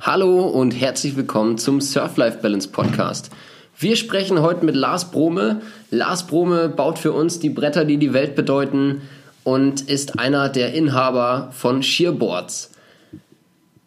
Hallo 0.00 0.46
und 0.48 0.72
herzlich 0.72 1.16
willkommen 1.16 1.56
zum 1.56 1.80
Surf 1.80 2.16
Life 2.16 2.38
Balance 2.42 2.68
Podcast. 2.68 3.30
Wir 3.78 3.94
sprechen 3.94 4.42
heute 4.42 4.64
mit 4.64 4.74
Lars 4.74 5.12
Brome. 5.12 5.62
Lars 5.92 6.26
Brome 6.26 6.68
baut 6.68 6.98
für 6.98 7.12
uns 7.12 7.38
die 7.38 7.48
Bretter, 7.48 7.84
die 7.84 7.96
die 7.96 8.12
Welt 8.12 8.34
bedeuten 8.34 9.02
und 9.44 9.82
ist 9.82 10.18
einer 10.18 10.48
der 10.48 10.74
Inhaber 10.74 11.50
von 11.52 11.84
Shearboards. 11.84 12.72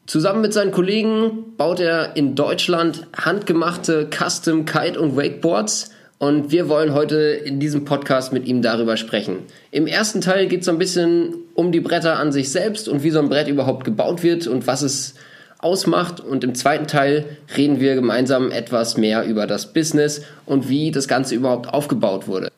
Zusammen 0.06 0.40
mit 0.40 0.54
seinen 0.54 0.72
Kollegen 0.72 1.58
baut 1.58 1.82
er 1.82 2.16
in 2.16 2.36
Deutschland 2.36 3.06
handgemachte 3.14 4.08
Custom 4.10 4.64
Kite 4.64 5.02
und 5.02 5.18
Wakeboards 5.18 5.92
und 6.20 6.52
wir 6.52 6.70
wollen 6.70 6.94
heute 6.94 7.18
in 7.18 7.60
diesem 7.60 7.84
Podcast 7.84 8.32
mit 8.32 8.48
ihm 8.48 8.62
darüber 8.62 8.96
sprechen. 8.96 9.40
Im 9.72 9.88
ersten 9.88 10.22
Teil 10.22 10.48
geht 10.48 10.62
es 10.62 10.68
so 10.68 10.72
ein 10.72 10.80
bisschen 10.80 11.36
um 11.54 11.74
die 11.74 11.82
Bretter 11.82 12.18
an 12.18 12.32
sich 12.32 12.50
selbst 12.50 12.88
und 12.88 13.04
wie 13.04 13.12
so 13.12 13.20
ein 13.20 13.28
Brett 13.28 13.50
überhaupt 13.50 13.84
gebaut 13.84 14.24
wird 14.24 14.48
und 14.48 14.68
was 14.68 14.84
es 14.84 15.16
ausmacht. 15.60 16.20
Und 16.20 16.44
im 16.44 16.56
zweiten 16.56 16.88
Teil 16.88 17.38
reden 17.56 17.80
wir 17.80 17.96
gemeinsam 17.96 18.52
etwas 18.52 18.98
mehr 18.98 19.26
über 19.26 19.48
das 19.48 19.74
Business 19.74 20.22
und 20.46 20.70
wie 20.70 20.92
das 20.92 21.08
Ganze 21.08 21.36
überhaupt 21.36 21.70
aufgebaut 21.74 22.28
wurde. 22.28 22.52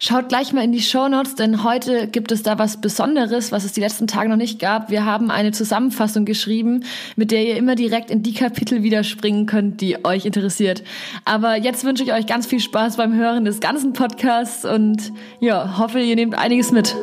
Schaut 0.00 0.28
gleich 0.28 0.52
mal 0.52 0.64
in 0.64 0.72
die 0.72 0.82
Show 0.82 1.08
Notes, 1.08 1.34
denn 1.34 1.64
heute 1.64 2.08
gibt 2.08 2.32
es 2.32 2.42
da 2.42 2.58
was 2.58 2.80
Besonderes, 2.80 3.52
was 3.52 3.64
es 3.64 3.72
die 3.72 3.80
letzten 3.80 4.06
Tage 4.06 4.28
noch 4.28 4.36
nicht 4.36 4.58
gab. 4.58 4.90
Wir 4.90 5.06
haben 5.06 5.30
eine 5.30 5.52
Zusammenfassung 5.52 6.24
geschrieben, 6.24 6.84
mit 7.16 7.30
der 7.30 7.44
ihr 7.44 7.56
immer 7.56 7.74
direkt 7.74 8.10
in 8.10 8.22
die 8.22 8.34
Kapitel 8.34 8.82
widerspringen 8.82 9.46
könnt, 9.46 9.80
die 9.80 10.04
euch 10.04 10.26
interessiert. 10.26 10.82
Aber 11.24 11.56
jetzt 11.56 11.84
wünsche 11.84 12.02
ich 12.02 12.12
euch 12.12 12.26
ganz 12.26 12.46
viel 12.46 12.60
Spaß 12.60 12.96
beim 12.96 13.14
Hören 13.14 13.44
des 13.44 13.60
ganzen 13.60 13.92
Podcasts 13.92 14.64
und 14.64 15.12
ja, 15.40 15.78
hoffe, 15.78 16.00
ihr 16.00 16.16
nehmt 16.16 16.34
einiges 16.34 16.70
mit. 16.70 16.94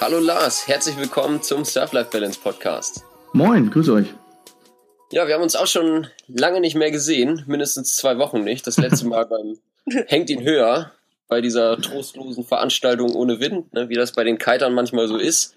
Hallo 0.00 0.20
Lars, 0.20 0.68
herzlich 0.68 0.96
willkommen 0.96 1.42
zum 1.42 1.64
Surf 1.64 1.92
Life 1.92 2.10
Balance 2.12 2.38
Podcast. 2.38 3.04
Moin, 3.32 3.68
grüß 3.68 3.88
euch. 3.88 4.06
Ja, 5.10 5.26
wir 5.26 5.34
haben 5.34 5.42
uns 5.42 5.56
auch 5.56 5.66
schon 5.66 6.06
lange 6.28 6.60
nicht 6.60 6.76
mehr 6.76 6.92
gesehen, 6.92 7.42
mindestens 7.48 7.96
zwei 7.96 8.16
Wochen 8.18 8.44
nicht. 8.44 8.64
Das 8.68 8.76
letzte 8.76 9.08
Mal 9.08 9.26
beim 9.26 9.58
Hängt 10.06 10.30
ihn 10.30 10.44
höher, 10.44 10.92
bei 11.26 11.40
dieser 11.40 11.80
trostlosen 11.80 12.44
Veranstaltung 12.44 13.12
ohne 13.12 13.40
Wind, 13.40 13.74
ne, 13.74 13.88
wie 13.88 13.94
das 13.94 14.12
bei 14.12 14.22
den 14.22 14.38
Kitern 14.38 14.72
manchmal 14.72 15.08
so 15.08 15.16
ist. 15.16 15.56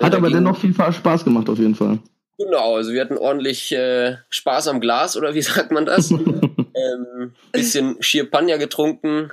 Hat 0.00 0.12
da 0.12 0.18
aber 0.18 0.30
dennoch 0.30 0.58
viel 0.58 0.72
Spaß 0.72 1.24
gemacht 1.24 1.48
auf 1.48 1.58
jeden 1.58 1.74
Fall. 1.74 1.98
Genau, 2.38 2.76
also 2.76 2.92
wir 2.92 3.00
hatten 3.00 3.18
ordentlich 3.18 3.72
äh, 3.72 4.18
Spaß 4.28 4.68
am 4.68 4.80
Glas, 4.80 5.16
oder 5.16 5.34
wie 5.34 5.42
sagt 5.42 5.72
man 5.72 5.84
das? 5.84 6.10
ähm, 6.74 7.32
bisschen 7.50 7.96
Champagner 8.00 8.58
getrunken. 8.58 9.32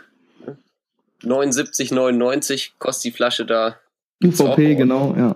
79,99 1.21 2.71
kostet 2.79 3.03
die 3.03 3.15
Flasche 3.15 3.45
da 3.45 3.77
UVP, 4.23 4.75
genau, 4.75 5.15
ja. 5.17 5.35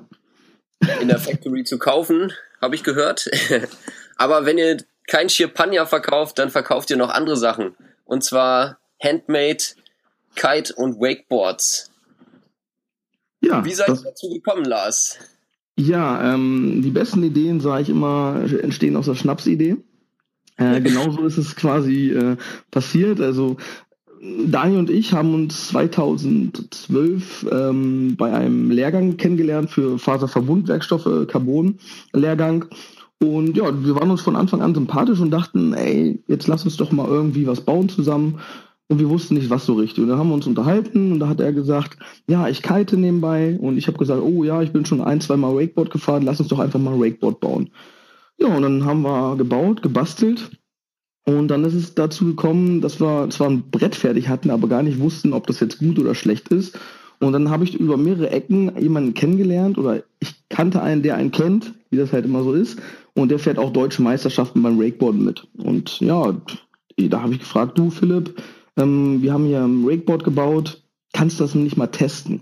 In 1.01 1.07
der 1.07 1.19
Factory 1.19 1.63
zu 1.63 1.79
kaufen, 1.79 2.31
habe 2.61 2.75
ich 2.75 2.83
gehört. 2.83 3.29
Aber 4.17 4.45
wenn 4.45 4.57
ihr 4.57 4.77
kein 5.07 5.29
Champagner 5.29 5.85
verkauft, 5.85 6.39
dann 6.39 6.49
verkauft 6.49 6.89
ihr 6.89 6.97
noch 6.97 7.09
andere 7.09 7.37
Sachen. 7.37 7.75
Und 8.05 8.23
zwar 8.23 8.79
Handmade, 9.01 9.63
Kite 10.35 10.73
und 10.75 10.99
Wakeboards. 10.99 11.91
Ja. 13.41 13.63
Wie 13.63 13.73
seid 13.73 13.89
ihr 13.89 14.01
dazu 14.03 14.29
gekommen, 14.29 14.65
Lars? 14.65 15.19
Ja, 15.77 16.33
ähm, 16.33 16.81
die 16.83 16.91
besten 16.91 17.23
Ideen, 17.23 17.59
sage 17.59 17.83
ich 17.83 17.89
immer, 17.89 18.45
entstehen 18.61 18.95
aus 18.95 19.05
der 19.05 19.15
Schnapsidee. 19.15 19.77
Äh, 20.57 20.81
genauso 20.81 21.25
ist 21.25 21.37
es 21.37 21.55
quasi 21.55 22.11
äh, 22.11 22.37
passiert. 22.71 23.19
Also 23.19 23.57
Daniel 24.47 24.79
und 24.79 24.89
ich 24.89 25.13
haben 25.13 25.33
uns 25.33 25.67
2012 25.69 27.47
ähm, 27.51 28.15
bei 28.17 28.33
einem 28.33 28.71
Lehrgang 28.71 29.17
kennengelernt 29.17 29.69
für 29.69 29.99
Faserverbundwerkstoffe, 29.99 31.27
Carbon-Lehrgang. 31.27 32.65
Und 33.21 33.55
ja, 33.55 33.65
wir 33.83 33.95
waren 33.95 34.11
uns 34.11 34.21
von 34.21 34.35
Anfang 34.35 34.61
an 34.61 34.75
sympathisch 34.75 35.19
und 35.19 35.31
dachten, 35.31 35.73
ey, 35.73 36.21
jetzt 36.27 36.47
lass 36.47 36.65
uns 36.65 36.77
doch 36.77 36.91
mal 36.91 37.07
irgendwie 37.07 37.47
was 37.47 37.61
bauen 37.61 37.89
zusammen. 37.89 38.39
Und 38.87 38.99
wir 38.99 39.09
wussten 39.09 39.35
nicht, 39.35 39.49
was 39.49 39.65
so 39.65 39.73
richtig. 39.73 40.03
Und 40.03 40.09
dann 40.09 40.19
haben 40.19 40.29
wir 40.29 40.35
uns 40.35 40.47
unterhalten 40.47 41.11
und 41.11 41.19
da 41.19 41.27
hat 41.27 41.39
er 41.39 41.53
gesagt, 41.53 41.97
ja, 42.27 42.47
ich 42.47 42.61
kite 42.61 42.97
nebenbei. 42.97 43.57
Und 43.59 43.77
ich 43.77 43.87
habe 43.87 43.97
gesagt, 43.97 44.21
oh 44.21 44.43
ja, 44.43 44.61
ich 44.61 44.71
bin 44.71 44.85
schon 44.85 45.01
ein, 45.01 45.21
zwei 45.21 45.37
Mal 45.37 45.55
Wakeboard 45.55 45.89
gefahren, 45.89 46.23
lass 46.23 46.39
uns 46.39 46.49
doch 46.49 46.59
einfach 46.59 46.79
mal 46.79 46.99
Wakeboard 46.99 47.39
bauen. 47.39 47.71
Ja, 48.37 48.47
und 48.47 48.61
dann 48.61 48.85
haben 48.85 49.01
wir 49.01 49.37
gebaut, 49.37 49.81
gebastelt 49.81 50.51
und 51.25 51.47
dann 51.47 51.63
ist 51.63 51.73
es 51.73 51.95
dazu 51.95 52.25
gekommen, 52.25 52.81
dass 52.81 53.01
wir 53.01 53.29
zwar 53.31 53.49
ein 53.49 53.69
Brett 53.71 53.95
fertig 53.95 54.29
hatten, 54.29 54.51
aber 54.51 54.67
gar 54.67 54.83
nicht 54.83 54.99
wussten, 54.99 55.33
ob 55.33 55.47
das 55.47 55.59
jetzt 55.59 55.79
gut 55.79 55.97
oder 55.97 56.13
schlecht 56.13 56.49
ist. 56.49 56.77
Und 57.19 57.33
dann 57.33 57.49
habe 57.49 57.63
ich 57.63 57.79
über 57.79 57.97
mehrere 57.97 58.29
Ecken 58.29 58.71
jemanden 58.79 59.15
kennengelernt 59.15 59.77
oder 59.77 60.03
ich 60.19 60.35
kannte 60.49 60.81
einen, 60.83 61.01
der 61.01 61.15
einen 61.15 61.31
kennt, 61.31 61.73
wie 61.89 61.97
das 61.97 62.13
halt 62.13 62.25
immer 62.25 62.43
so 62.43 62.53
ist. 62.53 62.79
Und 63.15 63.29
der 63.29 63.39
fährt 63.39 63.57
auch 63.57 63.73
deutsche 63.73 64.03
Meisterschaften 64.03 64.61
beim 64.61 64.79
Wakeboarden 64.79 65.23
mit. 65.23 65.47
Und 65.57 65.99
ja, 65.99 66.35
da 66.97 67.21
habe 67.21 67.33
ich 67.33 67.39
gefragt, 67.39 67.77
du 67.79 67.89
Philipp, 67.89 68.35
ähm, 68.77 69.21
wir 69.21 69.33
haben 69.33 69.45
hier 69.45 69.63
ein 69.63 69.85
Wakeboard 69.85 70.23
gebaut, 70.23 70.83
kannst 71.13 71.39
du 71.39 71.43
das 71.43 71.55
nicht 71.55 71.77
mal 71.77 71.87
testen? 71.87 72.41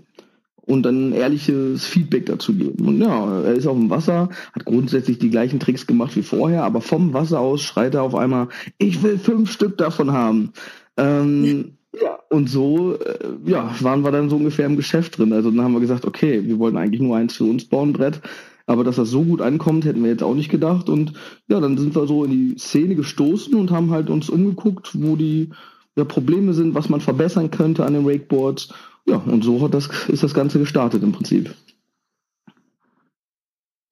Und 0.66 0.82
dann 0.84 1.12
ehrliches 1.12 1.84
Feedback 1.84 2.26
dazu 2.26 2.54
geben. 2.54 2.86
Und 2.86 3.00
ja, 3.00 3.42
er 3.42 3.54
ist 3.54 3.66
auf 3.66 3.76
dem 3.76 3.90
Wasser, 3.90 4.28
hat 4.52 4.64
grundsätzlich 4.64 5.18
die 5.18 5.30
gleichen 5.30 5.60
Tricks 5.60 5.86
gemacht 5.86 6.16
wie 6.16 6.22
vorher, 6.22 6.64
aber 6.64 6.80
vom 6.80 7.12
Wasser 7.12 7.40
aus 7.40 7.62
schreit 7.62 7.94
er 7.94 8.02
auf 8.02 8.14
einmal, 8.14 8.48
ich 8.78 9.02
will 9.02 9.18
fünf 9.18 9.50
Stück 9.50 9.76
davon 9.78 10.12
haben. 10.12 10.52
Ähm, 10.96 11.72
ja, 12.00 12.18
und 12.30 12.48
so 12.48 12.94
äh, 12.94 13.18
ja, 13.44 13.74
waren 13.80 14.02
wir 14.02 14.10
dann 14.10 14.30
so 14.30 14.36
ungefähr 14.36 14.66
im 14.66 14.76
Geschäft 14.76 15.18
drin. 15.18 15.32
Also 15.32 15.50
dann 15.50 15.62
haben 15.62 15.74
wir 15.74 15.80
gesagt, 15.80 16.04
okay, 16.04 16.42
wir 16.44 16.58
wollten 16.58 16.76
eigentlich 16.76 17.00
nur 17.00 17.16
eins 17.16 17.36
für 17.36 17.44
uns 17.44 17.66
bauen, 17.66 17.92
Brett. 17.92 18.20
Aber 18.66 18.82
dass 18.82 18.96
das 18.96 19.10
so 19.10 19.22
gut 19.22 19.42
ankommt, 19.42 19.84
hätten 19.84 20.02
wir 20.02 20.10
jetzt 20.10 20.22
auch 20.22 20.34
nicht 20.34 20.50
gedacht. 20.50 20.88
Und 20.88 21.12
ja, 21.48 21.60
dann 21.60 21.76
sind 21.76 21.94
wir 21.94 22.06
so 22.06 22.24
in 22.24 22.30
die 22.30 22.58
Szene 22.58 22.94
gestoßen 22.94 23.54
und 23.54 23.70
haben 23.70 23.90
halt 23.90 24.08
uns 24.08 24.30
umgeguckt, 24.30 24.90
wo 24.94 25.16
die 25.16 25.50
ja, 25.96 26.04
Probleme 26.04 26.54
sind, 26.54 26.74
was 26.74 26.88
man 26.88 27.00
verbessern 27.00 27.50
könnte 27.50 27.84
an 27.84 27.92
den 27.92 28.06
Wakeboards 28.06 28.72
ja, 29.06 29.16
und 29.16 29.42
so 29.44 29.62
hat 29.62 29.74
das, 29.74 29.88
ist 30.08 30.22
das 30.22 30.34
Ganze 30.34 30.58
gestartet 30.58 31.02
im 31.02 31.12
Prinzip. 31.12 31.54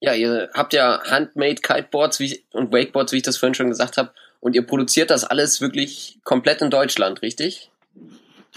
Ja, 0.00 0.14
ihr 0.14 0.50
habt 0.54 0.72
ja 0.72 1.00
Handmade 1.04 1.56
Kiteboards 1.62 2.18
wie, 2.18 2.40
und 2.52 2.72
Wakeboards, 2.72 3.12
wie 3.12 3.18
ich 3.18 3.22
das 3.22 3.36
vorhin 3.36 3.54
schon 3.54 3.68
gesagt 3.68 3.96
habe, 3.98 4.10
und 4.40 4.56
ihr 4.56 4.62
produziert 4.62 5.10
das 5.10 5.22
alles 5.22 5.60
wirklich 5.60 6.18
komplett 6.24 6.60
in 6.62 6.70
Deutschland, 6.70 7.22
richtig? 7.22 7.70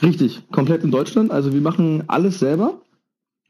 Richtig, 0.02 0.42
komplett 0.52 0.84
in 0.84 0.90
Deutschland. 0.90 1.32
Also 1.32 1.54
wir 1.54 1.62
machen 1.62 2.04
alles 2.08 2.40
selber. 2.40 2.82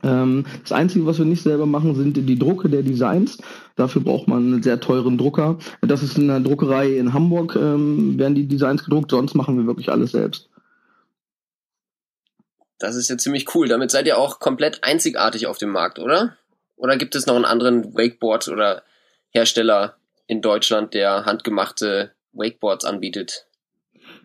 Ähm, 0.03 0.45
das 0.61 0.73
Einzige, 0.73 1.05
was 1.05 1.17
wir 1.17 1.25
nicht 1.25 1.43
selber 1.43 1.65
machen, 1.65 1.95
sind 1.95 2.17
die 2.17 2.37
Drucke 2.37 2.67
der 2.67 2.83
Designs. 2.83 3.37
Dafür 3.77 4.01
braucht 4.01 4.27
man 4.27 4.53
einen 4.53 4.63
sehr 4.63 4.81
teuren 4.81 5.17
Drucker. 5.17 5.57
Das 5.81 6.03
ist 6.03 6.17
in 6.17 6.29
einer 6.29 6.41
Druckerei 6.41 6.97
in 6.97 7.13
Hamburg, 7.13 7.55
ähm, 7.55 8.19
werden 8.19 8.35
die 8.35 8.47
Designs 8.47 8.83
gedruckt, 8.83 9.11
sonst 9.11 9.33
machen 9.33 9.57
wir 9.57 9.65
wirklich 9.65 9.89
alles 9.89 10.11
selbst. 10.11 10.49
Das 12.79 12.95
ist 12.95 13.09
ja 13.09 13.17
ziemlich 13.17 13.53
cool. 13.55 13.67
Damit 13.67 13.91
seid 13.91 14.07
ihr 14.07 14.17
auch 14.17 14.39
komplett 14.39 14.83
einzigartig 14.83 15.47
auf 15.47 15.57
dem 15.57 15.69
Markt, 15.69 15.99
oder? 15.99 16.37
Oder 16.75 16.97
gibt 16.97 17.15
es 17.15 17.25
noch 17.25 17.35
einen 17.35 17.45
anderen 17.45 17.95
Wakeboard 17.95 18.49
oder 18.49 18.83
Hersteller 19.29 19.95
in 20.27 20.41
Deutschland, 20.41 20.93
der 20.93 21.25
handgemachte 21.25 22.11
Wakeboards 22.33 22.85
anbietet? 22.85 23.45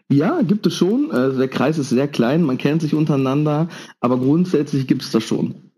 Ja, 0.09 0.43
gibt 0.43 0.67
es 0.67 0.75
schon. 0.75 1.13
Also 1.13 1.39
der 1.39 1.49
Kreis 1.49 1.79
ist 1.79 1.91
sehr 1.91 2.09
klein, 2.09 2.43
man 2.43 2.59
kennt 2.59 2.83
sich 2.83 2.95
untereinander, 2.95 3.69
aber 4.01 4.19
grundsätzlich 4.19 4.89
gibt 4.89 5.03
es 5.03 5.13
das 5.13 5.23
schon. 5.23 5.71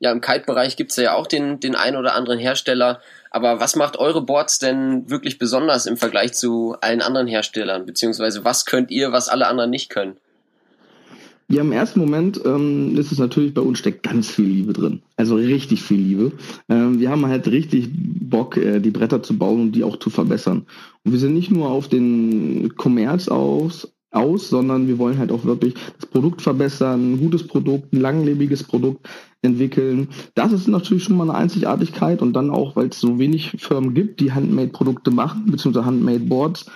Ja, 0.00 0.12
im 0.12 0.20
Kite-Bereich 0.20 0.76
gibt 0.76 0.90
es 0.90 0.96
ja 0.98 1.14
auch 1.14 1.26
den, 1.26 1.60
den 1.60 1.76
einen 1.76 1.96
oder 1.96 2.14
anderen 2.14 2.38
Hersteller. 2.38 3.00
Aber 3.30 3.58
was 3.60 3.74
macht 3.74 3.96
eure 3.96 4.20
Boards 4.20 4.58
denn 4.58 5.08
wirklich 5.08 5.38
besonders 5.38 5.86
im 5.86 5.96
Vergleich 5.96 6.34
zu 6.34 6.76
allen 6.82 7.00
anderen 7.00 7.26
Herstellern? 7.26 7.86
Beziehungsweise 7.86 8.44
was 8.44 8.66
könnt 8.66 8.90
ihr, 8.90 9.12
was 9.12 9.30
alle 9.30 9.46
anderen 9.46 9.70
nicht 9.70 9.88
können? 9.88 10.18
Ja, 11.48 11.60
im 11.60 11.72
ersten 11.72 12.00
Moment 12.00 12.40
ähm, 12.44 12.96
ist 12.96 13.12
es 13.12 13.18
natürlich 13.18 13.52
bei 13.52 13.60
uns 13.60 13.78
steckt 13.78 14.02
ganz 14.02 14.30
viel 14.30 14.46
Liebe 14.46 14.72
drin. 14.72 15.02
Also 15.16 15.36
richtig 15.36 15.82
viel 15.82 16.00
Liebe. 16.00 16.32
Ähm, 16.68 17.00
wir 17.00 17.10
haben 17.10 17.26
halt 17.26 17.48
richtig 17.48 17.90
Bock, 17.92 18.56
äh, 18.56 18.80
die 18.80 18.90
Bretter 18.90 19.22
zu 19.22 19.36
bauen 19.36 19.60
und 19.60 19.72
die 19.72 19.84
auch 19.84 19.98
zu 19.98 20.08
verbessern. 20.08 20.64
Und 21.04 21.12
wir 21.12 21.18
sind 21.18 21.34
nicht 21.34 21.50
nur 21.50 21.68
auf 21.68 21.88
den 21.88 22.74
Kommerz 22.76 23.28
aus, 23.28 23.94
aus, 24.10 24.48
sondern 24.48 24.88
wir 24.88 24.98
wollen 24.98 25.18
halt 25.18 25.32
auch 25.32 25.44
wirklich 25.44 25.74
das 25.98 26.06
Produkt 26.06 26.40
verbessern, 26.40 27.12
ein 27.12 27.18
gutes 27.18 27.46
Produkt, 27.46 27.92
ein 27.92 28.00
langlebiges 28.00 28.62
Produkt 28.62 29.06
entwickeln. 29.42 30.08
Das 30.34 30.52
ist 30.52 30.68
natürlich 30.68 31.04
schon 31.04 31.16
mal 31.16 31.28
eine 31.28 31.38
Einzigartigkeit 31.38 32.22
und 32.22 32.32
dann 32.32 32.50
auch, 32.50 32.76
weil 32.76 32.88
es 32.88 33.00
so 33.00 33.18
wenig 33.18 33.56
Firmen 33.58 33.92
gibt, 33.92 34.20
die 34.20 34.32
Handmade-Produkte 34.32 35.10
machen, 35.10 35.46
beziehungsweise 35.46 35.84
Handmade-Boards, 35.84 36.70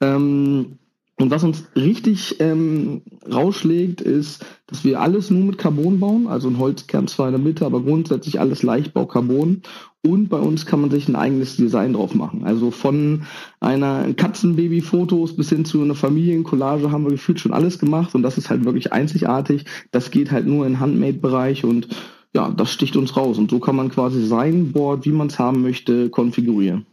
ähm, 0.00 0.78
Und 1.22 1.30
was 1.30 1.44
uns 1.44 1.68
richtig 1.76 2.40
ähm, 2.40 3.02
rausschlägt, 3.32 4.00
ist, 4.00 4.44
dass 4.66 4.82
wir 4.82 5.00
alles 5.00 5.30
nur 5.30 5.44
mit 5.44 5.56
Carbon 5.56 6.00
bauen, 6.00 6.26
also 6.26 6.48
ein 6.48 6.58
Holzkern 6.58 7.06
zwar 7.06 7.28
in 7.28 7.34
der 7.34 7.40
Mitte, 7.40 7.64
aber 7.64 7.80
grundsätzlich 7.80 8.40
alles 8.40 8.64
Leichtbau 8.64 9.06
Carbon. 9.06 9.62
Und 10.04 10.30
bei 10.30 10.40
uns 10.40 10.66
kann 10.66 10.80
man 10.80 10.90
sich 10.90 11.06
ein 11.06 11.14
eigenes 11.14 11.56
Design 11.56 11.92
drauf 11.92 12.16
machen. 12.16 12.42
Also 12.42 12.72
von 12.72 13.22
einer 13.60 14.12
Katzenbaby-Fotos 14.14 15.36
bis 15.36 15.48
hin 15.48 15.64
zu 15.64 15.80
einer 15.80 15.94
Familiencollage 15.94 16.90
haben 16.90 17.04
wir 17.04 17.12
gefühlt 17.12 17.38
schon 17.38 17.52
alles 17.52 17.78
gemacht 17.78 18.16
und 18.16 18.24
das 18.24 18.36
ist 18.36 18.50
halt 18.50 18.64
wirklich 18.64 18.92
einzigartig. 18.92 19.64
Das 19.92 20.10
geht 20.10 20.32
halt 20.32 20.48
nur 20.48 20.66
in 20.66 20.80
Handmade-Bereich 20.80 21.64
und 21.64 21.86
ja, 22.34 22.50
das 22.50 22.72
sticht 22.72 22.96
uns 22.96 23.16
raus. 23.16 23.38
Und 23.38 23.48
so 23.48 23.60
kann 23.60 23.76
man 23.76 23.90
quasi 23.90 24.26
sein 24.26 24.72
Board, 24.72 25.04
wie 25.04 25.12
man 25.12 25.28
es 25.28 25.38
haben 25.38 25.62
möchte, 25.62 26.10
konfigurieren. 26.10 26.84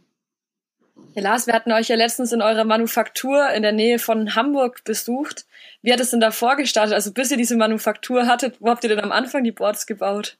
Ja, 1.16 1.24
Lars, 1.24 1.48
wir 1.48 1.54
hatten 1.54 1.72
euch 1.72 1.88
ja 1.88 1.96
letztens 1.96 2.32
in 2.32 2.42
eurer 2.42 2.66
Manufaktur 2.66 3.50
in 3.56 3.64
der 3.64 3.72
Nähe 3.72 4.00
von 4.00 4.36
Hamburg 4.36 4.84
besucht. 4.84 5.46
Wie 5.82 5.92
hat 5.92 6.00
es 6.00 6.12
denn 6.12 6.20
davor 6.20 6.56
gestartet? 6.56 6.94
Also 6.94 7.12
bis 7.12 7.32
ihr 7.32 7.38
diese 7.38 7.58
Manufaktur 7.58 8.28
hattet, 8.28 8.58
wo 8.60 8.70
habt 8.70 8.84
ihr 8.84 8.90
denn 8.90 9.00
am 9.00 9.12
Anfang 9.12 9.44
die 9.44 9.52
Boards 9.52 9.88
gebaut? 9.88 10.38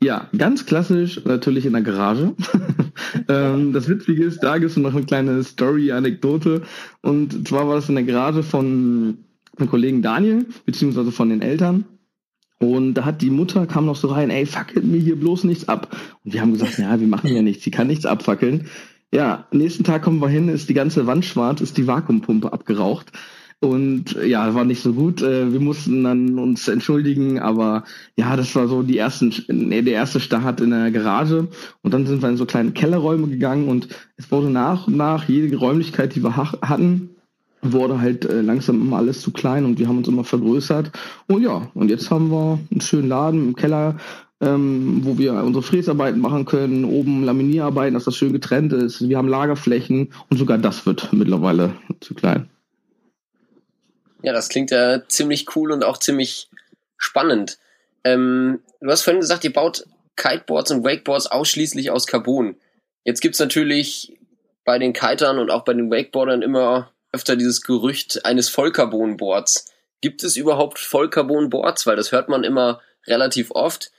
Ja, 0.00 0.28
ganz 0.36 0.64
klassisch, 0.64 1.24
natürlich 1.24 1.66
in 1.66 1.72
der 1.72 1.82
Garage. 1.82 2.34
ähm, 3.28 3.72
das 3.72 3.88
Witzige 3.88 4.24
ist, 4.24 4.40
da 4.44 4.58
gibt 4.58 4.70
es 4.70 4.76
noch 4.76 4.94
eine 4.94 5.04
kleine 5.04 5.42
Story-Anekdote. 5.42 6.62
Und 7.02 7.48
zwar 7.48 7.66
war 7.66 7.74
das 7.74 7.88
in 7.88 7.96
der 7.96 8.04
Garage 8.04 8.44
von 8.44 9.24
einem 9.58 9.68
Kollegen 9.68 10.02
Daniel, 10.02 10.46
beziehungsweise 10.66 11.10
von 11.10 11.30
den 11.30 11.42
Eltern. 11.42 11.84
Und 12.60 12.94
da 12.94 13.04
hat 13.04 13.22
die 13.22 13.30
Mutter, 13.30 13.66
kam 13.66 13.86
noch 13.86 13.96
so 13.96 14.08
rein, 14.08 14.30
ey, 14.30 14.46
fackelt 14.46 14.84
mir 14.84 15.00
hier 15.00 15.18
bloß 15.18 15.44
nichts 15.44 15.68
ab. 15.68 15.96
Und 16.24 16.32
wir 16.32 16.40
haben 16.40 16.52
gesagt, 16.52 16.78
ja, 16.78 16.98
wir 16.98 17.06
machen 17.06 17.32
ja 17.32 17.42
nichts, 17.42 17.64
sie 17.64 17.70
kann 17.70 17.86
nichts 17.88 18.06
abfackeln. 18.06 18.68
Ja, 19.12 19.46
nächsten 19.52 19.84
Tag 19.84 20.02
kommen 20.02 20.20
wir 20.20 20.28
hin, 20.28 20.48
ist 20.48 20.68
die 20.68 20.74
ganze 20.74 21.06
Wand 21.06 21.24
schwarz, 21.24 21.60
ist 21.60 21.78
die 21.78 21.86
Vakuumpumpe 21.86 22.52
abgeraucht. 22.52 23.12
Und 23.60 24.16
ja, 24.24 24.54
war 24.54 24.64
nicht 24.64 24.82
so 24.82 24.92
gut. 24.92 25.20
Äh, 25.20 25.52
wir 25.52 25.60
mussten 25.60 26.04
dann 26.04 26.38
uns 26.38 26.68
entschuldigen, 26.68 27.40
aber 27.40 27.84
ja, 28.16 28.36
das 28.36 28.54
war 28.54 28.68
so 28.68 28.82
die 28.82 28.98
ersten, 28.98 29.34
nee, 29.48 29.82
der 29.82 29.94
erste 29.94 30.20
Start 30.20 30.60
in 30.60 30.70
der 30.70 30.92
Garage. 30.92 31.48
Und 31.82 31.94
dann 31.94 32.06
sind 32.06 32.22
wir 32.22 32.28
in 32.28 32.36
so 32.36 32.46
kleine 32.46 32.70
Kellerräume 32.70 33.26
gegangen 33.26 33.68
und 33.68 33.88
es 34.16 34.30
wurde 34.30 34.50
nach 34.50 34.86
und 34.86 34.96
nach 34.96 35.28
jede 35.28 35.56
Räumlichkeit, 35.56 36.14
die 36.14 36.22
wir 36.22 36.36
hatten, 36.36 37.10
wurde 37.62 38.00
halt 38.00 38.24
äh, 38.26 38.42
langsam 38.42 38.80
immer 38.80 38.98
alles 38.98 39.20
zu 39.22 39.32
klein 39.32 39.64
und 39.64 39.80
wir 39.80 39.88
haben 39.88 39.98
uns 39.98 40.08
immer 40.08 40.24
vergrößert. 40.24 40.92
Und 41.26 41.42
ja, 41.42 41.68
und 41.74 41.90
jetzt 41.90 42.10
haben 42.10 42.30
wir 42.30 42.60
einen 42.70 42.80
schönen 42.80 43.08
Laden 43.08 43.48
im 43.48 43.56
Keller, 43.56 43.96
ähm, 44.40 45.00
wo 45.02 45.18
wir 45.18 45.32
unsere 45.34 45.62
Fräsarbeiten 45.62 46.20
machen 46.20 46.44
können, 46.44 46.84
oben 46.84 47.24
Laminierarbeiten, 47.24 47.94
dass 47.94 48.04
das 48.04 48.16
schön 48.16 48.32
getrennt 48.32 48.72
ist. 48.72 49.08
Wir 49.08 49.18
haben 49.18 49.28
Lagerflächen 49.28 50.12
und 50.30 50.36
sogar 50.36 50.58
das 50.58 50.86
wird 50.86 51.12
mittlerweile 51.12 51.74
zu 52.00 52.14
klein. 52.14 52.48
Ja, 54.22 54.32
das 54.32 54.48
klingt 54.48 54.70
ja 54.70 55.06
ziemlich 55.08 55.56
cool 55.56 55.72
und 55.72 55.84
auch 55.84 55.98
ziemlich 55.98 56.48
spannend. 56.96 57.58
Ähm, 58.04 58.60
du 58.80 58.90
hast 58.90 59.02
vorhin 59.02 59.20
gesagt, 59.20 59.44
ihr 59.44 59.52
baut 59.52 59.84
Kiteboards 60.16 60.70
und 60.72 60.84
Wakeboards 60.84 61.28
ausschließlich 61.28 61.90
aus 61.90 62.06
Carbon. 62.06 62.56
Jetzt 63.04 63.20
gibt's 63.20 63.38
natürlich 63.38 64.18
bei 64.64 64.78
den 64.78 64.92
Kitern 64.92 65.38
und 65.38 65.50
auch 65.50 65.64
bei 65.64 65.72
den 65.72 65.90
Wakeboardern 65.90 66.42
immer 66.42 66.92
öfter 67.12 67.36
dieses 67.36 67.62
Gerücht 67.62 68.24
eines 68.24 68.48
Vollcarbon-Boards. 68.50 69.72
Gibt 70.00 70.22
es 70.22 70.36
überhaupt 70.36 70.78
Vollcarbon-Boards? 70.78 71.86
Weil 71.86 71.96
das 71.96 72.12
hört 72.12 72.28
man 72.28 72.44
immer 72.44 72.80
relativ 73.06 73.50
oft. 73.52 73.90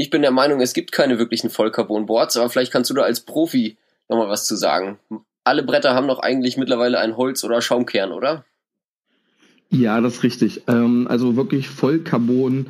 Ich 0.00 0.10
bin 0.10 0.22
der 0.22 0.30
Meinung, 0.30 0.60
es 0.60 0.74
gibt 0.74 0.92
keine 0.92 1.18
wirklichen 1.18 1.50
Vollcarbon-Boards, 1.50 2.36
aber 2.36 2.48
vielleicht 2.48 2.70
kannst 2.70 2.88
du 2.88 2.94
da 2.94 3.02
als 3.02 3.18
Profi 3.18 3.78
nochmal 4.08 4.28
was 4.28 4.46
zu 4.46 4.54
sagen. 4.54 5.00
Alle 5.42 5.64
Bretter 5.64 5.92
haben 5.92 6.06
doch 6.06 6.20
eigentlich 6.20 6.56
mittlerweile 6.56 7.00
ein 7.00 7.16
Holz- 7.16 7.42
oder 7.42 7.60
Schaumkern, 7.60 8.12
oder? 8.12 8.44
Ja, 9.70 10.00
das 10.00 10.18
ist 10.18 10.22
richtig. 10.22 10.62
Ähm, 10.68 11.08
also 11.10 11.34
wirklich 11.34 11.68
Vollcarbon 11.68 12.68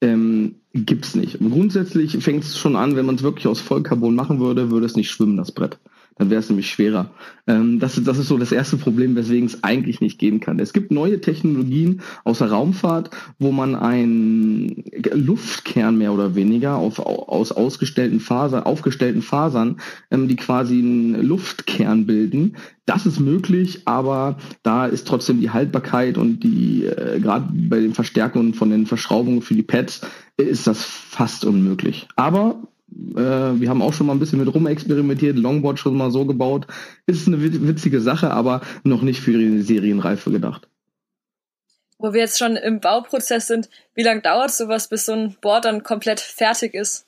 ähm, 0.00 0.54
gibt's 0.72 1.14
nicht. 1.14 1.38
Grundsätzlich 1.38 2.16
fängt 2.24 2.44
es 2.44 2.56
schon 2.56 2.76
an, 2.76 2.96
wenn 2.96 3.04
man 3.04 3.16
es 3.16 3.22
wirklich 3.22 3.46
aus 3.46 3.60
Vollcarbon 3.60 4.14
machen 4.14 4.40
würde, 4.40 4.70
würde 4.70 4.86
es 4.86 4.96
nicht 4.96 5.10
schwimmen, 5.10 5.36
das 5.36 5.52
Brett 5.52 5.78
dann 6.20 6.28
wäre 6.28 6.40
es 6.40 6.50
nämlich 6.50 6.68
schwerer. 6.68 7.08
Ähm, 7.46 7.78
das, 7.78 7.98
das 8.04 8.18
ist 8.18 8.28
so 8.28 8.36
das 8.36 8.52
erste 8.52 8.76
Problem, 8.76 9.16
weswegen 9.16 9.46
es 9.46 9.64
eigentlich 9.64 10.02
nicht 10.02 10.18
gehen 10.18 10.38
kann. 10.38 10.58
Es 10.58 10.74
gibt 10.74 10.90
neue 10.90 11.22
Technologien 11.22 12.02
aus 12.24 12.40
der 12.40 12.50
Raumfahrt, 12.50 13.08
wo 13.38 13.52
man 13.52 13.74
einen 13.74 14.84
Luftkern 15.14 15.96
mehr 15.96 16.12
oder 16.12 16.34
weniger 16.34 16.76
auf, 16.76 16.98
aus 16.98 17.52
ausgestellten 17.52 18.20
Fasern, 18.20 18.64
aufgestellten 18.64 19.22
Fasern, 19.22 19.80
ähm, 20.10 20.28
die 20.28 20.36
quasi 20.36 20.78
einen 20.78 21.22
Luftkern 21.26 22.04
bilden. 22.04 22.56
Das 22.84 23.06
ist 23.06 23.18
möglich, 23.18 23.82
aber 23.86 24.36
da 24.62 24.84
ist 24.84 25.08
trotzdem 25.08 25.40
die 25.40 25.50
Haltbarkeit 25.50 26.18
und 26.18 26.40
die, 26.44 26.84
äh, 26.84 27.18
gerade 27.18 27.46
bei 27.50 27.80
den 27.80 27.94
Verstärkungen 27.94 28.52
von 28.52 28.68
den 28.68 28.84
Verschraubungen 28.84 29.40
für 29.40 29.54
die 29.54 29.62
Pads, 29.62 30.02
ist 30.36 30.66
das 30.66 30.84
fast 30.84 31.46
unmöglich. 31.46 32.08
Aber 32.16 32.62
äh, 32.62 32.69
wir 32.92 33.68
haben 33.68 33.82
auch 33.82 33.92
schon 33.92 34.06
mal 34.06 34.14
ein 34.14 34.18
bisschen 34.18 34.38
mit 34.38 34.52
rumexperimentiert, 34.52 35.36
Longboard 35.36 35.78
schon 35.78 35.96
mal 35.96 36.10
so 36.10 36.24
gebaut. 36.26 36.66
Ist 37.06 37.28
eine 37.28 37.40
witzige 37.40 38.00
Sache, 38.00 38.30
aber 38.30 38.60
noch 38.84 39.02
nicht 39.02 39.20
für 39.20 39.32
die 39.32 39.62
Serienreife 39.62 40.30
gedacht. 40.30 40.68
Wo 41.98 42.12
wir 42.12 42.20
jetzt 42.20 42.38
schon 42.38 42.56
im 42.56 42.80
Bauprozess 42.80 43.46
sind, 43.46 43.68
wie 43.94 44.02
lange 44.02 44.22
dauert 44.22 44.52
sowas, 44.52 44.88
bis 44.88 45.06
so 45.06 45.12
ein 45.12 45.36
Board 45.40 45.66
dann 45.66 45.82
komplett 45.82 46.20
fertig 46.20 46.74
ist? 46.74 47.06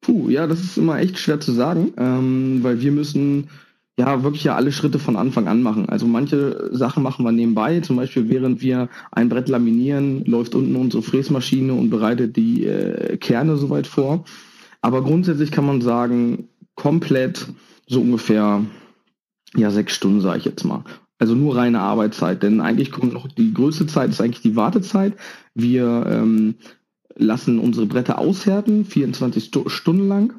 Puh, 0.00 0.28
ja, 0.28 0.46
das 0.46 0.60
ist 0.60 0.78
immer 0.78 0.98
echt 0.98 1.18
schwer 1.18 1.40
zu 1.40 1.52
sagen, 1.52 1.92
ähm, 1.96 2.58
weil 2.62 2.80
wir 2.80 2.92
müssen 2.92 3.50
ja 3.98 4.22
wirklich 4.22 4.44
ja 4.44 4.54
alle 4.54 4.72
Schritte 4.72 4.98
von 4.98 5.16
Anfang 5.16 5.48
an 5.48 5.62
machen. 5.62 5.88
Also 5.88 6.06
manche 6.06 6.70
Sachen 6.72 7.02
machen 7.02 7.24
wir 7.24 7.32
nebenbei, 7.32 7.80
zum 7.80 7.96
Beispiel 7.96 8.28
während 8.28 8.62
wir 8.62 8.88
ein 9.10 9.28
Brett 9.28 9.48
laminieren, 9.48 10.24
läuft 10.24 10.54
unten 10.54 10.76
unsere 10.76 11.02
Fräsmaschine 11.02 11.74
und 11.74 11.90
bereitet 11.90 12.36
die 12.36 12.66
äh, 12.66 13.16
Kerne 13.18 13.56
soweit 13.56 13.86
vor. 13.86 14.24
Aber 14.80 15.02
grundsätzlich 15.02 15.50
kann 15.50 15.66
man 15.66 15.80
sagen, 15.82 16.48
komplett 16.74 17.46
so 17.86 18.00
ungefähr 18.00 18.64
ja 19.54 19.70
sechs 19.70 19.94
Stunden, 19.94 20.20
sage 20.20 20.38
ich 20.38 20.44
jetzt 20.46 20.64
mal. 20.64 20.84
Also 21.18 21.34
nur 21.34 21.56
reine 21.56 21.80
Arbeitszeit, 21.80 22.42
denn 22.42 22.60
eigentlich 22.60 22.90
kommt 22.90 23.12
noch 23.12 23.28
die 23.28 23.54
größte 23.54 23.86
Zeit 23.86 24.10
ist 24.10 24.20
eigentlich 24.20 24.42
die 24.42 24.56
Wartezeit. 24.56 25.14
Wir 25.54 26.04
ähm, 26.08 26.54
lassen 27.14 27.58
unsere 27.58 27.86
Bretter 27.86 28.18
aushärten, 28.18 28.84
24 28.84 29.52
Stunden 29.66 30.08
lang 30.08 30.32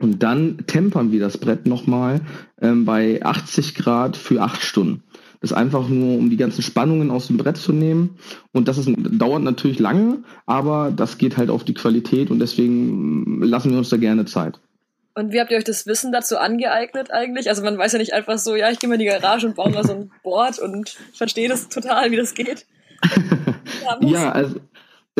und 0.00 0.22
dann 0.22 0.58
tempern 0.66 1.12
wir 1.12 1.20
das 1.20 1.38
Brett 1.38 1.66
nochmal 1.66 2.20
ähm, 2.60 2.84
bei 2.84 3.22
80 3.22 3.74
Grad 3.74 4.16
für 4.16 4.40
8 4.40 4.62
Stunden. 4.62 5.02
Das 5.40 5.52
ist 5.52 5.56
einfach 5.56 5.88
nur, 5.88 6.18
um 6.18 6.28
die 6.28 6.36
ganzen 6.36 6.62
Spannungen 6.62 7.10
aus 7.10 7.28
dem 7.28 7.38
Brett 7.38 7.56
zu 7.56 7.72
nehmen. 7.72 8.18
Und 8.52 8.68
das 8.68 8.76
ist, 8.76 8.90
dauert 8.96 9.42
natürlich 9.42 9.78
lange, 9.78 10.18
aber 10.46 10.92
das 10.94 11.16
geht 11.16 11.36
halt 11.36 11.48
auf 11.48 11.64
die 11.64 11.74
Qualität 11.74 12.30
und 12.30 12.40
deswegen 12.40 13.42
lassen 13.42 13.70
wir 13.70 13.78
uns 13.78 13.88
da 13.88 13.96
gerne 13.96 14.26
Zeit. 14.26 14.60
Und 15.14 15.32
wie 15.32 15.40
habt 15.40 15.50
ihr 15.50 15.58
euch 15.58 15.64
das 15.64 15.86
Wissen 15.86 16.12
dazu 16.12 16.38
angeeignet 16.38 17.10
eigentlich? 17.10 17.48
Also 17.48 17.62
man 17.62 17.76
weiß 17.76 17.92
ja 17.92 17.98
nicht 17.98 18.12
einfach 18.12 18.38
so, 18.38 18.54
ja, 18.54 18.70
ich 18.70 18.78
gehe 18.78 18.88
mal 18.88 18.94
in 18.94 19.00
die 19.00 19.06
Garage 19.06 19.46
und 19.46 19.56
baue 19.56 19.70
mal 19.70 19.84
so 19.84 19.92
ein 19.92 20.10
Board 20.22 20.58
und 20.58 20.96
verstehe 21.14 21.48
das 21.48 21.68
total, 21.68 22.10
wie 22.10 22.16
das 22.16 22.34
geht. 22.34 22.66
ja, 24.02 24.30
also 24.30 24.56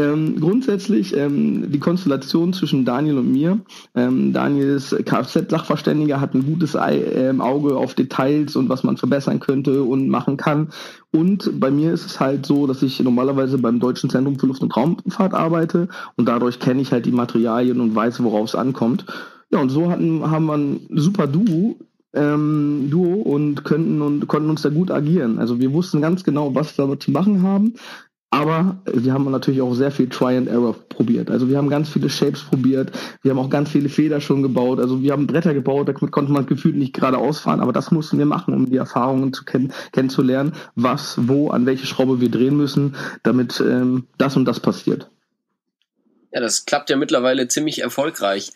ähm, 0.01 0.41
grundsätzlich 0.41 1.17
ähm, 1.17 1.71
die 1.71 1.79
Konstellation 1.79 2.53
zwischen 2.53 2.85
Daniel 2.85 3.19
und 3.19 3.31
mir. 3.31 3.61
Ähm, 3.95 4.33
Daniel 4.33 4.77
ist 4.77 4.91
Kfz-Sachverständiger, 4.91 6.21
hat 6.21 6.35
ein 6.35 6.45
gutes 6.45 6.75
äh, 6.75 7.35
Auge 7.39 7.77
auf 7.77 7.95
Details 7.95 8.57
und 8.57 8.69
was 8.69 8.83
man 8.83 8.97
verbessern 8.97 9.41
könnte 9.41 9.83
und 9.83 10.09
machen 10.09 10.37
kann. 10.37 10.71
Und 11.13 11.61
bei 11.61 11.71
mir 11.71 11.93
ist 11.93 12.07
es 12.07 12.21
halt 12.21 12.47
so, 12.47 12.67
dass 12.67 12.83
ich 12.83 13.01
normalerweise 13.01 13.59
beim 13.59 13.81
Deutschen 13.81 14.11
Zentrum 14.11 14.39
für 14.39 14.47
Luft- 14.47 14.63
und 14.63 14.77
Raumfahrt 14.77 15.35
arbeite 15.35 15.89
und 16.17 16.27
dadurch 16.27 16.59
kenne 16.59 16.81
ich 16.81 16.93
halt 16.93 17.07
die 17.07 17.13
Materialien 17.13 17.81
und 17.81 17.95
weiß, 17.95 18.23
worauf 18.23 18.49
es 18.49 18.55
ankommt. 18.55 19.05
Ja, 19.51 19.61
und 19.61 19.71
so 19.71 19.91
hatten, 19.91 20.31
haben 20.31 20.47
wir 20.47 20.57
ein 20.57 20.81
super 20.91 21.27
Duo, 21.27 21.77
ähm, 22.13 22.89
Duo 22.91 23.15
und 23.15 23.65
könnten 23.65 24.03
und 24.03 24.27
konnten 24.29 24.51
uns 24.51 24.63
da 24.63 24.69
gut 24.69 24.91
agieren. 24.91 25.39
Also 25.39 25.59
wir 25.61 25.73
wussten 25.73 26.01
ganz 26.01 26.25
genau, 26.25 26.55
was 26.55 26.77
wir 26.79 26.99
zu 26.99 27.11
machen 27.11 27.43
haben. 27.43 27.75
Aber 28.33 28.79
wir 28.87 29.13
haben 29.13 29.29
natürlich 29.29 29.61
auch 29.61 29.75
sehr 29.75 29.91
viel 29.91 30.09
Try 30.09 30.37
and 30.37 30.49
Error 30.49 30.77
probiert. 30.89 31.31
Also 31.31 31.49
wir 31.49 31.59
haben 31.59 31.69
ganz 31.69 31.89
viele 31.89 32.09
Shapes 32.09 32.45
probiert. 32.45 32.93
Wir 33.23 33.33
haben 33.33 33.41
auch 33.41 33.51
ganz 33.51 33.71
viele 33.71 33.89
Feder 33.89 34.21
schon 34.21 34.43
gebaut. 34.43 34.79
Also 34.79 35.03
wir 35.03 35.11
haben 35.11 35.27
Bretter 35.27 35.53
gebaut, 35.53 35.89
da 35.89 35.93
konnte 35.93 36.31
man 36.31 36.47
gefühlt 36.47 36.77
nicht 36.77 36.95
geradeaus 36.95 37.41
fahren. 37.41 37.59
Aber 37.59 37.73
das 37.73 37.91
mussten 37.91 38.19
wir 38.19 38.27
machen, 38.27 38.55
um 38.55 38.71
die 38.71 38.77
Erfahrungen 38.77 39.33
zu 39.33 39.45
kennen, 39.45 39.73
kennenzulernen, 39.91 40.53
was, 40.77 41.17
wo, 41.19 41.51
an 41.51 41.67
welche 41.67 41.87
Schraube 41.87 42.21
wir 42.21 42.31
drehen 42.31 42.57
müssen, 42.57 42.95
damit 43.25 43.59
ähm, 43.61 44.07
das 44.17 44.37
und 44.37 44.45
das 44.45 44.61
passiert. 44.61 45.11
Ja, 46.33 46.41
das 46.41 46.67
klappt 46.67 46.89
ja 46.89 46.97
mittlerweile 46.97 47.49
ziemlich 47.49 47.83
erfolgreich. 47.83 48.53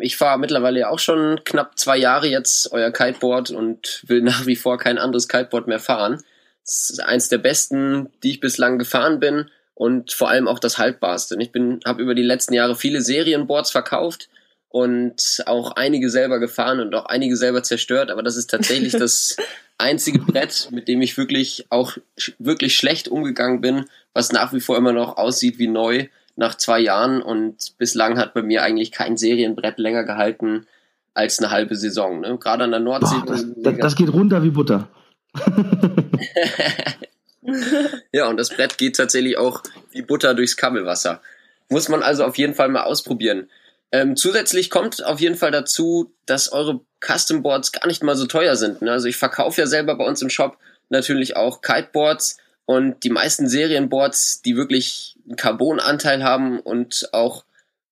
Ich 0.00 0.16
fahre 0.16 0.38
mittlerweile 0.38 0.80
ja 0.80 0.88
auch 0.88 1.00
schon 1.00 1.40
knapp 1.44 1.78
zwei 1.78 1.98
Jahre 1.98 2.28
jetzt 2.28 2.72
euer 2.72 2.90
Kiteboard 2.90 3.50
und 3.50 4.04
will 4.06 4.22
nach 4.22 4.46
wie 4.46 4.56
vor 4.56 4.78
kein 4.78 4.96
anderes 4.96 5.28
Kiteboard 5.28 5.66
mehr 5.66 5.80
fahren. 5.80 6.22
Das 6.64 6.90
ist 6.90 7.02
eins 7.02 7.28
der 7.28 7.38
besten, 7.38 8.08
die 8.22 8.30
ich 8.30 8.40
bislang 8.40 8.78
gefahren 8.78 9.20
bin 9.20 9.50
und 9.74 10.12
vor 10.12 10.28
allem 10.28 10.48
auch 10.48 10.58
das 10.58 10.78
haltbarste. 10.78 11.36
Ich 11.40 11.50
bin, 11.50 11.80
habe 11.84 12.02
über 12.02 12.14
die 12.14 12.22
letzten 12.22 12.54
Jahre 12.54 12.76
viele 12.76 13.00
Serienboards 13.00 13.70
verkauft 13.70 14.28
und 14.68 15.42
auch 15.46 15.72
einige 15.72 16.08
selber 16.08 16.38
gefahren 16.38 16.80
und 16.80 16.94
auch 16.94 17.06
einige 17.06 17.36
selber 17.36 17.62
zerstört, 17.62 18.10
aber 18.10 18.22
das 18.22 18.36
ist 18.36 18.48
tatsächlich 18.48 18.92
das 18.92 19.36
einzige 19.78 20.18
Brett, 20.20 20.68
mit 20.70 20.88
dem 20.88 21.02
ich 21.02 21.18
wirklich 21.18 21.66
auch 21.68 21.96
wirklich 22.38 22.76
schlecht 22.76 23.08
umgegangen 23.08 23.60
bin, 23.60 23.84
was 24.14 24.32
nach 24.32 24.52
wie 24.52 24.60
vor 24.60 24.76
immer 24.76 24.92
noch 24.92 25.16
aussieht 25.16 25.58
wie 25.58 25.68
neu 25.68 26.06
nach 26.36 26.56
zwei 26.56 26.80
Jahren 26.80 27.20
und 27.20 27.76
bislang 27.76 28.18
hat 28.18 28.34
bei 28.34 28.42
mir 28.42 28.62
eigentlich 28.62 28.92
kein 28.92 29.16
Serienbrett 29.16 29.78
länger 29.78 30.04
gehalten 30.04 30.66
als 31.12 31.38
eine 31.38 31.50
halbe 31.50 31.76
Saison. 31.76 32.20
Ne? 32.20 32.38
Gerade 32.38 32.64
an 32.64 32.70
der 32.70 32.80
Nordsee. 32.80 33.16
Boah, 33.26 33.34
das, 33.34 33.46
das, 33.56 33.76
das 33.76 33.96
geht 33.96 34.12
runter 34.12 34.42
wie 34.42 34.50
Butter. 34.50 34.88
ja, 38.12 38.28
und 38.28 38.36
das 38.36 38.50
Brett 38.50 38.78
geht 38.78 38.96
tatsächlich 38.96 39.38
auch 39.38 39.62
wie 39.90 40.02
Butter 40.02 40.34
durchs 40.34 40.56
Kabelwasser. 40.56 41.20
Muss 41.68 41.88
man 41.88 42.02
also 42.02 42.24
auf 42.24 42.36
jeden 42.36 42.54
Fall 42.54 42.68
mal 42.68 42.82
ausprobieren. 42.82 43.48
Ähm, 43.92 44.16
zusätzlich 44.16 44.70
kommt 44.70 45.04
auf 45.04 45.20
jeden 45.20 45.36
Fall 45.36 45.50
dazu, 45.50 46.12
dass 46.26 46.50
eure 46.50 46.80
Custom 47.00 47.42
Boards 47.42 47.72
gar 47.72 47.86
nicht 47.86 48.02
mal 48.02 48.16
so 48.16 48.26
teuer 48.26 48.56
sind. 48.56 48.82
Ne? 48.82 48.92
Also 48.92 49.08
ich 49.08 49.16
verkaufe 49.16 49.60
ja 49.60 49.66
selber 49.66 49.96
bei 49.96 50.04
uns 50.04 50.22
im 50.22 50.30
Shop 50.30 50.56
natürlich 50.88 51.36
auch 51.36 51.60
Kiteboards 51.60 52.38
und 52.64 53.04
die 53.04 53.10
meisten 53.10 53.48
Serienboards, 53.48 54.42
die 54.42 54.56
wirklich 54.56 55.16
einen 55.26 55.36
Carbon-Anteil 55.36 56.22
haben 56.22 56.60
und 56.60 57.08
auch 57.12 57.44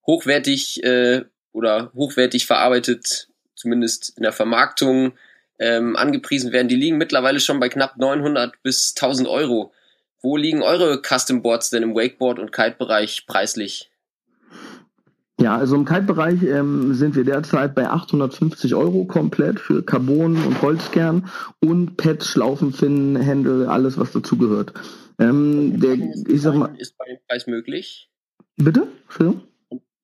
hochwertig 0.07 0.83
äh, 0.85 1.25
oder 1.53 1.91
hochwertig 1.95 2.47
verarbeitet, 2.47 3.29
zumindest 3.55 4.17
in 4.17 4.23
der 4.23 4.33
Vermarktung, 4.33 5.13
ähm, 5.61 5.95
angepriesen 5.95 6.53
werden, 6.53 6.69
die 6.69 6.77
liegen 6.77 6.99
mittlerweile 6.99 7.39
schon 7.39 7.61
bei 7.61 7.69
knapp 7.69 7.99
900 7.99 8.61
bis 8.63 8.95
1000 8.97 9.29
Euro. 9.29 9.73
Wo 10.23 10.37
liegen 10.37 10.63
eure 10.63 11.01
Custom 11.01 11.43
Boards 11.43 11.71
denn 11.71 11.83
im 11.83 11.95
Wakeboard- 11.95 12.41
und 12.41 12.53
Kite-Bereich 12.53 13.27
preislich? 13.27 13.91
Ja, 15.41 15.57
also 15.57 15.77
im 15.77 15.87
Kite-Bereich 15.87 16.43
ähm, 16.43 16.93
sind 16.93 17.15
wir 17.15 17.25
derzeit 17.25 17.75
bei 17.75 17.89
850 17.89 18.75
Euro 18.75 19.05
komplett 19.07 19.59
für 19.59 19.83
Carbon 19.83 20.37
und 20.45 20.61
Holzkern 20.61 21.31
und 21.61 21.97
Pets, 21.97 22.29
Schlaufenfinnen, 22.29 23.17
Händel, 23.17 23.67
alles 23.67 23.99
was 23.99 24.13
dazugehört. 24.13 24.75
Ähm, 25.19 25.81
der, 25.81 25.95
ich 26.29 26.43
sag 26.43 26.55
mal, 26.55 26.75
ist 26.77 26.97
bei 26.99 27.07
dem 27.07 27.19
Preis 27.27 27.47
möglich? 27.47 28.11
Bitte? 28.57 28.89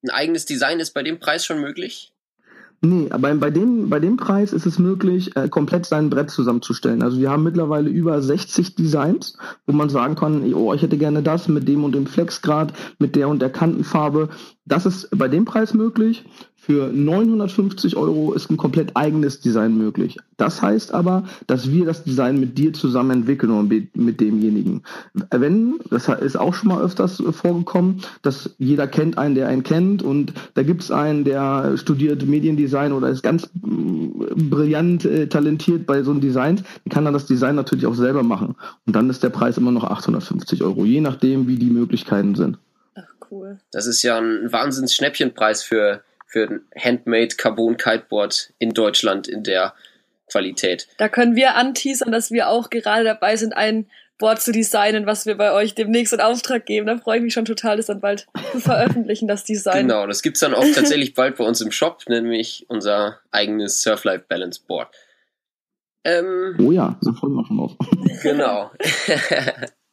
Ein 0.02 0.10
eigenes 0.10 0.46
Design 0.46 0.80
ist 0.80 0.92
bei 0.92 1.02
dem 1.02 1.18
Preis 1.18 1.44
schon 1.44 1.60
möglich? 1.60 2.14
Nee, 2.88 3.08
aber 3.10 3.34
bei 3.34 3.50
dem, 3.50 3.90
bei 3.90 3.98
dem 3.98 4.16
Preis 4.16 4.52
ist 4.52 4.64
es 4.64 4.78
möglich, 4.78 5.36
äh, 5.36 5.48
komplett 5.48 5.86
sein 5.86 6.08
Brett 6.08 6.30
zusammenzustellen. 6.30 7.02
Also 7.02 7.18
wir 7.18 7.30
haben 7.30 7.42
mittlerweile 7.42 7.90
über 7.90 8.22
60 8.22 8.76
Designs, 8.76 9.36
wo 9.66 9.72
man 9.72 9.88
sagen 9.88 10.14
kann, 10.14 10.54
oh, 10.54 10.72
ich 10.72 10.82
hätte 10.82 10.96
gerne 10.96 11.20
das 11.20 11.48
mit 11.48 11.66
dem 11.66 11.82
und 11.82 11.96
dem 11.96 12.06
Flexgrad, 12.06 12.72
mit 13.00 13.16
der 13.16 13.28
und 13.28 13.42
der 13.42 13.50
Kantenfarbe. 13.50 14.28
Das 14.66 14.86
ist 14.86 15.08
bei 15.10 15.26
dem 15.26 15.44
Preis 15.44 15.74
möglich. 15.74 16.24
Für 16.66 16.88
950 16.92 17.96
Euro 17.96 18.32
ist 18.32 18.50
ein 18.50 18.56
komplett 18.56 18.96
eigenes 18.96 19.38
Design 19.38 19.78
möglich. 19.78 20.16
Das 20.36 20.60
heißt 20.60 20.92
aber, 20.92 21.22
dass 21.46 21.70
wir 21.70 21.84
das 21.84 22.02
Design 22.02 22.40
mit 22.40 22.58
dir 22.58 22.72
zusammen 22.72 23.12
entwickeln 23.12 23.52
und 23.52 23.72
mit 23.94 24.20
demjenigen. 24.20 24.82
Wenn, 25.30 25.78
das 25.90 26.08
ist 26.08 26.34
auch 26.34 26.54
schon 26.54 26.70
mal 26.70 26.82
öfters 26.82 27.22
vorgekommen, 27.30 28.02
dass 28.22 28.56
jeder 28.58 28.88
kennt 28.88 29.16
einen, 29.16 29.36
der 29.36 29.46
einen 29.46 29.62
kennt 29.62 30.02
und 30.02 30.32
da 30.54 30.64
gibt 30.64 30.82
es 30.82 30.90
einen, 30.90 31.22
der 31.22 31.76
studiert 31.76 32.26
Mediendesign 32.26 32.92
oder 32.92 33.10
ist 33.10 33.22
ganz 33.22 33.48
mm, 33.54 34.50
brillant 34.50 35.04
äh, 35.04 35.28
talentiert 35.28 35.86
bei 35.86 36.02
so 36.02 36.10
einem 36.10 36.20
Design, 36.20 36.56
dann 36.56 36.90
kann 36.90 37.06
er 37.06 37.12
das 37.12 37.26
Design 37.26 37.54
natürlich 37.54 37.86
auch 37.86 37.94
selber 37.94 38.24
machen. 38.24 38.56
Und 38.86 38.96
dann 38.96 39.08
ist 39.08 39.22
der 39.22 39.30
Preis 39.30 39.56
immer 39.56 39.70
noch 39.70 39.84
850 39.84 40.64
Euro, 40.64 40.84
je 40.84 41.00
nachdem, 41.00 41.46
wie 41.46 41.54
die 41.58 41.70
Möglichkeiten 41.70 42.34
sind. 42.34 42.58
Ach 42.96 43.04
cool. 43.30 43.58
Das 43.70 43.86
ist 43.86 44.02
ja 44.02 44.18
ein 44.18 44.50
Wahnsinns-Schnäppchenpreis 44.50 45.62
für 45.62 46.02
für 46.26 46.48
ein 46.48 46.60
Handmade 46.78 47.36
Carbon 47.36 47.76
Kiteboard 47.76 48.52
in 48.58 48.70
Deutschland 48.70 49.28
in 49.28 49.42
der 49.42 49.74
Qualität. 50.30 50.88
Da 50.98 51.08
können 51.08 51.36
wir 51.36 51.54
anteasern, 51.54 52.10
dass 52.10 52.30
wir 52.30 52.48
auch 52.48 52.70
gerade 52.70 53.04
dabei 53.04 53.36
sind, 53.36 53.56
ein 53.56 53.86
Board 54.18 54.40
zu 54.40 54.50
designen, 54.50 55.06
was 55.06 55.26
wir 55.26 55.36
bei 55.36 55.52
euch 55.52 55.74
demnächst 55.74 56.12
in 56.12 56.20
Auftrag 56.20 56.64
geben. 56.64 56.86
Da 56.86 56.96
freue 56.96 57.18
ich 57.18 57.22
mich 57.22 57.34
schon 57.34 57.44
total, 57.44 57.76
das 57.76 57.86
dann 57.86 58.00
bald 58.00 58.26
zu 58.52 58.60
veröffentlichen, 58.60 59.28
das 59.28 59.44
Design. 59.44 59.88
Genau, 59.88 60.06
das 60.06 60.22
gibt 60.22 60.36
es 60.36 60.40
dann 60.40 60.54
auch 60.54 60.64
tatsächlich 60.74 61.14
bald 61.14 61.36
bei 61.36 61.44
uns 61.44 61.60
im 61.60 61.70
Shop, 61.70 62.02
nämlich 62.08 62.64
unser 62.68 63.20
eigenes 63.30 63.82
Surf 63.82 64.04
Life 64.04 64.24
Balance 64.28 64.60
Board. 64.66 64.88
Ähm, 66.04 66.56
oh 66.58 66.72
ja, 66.72 66.98
da 67.02 67.12
freuen 67.12 67.34
wir 67.34 67.44
schon 67.46 67.60
auf. 67.60 67.72
Genau. 68.22 68.70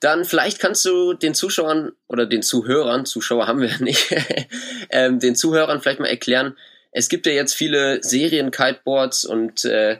dann 0.00 0.24
vielleicht 0.24 0.58
kannst 0.58 0.84
du 0.84 1.14
den 1.14 1.34
Zuschauern 1.34 1.92
oder 2.06 2.26
den 2.26 2.42
Zuhörern, 2.42 3.06
Zuschauer 3.06 3.46
haben 3.46 3.60
wir 3.60 3.78
nicht, 3.80 4.14
ähm, 4.90 5.18
den 5.18 5.36
Zuhörern 5.36 5.80
vielleicht 5.80 6.00
mal 6.00 6.06
erklären, 6.06 6.56
es 6.92 7.08
gibt 7.08 7.26
ja 7.26 7.32
jetzt 7.32 7.54
viele 7.54 8.02
Serien-Kiteboards 8.02 9.26
und 9.26 9.66
äh, 9.66 9.98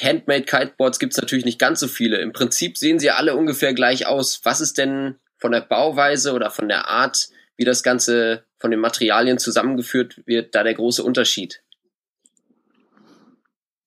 Handmade-Kiteboards 0.00 0.98
gibt 0.98 1.12
es 1.12 1.18
natürlich 1.18 1.44
nicht 1.44 1.58
ganz 1.58 1.80
so 1.80 1.88
viele. 1.88 2.18
Im 2.18 2.32
Prinzip 2.32 2.78
sehen 2.78 2.98
sie 2.98 3.10
alle 3.10 3.36
ungefähr 3.36 3.74
gleich 3.74 4.06
aus. 4.06 4.40
Was 4.44 4.62
ist 4.62 4.78
denn 4.78 5.16
von 5.36 5.52
der 5.52 5.60
Bauweise 5.60 6.32
oder 6.32 6.50
von 6.50 6.68
der 6.68 6.88
Art, 6.88 7.28
wie 7.56 7.64
das 7.64 7.82
Ganze 7.82 8.44
von 8.58 8.70
den 8.70 8.80
Materialien 8.80 9.38
zusammengeführt 9.38 10.22
wird, 10.24 10.54
da 10.54 10.62
der 10.62 10.74
große 10.74 11.02
Unterschied? 11.02 11.62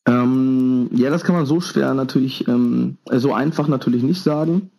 Ähm, 0.07 0.74
ja, 0.91 1.09
das 1.09 1.23
kann 1.23 1.35
man 1.35 1.45
so 1.45 1.61
schwer 1.61 1.93
natürlich, 1.93 2.47
ähm, 2.47 2.97
so 3.11 3.33
einfach 3.33 3.67
natürlich 3.67 4.03
nicht 4.03 4.21
sagen. 4.21 4.71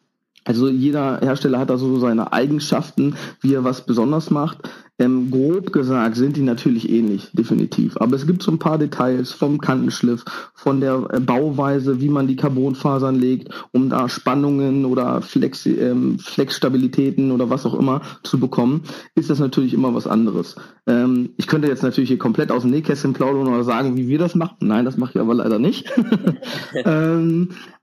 Also 0.47 0.69
jeder 0.69 1.19
Hersteller 1.21 1.59
hat 1.59 1.71
da 1.71 1.76
so 1.76 1.99
seine 1.99 2.33
Eigenschaften, 2.33 3.17
wie 3.41 3.55
er 3.55 3.65
was 3.65 3.85
besonders 3.85 4.31
macht. 4.31 4.59
Ähm, 4.99 5.31
grob 5.31 5.73
gesagt 5.73 6.17
sind 6.17 6.37
die 6.37 6.43
natürlich 6.43 6.88
ähnlich, 6.88 7.29
definitiv. 7.35 7.99
Aber 7.99 8.17
es 8.17 8.26
gibt 8.26 8.43
so 8.43 8.50
ein 8.50 8.59
paar 8.59 8.79
Details 8.79 9.33
vom 9.33 9.61
Kantenschliff, 9.61 10.25
von 10.55 10.81
der 10.81 11.07
äh, 11.12 11.21
Bauweise, 11.21 12.00
wie 12.00 12.09
man 12.09 12.26
die 12.26 12.37
Carbonfasern 12.37 13.17
legt, 13.17 13.50
um 13.73 13.91
da 13.91 14.09
Spannungen 14.09 14.87
oder 14.87 15.21
Flex, 15.21 15.67
ähm, 15.67 16.19
Flexstabilitäten 16.19 17.31
oder 17.31 17.50
was 17.50 17.67
auch 17.67 17.75
immer 17.75 18.00
zu 18.23 18.41
bekommen, 18.41 18.85
ist 19.15 19.29
das 19.29 19.38
natürlich 19.38 19.75
immer 19.75 19.95
was 19.95 20.07
anderes. 20.07 20.57
Ähm, 20.87 21.31
ich 21.37 21.47
könnte 21.47 21.69
jetzt 21.69 21.83
natürlich 21.83 22.09
hier 22.09 22.19
komplett 22.19 22.50
aus 22.50 22.62
dem 22.62 22.71
Nähkästchen 22.71 23.12
plaudern 23.12 23.49
oder 23.49 23.65
sagen, 23.65 23.99
wie 23.99 24.09
wir 24.09 24.19
das 24.19 24.35
machen. 24.35 24.57
Nein, 24.61 24.87
das 24.87 24.97
mache 24.97 25.12
ich 25.17 25.21
aber 25.21 25.35
leider 25.35 25.59
nicht. 25.59 25.93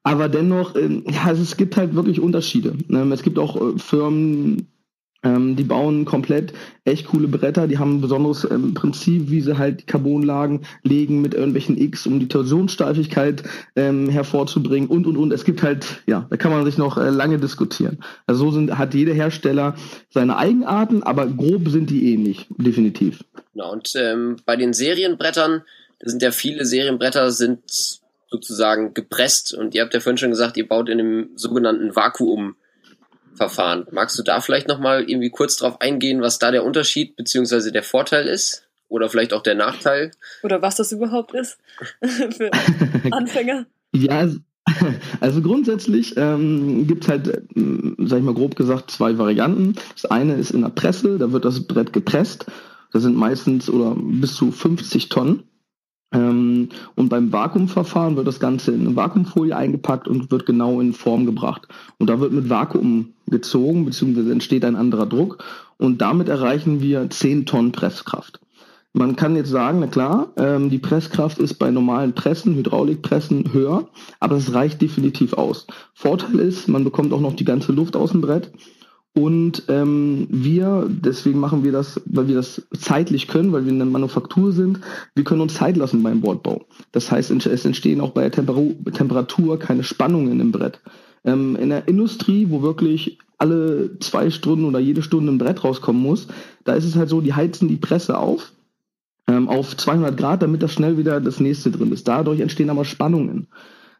aber 0.03 0.29
dennoch, 0.29 0.75
ähm, 0.75 1.03
ja, 1.10 1.31
es 1.31 1.57
gibt 1.57 1.77
halt 1.77 1.95
wirklich 1.95 2.19
Unterschiede. 2.19 2.75
Ähm, 2.89 3.12
es 3.12 3.24
gibt 3.24 3.39
auch 3.39 3.55
äh, 3.55 3.79
Firmen, 3.79 4.67
ähm, 5.24 5.55
die 5.55 5.63
bauen 5.63 6.03
komplett 6.03 6.51
echt 6.83 7.07
coole 7.07 7.29
Bretter, 7.29 7.67
die 7.67 7.77
haben 7.77 7.95
ein 7.98 8.01
besonderes 8.01 8.45
ähm, 8.50 8.74
Prinzip, 8.74 9.29
wie 9.29 9.39
sie 9.39 9.57
halt 9.57 9.88
Carbonlagen 9.88 10.65
legen 10.83 11.22
mit 11.22 11.33
irgendwelchen 11.33 11.77
X, 11.77 12.05
um 12.05 12.19
die 12.19 12.27
Torsionssteifigkeit 12.27 13.43
hervorzubringen 13.75 14.89
und 14.89 15.07
und 15.07 15.15
und. 15.15 15.31
Es 15.31 15.45
gibt 15.45 15.63
halt, 15.63 16.01
ja, 16.05 16.27
da 16.29 16.36
kann 16.36 16.51
man 16.51 16.65
sich 16.65 16.77
noch 16.77 16.98
äh, 16.98 17.10
lange 17.10 17.39
diskutieren. 17.39 18.00
Also 18.27 18.45
so 18.45 18.51
sind, 18.51 18.77
hat 18.77 18.93
jeder 18.93 19.13
Hersteller 19.13 19.75
seine 20.10 20.38
Eigenarten, 20.38 21.03
aber 21.03 21.27
grob 21.27 21.69
sind 21.69 21.89
die 21.89 22.13
ähnlich, 22.13 22.48
definitiv. 22.57 23.24
Genau, 23.53 23.72
und 23.72 23.93
ähm, 23.95 24.36
bei 24.45 24.57
den 24.57 24.74
Serienbrettern, 24.74 25.62
sind 26.05 26.22
ja 26.22 26.31
viele 26.31 26.65
Serienbretter, 26.65 27.31
sind 27.31 28.01
sozusagen 28.34 28.96
gepresst 28.96 29.54
und 29.54 29.75
ihr 29.75 29.84
habt 29.84 29.94
ja 29.94 30.00
vorhin 30.00 30.18
schon 30.18 30.32
gesagt, 30.32 30.58
ihr 30.58 30.68
baut 30.68 30.90
in 30.90 31.00
einem 31.00 31.30
sogenannten 31.36 31.96
Vakuum 31.96 32.56
Verfahren. 33.36 33.88
Magst 33.92 34.18
du 34.18 34.24
da 34.24 34.42
vielleicht 34.42 34.68
nochmal 34.68 35.04
irgendwie 35.10 35.30
kurz 35.30 35.56
drauf 35.56 35.82
eingehen, 35.82 36.22
was 36.22 36.40
da 36.40 36.52
der 36.52 36.63
Unterschied 36.63 37.16
bzw. 37.16 37.72
der 37.72 37.84
Vorteil 37.84 38.28
ist? 38.28 38.68
Oder 38.90 39.10
vielleicht 39.10 39.34
auch 39.34 39.42
der 39.42 39.56
Nachteil? 39.56 40.12
Oder 40.44 40.62
was 40.62 40.75
das 40.75 40.92
überhaupt 40.92 41.34
ist 41.34 41.58
für 42.02 42.52
Anfänger? 43.12 43.66
ja, 43.92 44.28
also 45.20 45.42
grundsätzlich 45.42 46.16
ähm, 46.18 46.88
gibt 46.88 47.04
es 47.04 47.10
halt, 47.10 47.28
äh, 47.28 47.42
sag 48.00 48.20
ich 48.20 48.24
mal 48.24 48.34
grob 48.34 48.56
gesagt, 48.56 48.92
zwei 48.92 49.18
Varianten. 49.18 49.75
Das 49.94 50.06
eine 50.06 50.36
ist 50.36 50.52
in 50.52 50.62
der 50.62 50.70
Presse, 50.70 51.18
da 51.18 51.32
wird 51.32 51.46
das 51.46 51.68
Brett 51.68 51.94
gepresst. 51.94 52.46
Das 52.92 53.04
sind 53.04 53.16
meistens 53.16 53.70
oder 53.70 53.96
bis 53.96 54.36
zu 54.36 54.52
50 54.52 55.10
Tonnen. 55.10 55.44
Ähm, 56.13 56.70
und 56.96 57.10
beim 57.10 57.34
Vakuumverfahren 57.34 58.15
wird 58.15 58.27
das 58.27 58.39
Ganze 58.39 58.72
in 58.72 58.82
eine 58.82 58.96
Vakuumfolie 58.96 59.55
eingepackt 59.55 60.08
und 60.08 60.32
wird 60.32 60.46
genau 60.46 60.79
in 60.79 60.93
Form 60.93 61.25
gebracht. 61.25 61.67
Und 61.98 62.10
da 62.10 62.20
wird 62.20 62.32
mit 62.32 62.50
Vakuum 62.50 63.13
gezogen, 63.27 63.86
beziehungsweise 63.86 64.32
entsteht 64.32 64.63
ein 64.63 64.75
anderer 64.75 65.08
Druck. 65.08 65.43
Und 65.77 66.01
damit 66.01 66.29
erreichen 66.29 66.82
wir 66.82 67.10
10 67.10 67.46
Tonnen 67.46 67.72
Presskraft. 67.72 68.39
Man 68.96 69.15
kann 69.15 69.36
jetzt 69.36 69.50
sagen, 69.50 69.79
na 69.79 69.88
klar, 69.88 70.27
ähm, 70.38 70.70
die 70.70 70.77
Presskraft 70.77 71.39
ist 71.39 71.55
bei 71.55 71.72
normalen 71.72 72.13
Pressen, 72.13 72.53
Hydraulikpressen 72.55 73.51
höher, 73.51 73.89
aber 74.20 74.36
es 74.36 74.53
reicht 74.53 74.84
definitiv 74.84 75.34
aus. 75.34 75.65
Vorteil 75.96 76.39
ist, 76.39 76.67
man 76.67 76.84
bekommt 76.84 77.12
auch 77.12 77.20
noch 77.20 77.36
die 77.36 77.43
ganze 77.43 77.72
Luft 77.72 77.96
aus 77.96 78.12
dem 78.12 78.22
Brett 78.22 78.51
und 79.15 79.63
ähm, 79.67 80.27
wir, 80.29 80.88
deswegen 80.89 81.39
machen 81.39 81.63
wir 81.63 81.72
das, 81.72 82.01
weil 82.05 82.27
wir 82.27 82.36
das 82.36 82.63
zeitlich 82.77 83.27
können, 83.27 83.51
weil 83.51 83.65
wir 83.65 83.72
in 83.72 83.77
der 83.77 83.86
Manufaktur 83.86 84.51
sind, 84.51 84.79
wir 85.13 85.24
können 85.24 85.41
uns 85.41 85.53
Zeit 85.53 85.77
lassen 85.77 86.01
beim 86.01 86.22
Bordbau. 86.22 86.65
Das 86.91 87.12
heißt, 87.12 87.29
es 87.29 87.65
entstehen 87.65 88.01
auch 88.01 88.12
bei 88.12 88.27
der 88.27 88.32
Temperatur 88.32 89.60
keine 89.60 89.84
Spannungen 89.84 90.39
im 90.39 90.51
Brett. 90.51 90.82
Ähm, 91.25 91.55
in 91.55 91.70
der 91.70 91.88
Industrie, 91.88 92.48
wo 92.50 92.63
wirklich 92.63 93.20
alle 93.38 94.00
zwei 94.00 94.32
Stunden 94.32 94.65
oder 94.65 94.79
jede 94.79 95.03
Stunde 95.03 95.32
ein 95.32 95.38
Brett 95.38 95.63
rauskommen 95.63 96.01
muss. 96.01 96.27
Da 96.63 96.74
ist 96.74 96.86
es 96.86 96.96
halt 96.96 97.10
so, 97.10 97.22
die 97.22 97.34
heizen 97.34 97.67
die 97.67 97.77
Presse 97.77 98.17
auf 98.17 98.51
ähm, 99.27 99.48
auf 99.48 99.75
200 99.77 100.17
Grad, 100.17 100.41
damit 100.41 100.63
da 100.63 100.67
schnell 100.67 100.98
wieder 100.98 101.22
das 101.22 101.39
nächste 101.39 101.72
drin 101.72 101.91
ist. 101.91 102.08
Dadurch 102.08 102.39
entstehen 102.39 102.70
aber 102.70 102.86
Spannungen. 102.86 103.48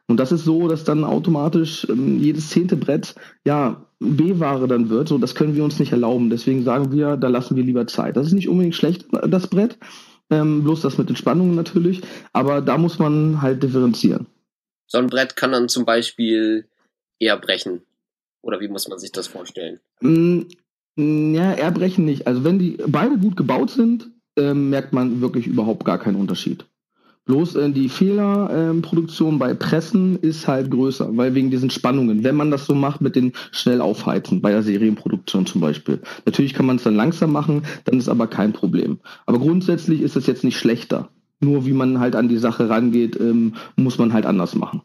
Und 0.06 0.20
das 0.20 0.32
ist 0.32 0.44
so, 0.44 0.68
dass 0.68 0.84
dann 0.84 1.04
automatisch 1.04 1.86
ähm, 1.88 2.18
jedes 2.18 2.50
zehnte 2.50 2.76
Brett 2.76 3.14
ja 3.44 3.86
B-Ware 4.04 4.68
dann 4.68 4.88
wird. 4.88 5.08
So, 5.08 5.18
das 5.18 5.34
können 5.34 5.56
wir 5.56 5.64
uns 5.64 5.78
nicht 5.78 5.92
erlauben. 5.92 6.30
Deswegen 6.30 6.62
sagen 6.62 6.92
wir, 6.92 7.16
da 7.16 7.28
lassen 7.28 7.56
wir 7.56 7.64
lieber 7.64 7.86
Zeit. 7.86 8.16
Das 8.16 8.26
ist 8.26 8.32
nicht 8.32 8.48
unbedingt 8.48 8.74
schlecht, 8.74 9.06
das 9.26 9.48
Brett. 9.48 9.78
Ähm, 10.30 10.64
bloß 10.64 10.80
das 10.80 10.98
mit 10.98 11.08
den 11.08 11.16
Spannungen 11.16 11.54
natürlich. 11.54 12.02
Aber 12.32 12.60
da 12.60 12.78
muss 12.78 12.98
man 12.98 13.42
halt 13.42 13.62
differenzieren. 13.62 14.26
So 14.86 14.98
ein 14.98 15.08
Brett 15.08 15.36
kann 15.36 15.52
dann 15.52 15.68
zum 15.68 15.84
Beispiel 15.84 16.68
eher 17.18 17.36
brechen. 17.36 17.82
Oder 18.42 18.60
wie 18.60 18.68
muss 18.68 18.88
man 18.88 18.98
sich 18.98 19.12
das 19.12 19.26
vorstellen? 19.26 19.80
Mm, 20.00 20.42
ja, 20.96 21.54
eher 21.54 21.70
brechen 21.70 22.04
nicht. 22.04 22.26
Also 22.26 22.44
wenn 22.44 22.58
die 22.58 22.76
beide 22.86 23.18
gut 23.18 23.36
gebaut 23.36 23.70
sind, 23.70 24.10
ähm, 24.36 24.70
merkt 24.70 24.92
man 24.92 25.20
wirklich 25.20 25.46
überhaupt 25.46 25.84
gar 25.84 25.98
keinen 25.98 26.16
Unterschied. 26.16 26.66
Bloß 27.26 27.56
äh, 27.56 27.70
die 27.70 27.88
Fehlerproduktion 27.88 29.34
ähm, 29.34 29.38
bei 29.38 29.54
Pressen 29.54 30.18
ist 30.18 30.46
halt 30.46 30.70
größer, 30.70 31.16
weil 31.16 31.34
wegen 31.34 31.50
diesen 31.50 31.70
Spannungen, 31.70 32.22
wenn 32.22 32.36
man 32.36 32.50
das 32.50 32.66
so 32.66 32.74
macht 32.74 33.00
mit 33.00 33.16
den 33.16 33.32
schnell 33.50 33.80
aufheizen, 33.80 34.42
bei 34.42 34.50
der 34.50 34.62
Serienproduktion 34.62 35.46
zum 35.46 35.60
Beispiel. 35.60 36.00
Natürlich 36.26 36.52
kann 36.52 36.66
man 36.66 36.76
es 36.76 36.82
dann 36.82 36.96
langsam 36.96 37.32
machen, 37.32 37.62
dann 37.84 37.98
ist 37.98 38.08
aber 38.08 38.26
kein 38.26 38.52
Problem. 38.52 39.00
Aber 39.24 39.38
grundsätzlich 39.38 40.02
ist 40.02 40.16
es 40.16 40.26
jetzt 40.26 40.44
nicht 40.44 40.58
schlechter. 40.58 41.08
Nur 41.40 41.66
wie 41.66 41.72
man 41.72 41.98
halt 41.98 42.14
an 42.14 42.28
die 42.28 42.38
Sache 42.38 42.68
rangeht, 42.68 43.18
ähm, 43.18 43.54
muss 43.76 43.98
man 43.98 44.12
halt 44.12 44.26
anders 44.26 44.54
machen. 44.54 44.82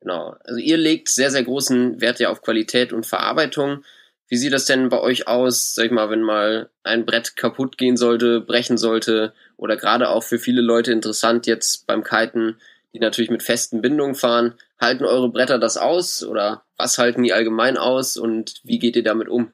Genau. 0.00 0.36
Also 0.44 0.60
ihr 0.60 0.76
legt 0.76 1.08
sehr, 1.08 1.32
sehr 1.32 1.42
großen 1.42 2.00
Wert 2.00 2.20
ja 2.20 2.30
auf 2.30 2.42
Qualität 2.42 2.92
und 2.92 3.04
Verarbeitung. 3.04 3.82
Wie 4.28 4.36
sieht 4.36 4.52
das 4.52 4.64
denn 4.64 4.88
bei 4.88 5.00
euch 5.00 5.28
aus, 5.28 5.74
sag 5.74 5.86
ich 5.86 5.92
mal, 5.92 6.10
wenn 6.10 6.22
mal 6.22 6.68
ein 6.82 7.06
Brett 7.06 7.36
kaputt 7.36 7.78
gehen 7.78 7.96
sollte, 7.96 8.40
brechen 8.40 8.76
sollte 8.76 9.32
oder 9.56 9.76
gerade 9.76 10.08
auch 10.08 10.24
für 10.24 10.38
viele 10.38 10.62
Leute 10.62 10.90
interessant 10.90 11.46
jetzt 11.46 11.86
beim 11.86 12.02
Kiten, 12.02 12.56
die 12.92 12.98
natürlich 12.98 13.30
mit 13.30 13.44
festen 13.44 13.82
Bindungen 13.82 14.16
fahren, 14.16 14.54
halten 14.80 15.04
eure 15.04 15.30
Bretter 15.30 15.58
das 15.58 15.76
aus 15.76 16.24
oder 16.24 16.64
was 16.76 16.98
halten 16.98 17.22
die 17.22 17.32
allgemein 17.32 17.76
aus 17.76 18.16
und 18.16 18.60
wie 18.64 18.80
geht 18.80 18.96
ihr 18.96 19.04
damit 19.04 19.28
um? 19.28 19.52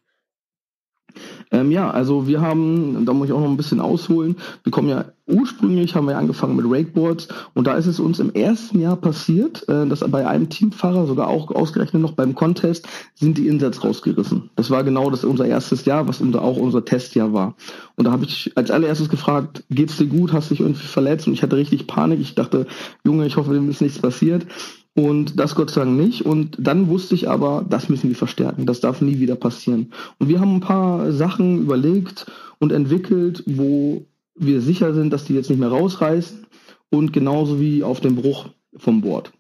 Ähm, 1.53 1.71
ja, 1.71 1.91
also 1.91 2.27
wir 2.27 2.41
haben, 2.41 3.05
da 3.05 3.13
muss 3.13 3.29
ich 3.29 3.33
auch 3.33 3.41
noch 3.41 3.49
ein 3.49 3.57
bisschen 3.57 3.81
ausholen, 3.81 4.37
wir 4.65 4.73
kommen 4.73 4.89
ja 4.89 5.05
ursprünglich, 5.27 5.95
haben 5.95 6.09
wir 6.09 6.17
angefangen 6.17 6.57
mit 6.57 6.67
Rakeboards 6.69 7.29
und 7.55 7.67
da 7.67 7.75
ist 7.75 7.87
es 7.87 8.01
uns 8.01 8.19
im 8.19 8.33
ersten 8.33 8.81
Jahr 8.81 8.97
passiert, 8.97 9.69
äh, 9.69 9.87
dass 9.87 10.01
bei 10.01 10.27
einem 10.27 10.49
Teamfahrer, 10.49 11.07
sogar 11.07 11.29
auch 11.29 11.51
ausgerechnet 11.51 12.03
noch 12.03 12.13
beim 12.13 12.35
Contest, 12.35 12.89
sind 13.15 13.39
die 13.39 13.47
Insatz 13.47 13.85
rausgerissen. 13.85 14.51
Das 14.57 14.71
war 14.71 14.83
genau 14.83 15.11
das 15.11 15.25
unser 15.25 15.47
erstes 15.47 15.85
Jahr, 15.85 16.09
was 16.09 16.21
unser, 16.21 16.43
auch 16.43 16.57
unser 16.57 16.85
Testjahr 16.85 17.33
war. 17.33 17.55
Und 17.97 18.07
da 18.07 18.13
habe 18.13 18.25
ich 18.25 18.53
als 18.57 18.71
allererstes 18.71 19.09
gefragt, 19.09 19.65
geht's 19.71 19.99
dir 19.99 20.07
gut, 20.07 20.33
hast 20.33 20.51
dich 20.51 20.61
irgendwie 20.61 20.87
verletzt? 20.87 21.27
Und 21.27 21.35
ich 21.35 21.43
hatte 21.43 21.57
richtig 21.57 21.87
Panik. 21.87 22.21
Ich 22.21 22.35
dachte, 22.35 22.67
Junge, 23.05 23.27
ich 23.27 23.37
hoffe, 23.37 23.53
dem 23.53 23.71
ist 23.71 23.83
nichts 23.83 23.99
passiert. 23.99 24.47
Und 24.95 25.39
das 25.39 25.55
Gott 25.55 25.71
sei 25.71 25.85
Dank 25.85 25.97
nicht. 25.97 26.23
Und 26.23 26.57
dann 26.59 26.89
wusste 26.89 27.15
ich 27.15 27.29
aber, 27.29 27.65
das 27.69 27.89
müssen 27.89 28.09
wir 28.09 28.17
verstärken. 28.17 28.67
Das 28.67 28.81
darf 28.81 29.01
nie 29.01 29.19
wieder 29.21 29.37
passieren. 29.37 29.93
Und 30.19 30.29
wir 30.29 30.41
haben 30.41 30.57
ein 30.57 30.61
paar 30.61 31.13
Sachen 31.13 31.63
überlegt 31.63 32.27
und 32.59 32.73
entwickelt, 32.73 33.43
wo 33.47 34.05
wir 34.35 34.61
sicher 34.61 34.93
sind, 34.95 35.13
dass 35.13 35.25
die 35.25 35.35
jetzt 35.35 35.51
nicht 35.51 35.59
mehr 35.59 35.71
rausreißen. 35.71 36.47
Und 36.91 37.13
genauso 37.13 37.59
wie 37.59 37.83
auf 37.83 38.01
dem 38.01 38.17
Bruch 38.17 38.51
vom 38.77 39.01
Board. 39.01 39.33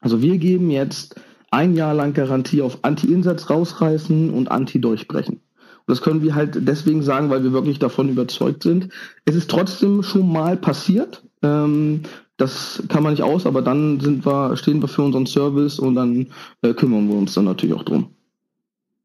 Also 0.00 0.20
wir 0.20 0.36
geben 0.38 0.70
jetzt 0.70 1.16
ein 1.50 1.74
Jahr 1.74 1.94
lang 1.94 2.12
Garantie 2.12 2.62
auf 2.62 2.78
Anti-Insatz 2.82 3.50
rausreißen 3.50 4.30
und 4.30 4.50
Anti-Durchbrechen. 4.50 5.36
Und 5.36 5.88
das 5.88 6.02
können 6.02 6.22
wir 6.22 6.34
halt 6.34 6.56
deswegen 6.68 7.02
sagen, 7.02 7.30
weil 7.30 7.42
wir 7.42 7.52
wirklich 7.52 7.78
davon 7.78 8.08
überzeugt 8.08 8.62
sind. 8.62 8.90
Es 9.24 9.34
ist 9.34 9.50
trotzdem 9.50 10.02
schon 10.02 10.30
mal 10.30 10.56
passiert. 10.56 11.22
Ähm, 11.42 12.02
das 12.40 12.82
kann 12.88 13.02
man 13.02 13.12
nicht 13.12 13.22
aus, 13.22 13.44
aber 13.44 13.60
dann 13.60 14.00
sind 14.00 14.24
wir, 14.24 14.56
stehen 14.56 14.80
wir 14.80 14.88
für 14.88 15.02
unseren 15.02 15.26
Service 15.26 15.78
und 15.78 15.94
dann 15.94 16.32
äh, 16.62 16.72
kümmern 16.72 17.08
wir 17.08 17.16
uns 17.16 17.34
dann 17.34 17.44
natürlich 17.44 17.76
auch 17.76 17.84
drum. 17.84 18.14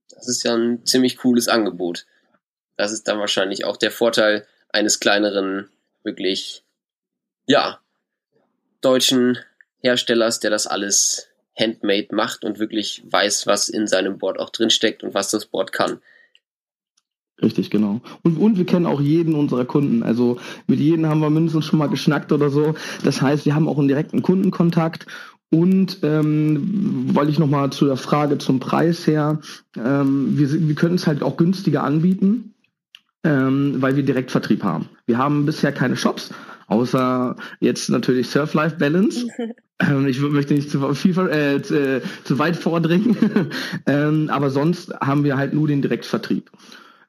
Das 0.10 0.30
ist 0.30 0.44
ja 0.44 0.56
ein 0.56 0.86
ziemlich 0.86 1.18
cooles 1.18 1.48
Angebot. 1.48 2.06
Das 2.78 2.92
ist 2.92 3.08
dann 3.08 3.20
wahrscheinlich 3.20 3.66
auch 3.66 3.78
der 3.78 3.92
Vorteil 3.92 4.46
eines 4.70 5.00
kleineren, 5.00 5.68
wirklich, 6.04 6.64
ja, 7.46 7.80
deutschen 8.82 9.38
Herstellers, 9.80 10.40
der 10.40 10.52
das 10.52 10.68
alles 10.68 11.28
handmade 11.58 12.14
macht 12.16 12.44
und 12.44 12.60
wirklich 12.60 13.04
weiß, 13.06 13.48
was 13.48 13.70
in 13.70 13.88
seinem 13.88 14.18
Board 14.18 14.40
auch 14.40 14.50
drinsteckt 14.50 15.04
und 15.04 15.14
was 15.14 15.32
das 15.32 15.46
Board 15.46 15.72
kann. 15.72 16.02
Richtig, 17.42 17.70
genau. 17.70 18.02
Und, 18.24 18.38
und 18.38 18.58
wir 18.58 18.66
kennen 18.66 18.86
auch 18.86 19.02
jeden 19.02 19.36
unserer 19.36 19.66
Kunden. 19.66 20.04
Also 20.04 20.38
mit 20.68 20.80
jedem 20.80 21.06
haben 21.08 21.20
wir 21.20 21.30
mindestens 21.30 21.66
schon 21.66 21.80
mal 21.80 21.90
geschnackt 21.90 22.32
oder 22.32 22.50
so. 22.50 22.76
Das 23.04 23.22
heißt, 23.22 23.46
wir 23.46 23.56
haben 23.56 23.68
auch 23.68 23.78
einen 23.78 23.90
direkten 23.90 24.22
Kundenkontakt. 24.22 25.06
Und 25.52 26.00
ähm, 26.02 27.08
weil 27.14 27.30
ich 27.30 27.40
nochmal 27.40 27.70
zu 27.72 27.86
der 27.86 27.98
Frage 27.98 28.38
zum 28.38 28.60
Preis 28.60 29.06
her, 29.06 29.40
ähm, 29.78 30.38
wir, 30.38 30.68
wir 30.68 30.76
können 30.76 30.96
es 30.96 31.08
halt 31.08 31.22
auch 31.22 31.38
günstiger 31.38 31.84
anbieten, 31.84 32.56
ähm, 33.24 33.76
weil 33.80 33.96
wir 33.96 34.04
Direktvertrieb 34.04 34.64
haben. 34.64 34.90
Wir 35.06 35.18
haben 35.18 35.46
bisher 35.46 35.72
keine 35.72 35.98
Shops, 35.98 36.34
außer 36.68 37.36
jetzt 37.60 37.90
natürlich 37.90 38.30
Surf 38.30 38.54
Life 38.54 38.78
Balance. 38.78 39.28
Ähm, 39.78 40.08
ich 40.08 40.22
möchte 40.22 40.54
nicht 40.54 40.70
zu, 40.70 40.94
viel, 40.94 41.18
äh, 41.28 41.62
zu, 41.62 42.02
zu 42.24 42.40
weit 42.40 42.56
vordringen, 42.56 43.18
ähm, 43.86 44.30
aber 44.32 44.50
sonst 44.50 44.94
haben 45.02 45.26
wir 45.26 45.36
halt 45.36 45.54
nur 45.54 45.68
den 45.68 45.82
Direktvertrieb. 45.82 46.50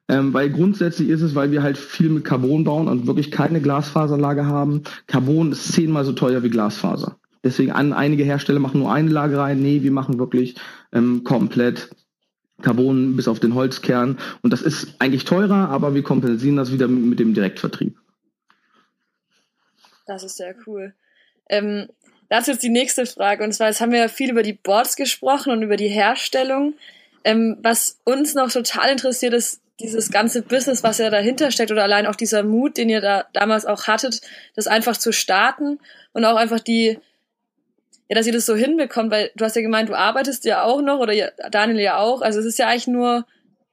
Ähm, 0.09 0.33
weil 0.33 0.49
grundsätzlich 0.49 1.09
ist 1.09 1.21
es, 1.21 1.35
weil 1.35 1.51
wir 1.51 1.63
halt 1.63 1.77
viel 1.77 2.09
mit 2.09 2.23
Carbon 2.23 2.63
bauen 2.63 2.87
und 2.87 3.07
wirklich 3.07 3.29
keine 3.29 3.59
Glasfaserlage 3.59 4.45
haben. 4.45 4.83
Carbon 5.05 5.51
ist 5.51 5.73
zehnmal 5.73 6.05
so 6.05 6.13
teuer 6.13 6.43
wie 6.43 6.49
Glasfaser. 6.49 7.17
Deswegen 7.43 7.71
an, 7.71 7.93
einige 7.93 8.23
Hersteller 8.23 8.59
machen 8.59 8.79
nur 8.79 8.91
eine 8.91 9.09
Lage 9.09 9.37
rein. 9.37 9.61
Nee, 9.61 9.83
wir 9.83 9.91
machen 9.91 10.17
wirklich 10.17 10.55
ähm, 10.93 11.23
komplett 11.23 11.89
Carbon 12.61 13.15
bis 13.15 13.27
auf 13.27 13.39
den 13.39 13.53
Holzkern. 13.53 14.17
Und 14.41 14.53
das 14.53 14.61
ist 14.61 14.95
eigentlich 14.99 15.25
teurer, 15.25 15.69
aber 15.69 15.93
wir 15.93 16.03
kompensieren 16.03 16.55
das 16.55 16.71
wieder 16.71 16.87
mit, 16.87 17.03
mit 17.03 17.19
dem 17.19 17.33
Direktvertrieb. 17.33 17.97
Das 20.05 20.23
ist 20.23 20.37
sehr 20.37 20.55
cool. 20.65 20.93
Ähm, 21.49 21.87
dazu 22.29 22.51
ist 22.51 22.63
die 22.63 22.69
nächste 22.69 23.05
Frage. 23.05 23.43
Und 23.43 23.51
zwar, 23.51 23.67
jetzt 23.67 23.81
haben 23.81 23.91
wir 23.91 23.99
ja 23.99 24.07
viel 24.07 24.31
über 24.31 24.43
die 24.43 24.53
Boards 24.53 24.95
gesprochen 24.95 25.51
und 25.51 25.61
über 25.61 25.75
die 25.75 25.89
Herstellung. 25.89 26.73
Ähm, 27.23 27.57
was 27.61 27.99
uns 28.05 28.33
noch 28.33 28.51
total 28.51 28.89
interessiert, 28.89 29.33
ist, 29.33 29.61
dieses 29.79 30.11
ganze 30.11 30.41
Business, 30.41 30.83
was 30.83 30.97
ja 30.97 31.09
dahinter 31.09 31.51
steckt 31.51 31.71
oder 31.71 31.83
allein 31.83 32.07
auch 32.07 32.15
dieser 32.15 32.43
Mut, 32.43 32.77
den 32.77 32.89
ihr 32.89 33.01
da 33.01 33.25
damals 33.33 33.65
auch 33.65 33.87
hattet, 33.87 34.21
das 34.55 34.67
einfach 34.67 34.97
zu 34.97 35.11
starten 35.11 35.79
und 36.13 36.25
auch 36.25 36.35
einfach 36.35 36.59
die, 36.59 36.99
ja, 38.09 38.15
dass 38.15 38.25
ihr 38.25 38.33
das 38.33 38.45
so 38.45 38.55
hinbekommt, 38.55 39.11
weil 39.11 39.31
du 39.35 39.45
hast 39.45 39.55
ja 39.55 39.61
gemeint, 39.61 39.89
du 39.89 39.95
arbeitest 39.95 40.45
ja 40.45 40.63
auch 40.63 40.81
noch 40.81 40.99
oder 40.99 41.13
Daniel 41.51 41.79
ja 41.79 41.97
auch, 41.97 42.21
also 42.21 42.39
es 42.39 42.45
ist 42.45 42.57
ja 42.57 42.67
eigentlich 42.67 42.87
nur, 42.87 43.25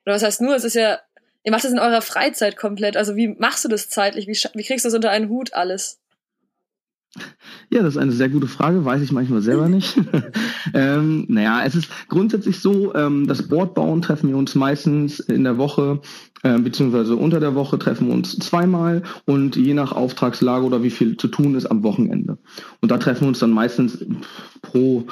oder 0.05 0.15
was 0.15 0.23
heißt 0.23 0.43
nur, 0.43 0.55
es 0.55 0.65
ist 0.65 0.75
ja, 0.75 1.01
ihr 1.43 1.53
macht 1.53 1.65
das 1.65 1.73
in 1.73 1.79
eurer 1.79 2.03
Freizeit 2.03 2.57
komplett, 2.57 2.97
also 2.97 3.17
wie 3.17 3.29
machst 3.29 3.65
du 3.65 3.69
das 3.69 3.89
zeitlich, 3.89 4.27
wie, 4.27 4.39
wie 4.55 4.65
kriegst 4.65 4.85
du 4.85 4.89
das 4.89 4.95
unter 4.95 5.11
einen 5.11 5.31
Hut 5.31 5.55
alles? 5.55 6.01
Ja, 7.71 7.83
das 7.83 7.95
ist 7.95 8.01
eine 8.01 8.13
sehr 8.13 8.29
gute 8.29 8.47
Frage, 8.47 8.85
weiß 8.85 9.03
ich 9.03 9.13
manchmal 9.13 9.41
selber 9.41 9.69
nicht. 9.69 9.97
ähm, 10.75 11.27
naja, 11.29 11.63
es 11.65 11.75
ist 11.75 11.89
grundsätzlich 12.09 12.61
so, 12.61 12.95
ähm, 12.95 13.27
das 13.27 13.49
Boardbauen 13.49 14.03
treffen 14.03 14.31
wir 14.31 14.37
uns 14.37 14.55
meistens 14.55 15.21
in 15.21 15.45
der 15.45 15.59
Woche, 15.59 16.01
äh, 16.43 16.59
beziehungsweise 16.59 17.17
unter 17.17 17.41
der 17.41 17.55
Woche 17.55 17.79
treffen 17.79 18.09
wir 18.09 18.15
uns 18.15 18.37
zweimal 18.39 19.03
und 19.25 19.57
je 19.57 19.75
nach 19.75 19.93
Auftragslage 19.93 20.65
oder 20.65 20.83
wie 20.83 20.91
viel 20.91 21.17
zu 21.17 21.29
tun 21.29 21.55
ist 21.55 21.67
am 21.67 21.83
Wochenende. 21.83 22.39
Und 22.81 22.91
da 22.91 22.99
treffen 22.99 23.23
wir 23.23 23.29
uns 23.29 23.39
dann 23.39 23.51
meistens 23.51 24.05
pro 24.63 25.07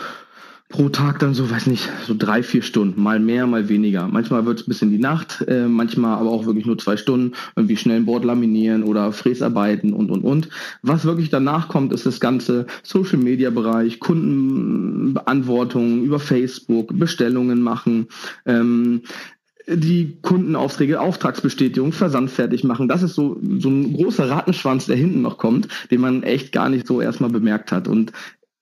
pro 0.72 0.88
Tag 0.88 1.20
dann 1.20 1.34
so, 1.34 1.50
weiß 1.50 1.66
nicht, 1.66 1.90
so 2.06 2.14
drei, 2.18 2.42
vier 2.42 2.62
Stunden, 2.62 3.00
mal 3.00 3.20
mehr, 3.20 3.46
mal 3.46 3.68
weniger. 3.68 4.08
Manchmal 4.08 4.44
wird 4.46 4.60
es 4.60 4.66
bis 4.66 4.82
in 4.82 4.90
die 4.90 4.98
Nacht, 4.98 5.44
äh, 5.46 5.68
manchmal 5.68 6.18
aber 6.18 6.30
auch 6.30 6.46
wirklich 6.46 6.66
nur 6.66 6.78
zwei 6.78 6.96
Stunden, 6.96 7.36
irgendwie 7.54 7.76
schnell 7.76 7.98
ein 7.98 8.06
Board 8.06 8.24
laminieren 8.24 8.82
oder 8.82 9.12
Fräsarbeiten 9.12 9.92
und, 9.92 10.10
und, 10.10 10.24
und. 10.24 10.48
Was 10.82 11.04
wirklich 11.04 11.30
danach 11.30 11.68
kommt, 11.68 11.92
ist 11.92 12.06
das 12.06 12.18
ganze 12.18 12.66
Social-Media-Bereich, 12.82 14.00
Kundenbeantwortung 14.00 16.02
über 16.02 16.18
Facebook, 16.18 16.98
Bestellungen 16.98 17.60
machen, 17.60 18.08
ähm, 18.46 19.02
die 19.68 20.16
Kundenaufträge, 20.22 21.00
Auftragsbestätigung, 21.00 21.92
Versand 21.92 22.30
fertig 22.30 22.64
machen. 22.64 22.88
Das 22.88 23.02
ist 23.02 23.14
so, 23.14 23.38
so 23.58 23.68
ein 23.68 23.94
großer 23.94 24.28
Rattenschwanz, 24.28 24.86
der 24.86 24.96
hinten 24.96 25.22
noch 25.22 25.38
kommt, 25.38 25.68
den 25.90 26.00
man 26.00 26.24
echt 26.24 26.50
gar 26.50 26.68
nicht 26.68 26.86
so 26.86 27.00
erstmal 27.00 27.30
bemerkt 27.30 27.70
hat. 27.70 27.86
Und 27.86 28.12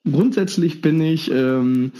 grundsätzlich 0.04 0.80
bin 0.80 1.00
ich 1.00 1.30
ähm, 1.30 1.92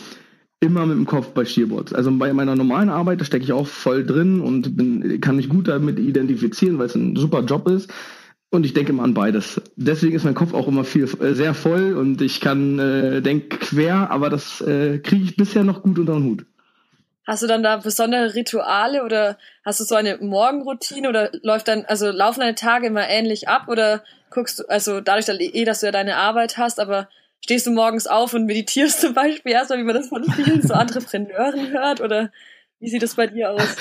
immer 0.61 0.87
mit 0.87 0.97
dem 0.97 1.07
Kopf 1.07 1.29
bei 1.29 1.45
Shearboards. 1.45 1.93
Also 1.93 2.11
bei 2.13 2.33
meiner 2.33 2.55
normalen 2.55 2.91
Arbeit, 2.91 3.21
da 3.21 3.25
stecke 3.25 3.45
ich 3.45 3.53
auch 3.53 3.67
voll 3.67 4.05
drin 4.05 4.41
und 4.41 4.77
bin, 4.77 5.21
kann 5.21 5.37
mich 5.37 5.49
gut 5.49 5.69
damit 5.69 5.99
identifizieren, 5.99 6.79
weil 6.79 6.87
es 6.87 6.95
ein 6.95 7.17
super 7.17 7.43
Job 7.43 7.69
ist. 7.69 7.91
Und 8.53 8.67
ich 8.67 8.75
denke 8.75 8.93
immer 8.93 9.05
an 9.05 9.15
beides. 9.15 9.61
Deswegen 9.77 10.17
ist 10.17 10.25
mein 10.25 10.35
Kopf 10.35 10.55
auch 10.55 10.67
immer 10.67 10.85
viel 10.85 11.05
äh, 11.05 11.35
sehr 11.35 11.55
voll 11.55 11.95
und 11.95 12.21
ich 12.21 12.41
kann 12.41 12.79
äh, 12.79 13.23
denk 13.23 13.61
quer, 13.61 14.11
aber 14.11 14.29
das 14.29 14.61
äh, 14.61 14.99
kriege 14.99 15.25
ich 15.25 15.37
bisher 15.37 15.63
noch 15.63 15.83
gut 15.83 15.99
unter 15.99 16.15
den 16.15 16.25
Hut. 16.25 16.47
Hast 17.27 17.45
du 17.45 17.47
dann 17.47 17.63
da 17.63 17.77
besondere 17.77 18.35
Rituale 18.35 19.05
oder 19.05 19.39
hast 19.65 19.79
du 19.79 19.85
so 19.85 19.95
eine 19.95 20.19
Morgenroutine 20.19 21.09
oder 21.09 21.31
läuft 21.45 21.69
dann, 21.69 21.85
also 21.85 22.11
laufen 22.11 22.41
deine 22.41 22.57
Tage 22.57 22.89
immer 22.89 23.09
ähnlich 23.09 23.47
ab 23.47 23.69
oder 23.69 24.03
guckst 24.31 24.59
du, 24.59 24.69
also 24.69 25.01
dadurch, 25.01 25.27
dass, 25.27 25.39
eh, 25.39 25.65
dass 25.65 25.79
du 25.81 25.87
ja 25.87 25.93
deine 25.93 26.17
Arbeit 26.17 26.59
hast, 26.59 26.81
aber 26.81 27.09
stehst 27.41 27.67
du 27.67 27.71
morgens 27.71 28.07
auf 28.07 28.35
und 28.35 28.47
meditierst 28.47 29.01
zum 29.01 29.15
Beispiel 29.15 29.53
erstmal, 29.53 29.79
wie 29.79 29.85
man 29.85 29.95
das 29.95 30.09
von 30.09 30.25
vielen 30.25 30.63
so 30.63 30.75
Entrepreneuren 30.75 31.71
hört 31.71 32.01
oder 32.01 32.31
wie 32.79 32.89
sieht 32.89 33.03
das 33.03 33.15
bei 33.15 33.27
dir 33.27 33.51
aus? 33.51 33.77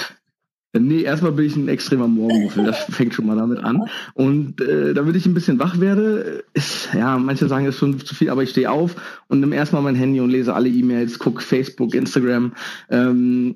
Nee, 0.71 1.01
erstmal 1.01 1.31
bin 1.31 1.45
ich 1.45 1.55
ein 1.55 1.67
extremer 1.67 2.07
Morgenmuffel, 2.07 2.63
das 2.63 2.77
fängt 2.89 3.15
schon 3.15 3.25
mal 3.25 3.35
damit 3.35 3.63
an. 3.63 3.89
Und 4.13 4.61
äh, 4.61 4.93
damit 4.93 5.15
ich 5.15 5.25
ein 5.25 5.33
bisschen 5.33 5.57
wach 5.57 5.79
werde, 5.79 6.43
ist, 6.53 6.89
ja, 6.93 7.17
manche 7.17 7.47
sagen, 7.47 7.65
es 7.65 7.75
ist 7.75 7.79
schon 7.79 7.99
zu 7.99 8.13
viel, 8.13 8.29
aber 8.29 8.43
ich 8.43 8.51
stehe 8.51 8.69
auf 8.69 8.95
und 9.27 9.39
nehme 9.39 9.55
erstmal 9.55 9.81
mein 9.81 9.95
Handy 9.95 10.19
und 10.19 10.29
lese 10.29 10.53
alle 10.53 10.69
E-Mails, 10.69 11.17
gucke 11.17 11.41
Facebook, 11.41 11.95
Instagram. 11.95 12.53
Ähm, 12.91 13.55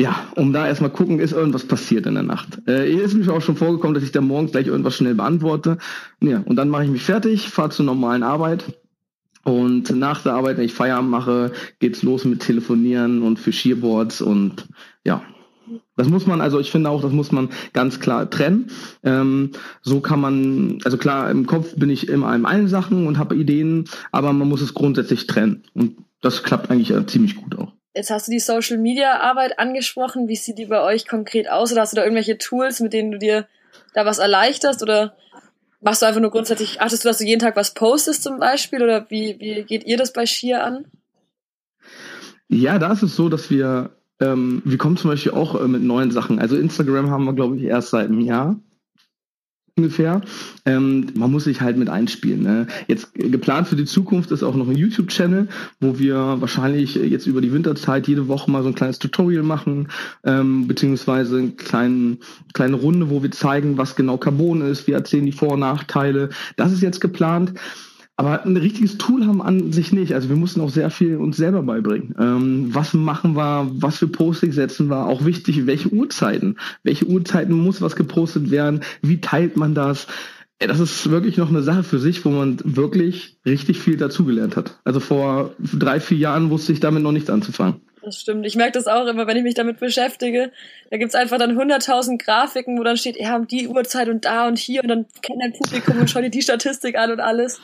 ja, 0.00 0.26
um 0.34 0.52
da 0.52 0.66
erstmal 0.66 0.90
gucken, 0.90 1.20
ist 1.20 1.32
irgendwas 1.32 1.64
passiert 1.64 2.06
in 2.06 2.14
der 2.14 2.24
Nacht. 2.24 2.60
Äh, 2.66 2.92
ist 2.92 3.14
mir 3.14 3.32
auch 3.32 3.42
schon 3.42 3.56
vorgekommen, 3.56 3.94
dass 3.94 4.02
ich 4.02 4.12
da 4.12 4.20
morgens 4.20 4.50
gleich 4.50 4.66
irgendwas 4.66 4.96
schnell 4.96 5.14
beantworte. 5.14 5.78
Ja, 6.20 6.42
und 6.44 6.56
dann 6.56 6.70
mache 6.70 6.84
ich 6.84 6.90
mich 6.90 7.02
fertig, 7.02 7.50
fahre 7.50 7.70
zur 7.70 7.84
normalen 7.84 8.24
Arbeit. 8.24 8.64
Und 9.48 9.90
nach 9.90 10.22
der 10.22 10.34
Arbeit, 10.34 10.58
wenn 10.58 10.64
ich 10.64 10.74
Feierabend 10.74 11.10
mache, 11.10 11.52
geht's 11.78 12.02
los 12.02 12.24
mit 12.24 12.40
Telefonieren 12.40 13.22
und 13.22 13.38
für 13.38 13.52
Shearboards 13.52 14.20
und 14.20 14.68
ja, 15.04 15.22
das 15.96 16.08
muss 16.08 16.26
man, 16.26 16.40
also 16.40 16.60
ich 16.60 16.70
finde 16.70 16.90
auch, 16.90 17.02
das 17.02 17.12
muss 17.12 17.32
man 17.32 17.48
ganz 17.72 17.98
klar 17.98 18.28
trennen. 18.28 18.70
Ähm, 19.04 19.52
so 19.82 20.00
kann 20.00 20.20
man, 20.20 20.78
also 20.84 20.98
klar, 20.98 21.30
im 21.30 21.46
Kopf 21.46 21.74
bin 21.76 21.90
ich 21.90 22.08
immer 22.08 22.34
in 22.34 22.44
allen 22.44 22.68
Sachen 22.68 23.06
und 23.06 23.18
habe 23.18 23.36
Ideen, 23.36 23.88
aber 24.12 24.32
man 24.32 24.48
muss 24.48 24.60
es 24.60 24.74
grundsätzlich 24.74 25.26
trennen. 25.26 25.64
Und 25.74 25.96
das 26.20 26.42
klappt 26.42 26.70
eigentlich 26.70 26.90
äh, 26.90 27.06
ziemlich 27.06 27.36
gut 27.36 27.58
auch. 27.58 27.72
Jetzt 27.94 28.10
hast 28.10 28.28
du 28.28 28.32
die 28.32 28.40
Social 28.40 28.78
Media 28.78 29.20
Arbeit 29.20 29.58
angesprochen. 29.58 30.28
Wie 30.28 30.36
sieht 30.36 30.58
die 30.58 30.66
bei 30.66 30.82
euch 30.82 31.08
konkret 31.08 31.50
aus? 31.50 31.72
Oder 31.72 31.82
hast 31.82 31.92
du 31.92 31.96
da 31.96 32.04
irgendwelche 32.04 32.38
Tools, 32.38 32.80
mit 32.80 32.92
denen 32.92 33.12
du 33.12 33.18
dir 33.18 33.48
da 33.94 34.04
was 34.04 34.18
erleichterst? 34.18 34.82
Oder 34.82 35.16
machst 35.80 36.02
du 36.02 36.06
einfach 36.06 36.20
nur 36.20 36.30
grundsätzlich, 36.30 36.80
achtest 36.80 37.04
du, 37.04 37.08
dass 37.08 37.18
du 37.18 37.24
jeden 37.24 37.40
Tag 37.40 37.56
was 37.56 37.74
postest 37.74 38.22
zum 38.22 38.38
Beispiel? 38.38 38.82
Oder 38.82 39.06
wie, 39.10 39.36
wie 39.38 39.62
geht 39.64 39.84
ihr 39.84 39.96
das 39.96 40.12
bei 40.12 40.26
Sheer 40.26 40.64
an? 40.64 40.86
Ja, 42.48 42.78
da 42.78 42.92
ist 42.92 43.02
es 43.02 43.14
so, 43.14 43.28
dass 43.28 43.50
wir 43.50 43.90
ähm, 44.20 44.62
wir 44.64 44.78
kommen 44.78 44.96
zum 44.96 45.10
Beispiel 45.10 45.32
auch 45.32 45.60
äh, 45.60 45.68
mit 45.68 45.82
neuen 45.82 46.10
Sachen. 46.10 46.38
Also 46.38 46.56
Instagram 46.56 47.10
haben 47.10 47.24
wir, 47.24 47.34
glaube 47.34 47.56
ich, 47.56 47.64
erst 47.64 47.90
seit 47.90 48.08
einem 48.08 48.20
Jahr 48.20 48.58
ungefähr. 49.78 50.20
Ähm, 50.66 51.06
man 51.14 51.30
muss 51.30 51.44
sich 51.44 51.60
halt 51.60 51.76
mit 51.76 51.88
einspielen. 51.88 52.42
Ne? 52.42 52.66
Jetzt 52.86 53.08
äh, 53.14 53.28
geplant 53.28 53.68
für 53.68 53.76
die 53.76 53.84
Zukunft 53.84 54.30
ist 54.30 54.42
auch 54.42 54.54
noch 54.54 54.68
ein 54.68 54.76
YouTube-Channel, 54.76 55.48
wo 55.80 55.98
wir 55.98 56.16
wahrscheinlich 56.40 56.96
äh, 56.96 57.06
jetzt 57.06 57.26
über 57.26 57.40
die 57.40 57.52
Winterzeit 57.52 58.08
jede 58.08 58.28
Woche 58.28 58.50
mal 58.50 58.62
so 58.62 58.68
ein 58.68 58.74
kleines 58.74 58.98
Tutorial 58.98 59.42
machen, 59.42 59.88
ähm, 60.24 60.68
beziehungsweise 60.68 61.38
eine 61.38 61.50
kleine, 61.52 62.18
kleine 62.52 62.76
Runde, 62.76 63.10
wo 63.10 63.22
wir 63.22 63.30
zeigen, 63.30 63.78
was 63.78 63.96
genau 63.96 64.18
Carbon 64.18 64.60
ist. 64.60 64.86
Wir 64.86 64.96
erzählen 64.96 65.24
die 65.24 65.32
Vor- 65.32 65.52
und 65.52 65.60
Nachteile. 65.60 66.30
Das 66.56 66.72
ist 66.72 66.82
jetzt 66.82 67.00
geplant. 67.00 67.54
Aber 68.20 68.44
ein 68.44 68.56
richtiges 68.56 68.98
Tool 68.98 69.26
haben 69.26 69.40
an 69.40 69.70
sich 69.70 69.92
nicht. 69.92 70.12
Also 70.12 70.28
wir 70.28 70.34
mussten 70.34 70.60
auch 70.60 70.70
sehr 70.70 70.90
viel 70.90 71.18
uns 71.18 71.36
selber 71.36 71.62
beibringen. 71.62 72.16
Ähm, 72.18 72.74
was 72.74 72.92
machen 72.92 73.36
wir, 73.36 73.70
was 73.74 73.98
für 73.98 74.08
Postings 74.08 74.56
setzen 74.56 74.90
wir, 74.90 75.06
auch 75.06 75.24
wichtig, 75.24 75.66
welche 75.66 75.92
Uhrzeiten. 75.92 76.56
Welche 76.82 77.06
Uhrzeiten 77.06 77.54
muss 77.54 77.80
was 77.80 77.94
gepostet 77.94 78.50
werden, 78.50 78.80
wie 79.02 79.20
teilt 79.20 79.56
man 79.56 79.76
das? 79.76 80.08
Das 80.58 80.80
ist 80.80 81.08
wirklich 81.08 81.36
noch 81.36 81.50
eine 81.50 81.62
Sache 81.62 81.84
für 81.84 82.00
sich, 82.00 82.24
wo 82.24 82.30
man 82.30 82.58
wirklich 82.64 83.36
richtig 83.46 83.78
viel 83.78 83.96
dazugelernt 83.96 84.56
hat. 84.56 84.80
Also 84.82 84.98
vor 84.98 85.54
drei, 85.60 86.00
vier 86.00 86.18
Jahren 86.18 86.50
wusste 86.50 86.72
ich 86.72 86.80
damit 86.80 87.04
noch 87.04 87.12
nichts 87.12 87.30
anzufangen. 87.30 87.76
Das 88.02 88.20
stimmt. 88.20 88.44
Ich 88.46 88.56
merke 88.56 88.72
das 88.72 88.88
auch 88.88 89.06
immer, 89.06 89.28
wenn 89.28 89.36
ich 89.36 89.44
mich 89.44 89.54
damit 89.54 89.78
beschäftige. 89.78 90.50
Da 90.90 90.96
gibt's 90.96 91.14
einfach 91.14 91.38
dann 91.38 91.56
100.000 91.56 92.18
Grafiken, 92.18 92.80
wo 92.80 92.82
dann 92.82 92.96
steht, 92.96 93.16
ja, 93.16 93.36
um 93.36 93.46
die 93.46 93.68
Uhrzeit 93.68 94.08
und 94.08 94.24
da 94.24 94.48
und 94.48 94.58
hier 94.58 94.82
und 94.82 94.88
dann 94.88 95.06
kennt 95.22 95.40
ein 95.40 95.52
Publikum 95.52 96.00
und 96.00 96.10
schau 96.10 96.20
dir 96.20 96.30
die 96.30 96.42
Statistik 96.42 96.98
an 96.98 97.12
und 97.12 97.20
alles. 97.20 97.60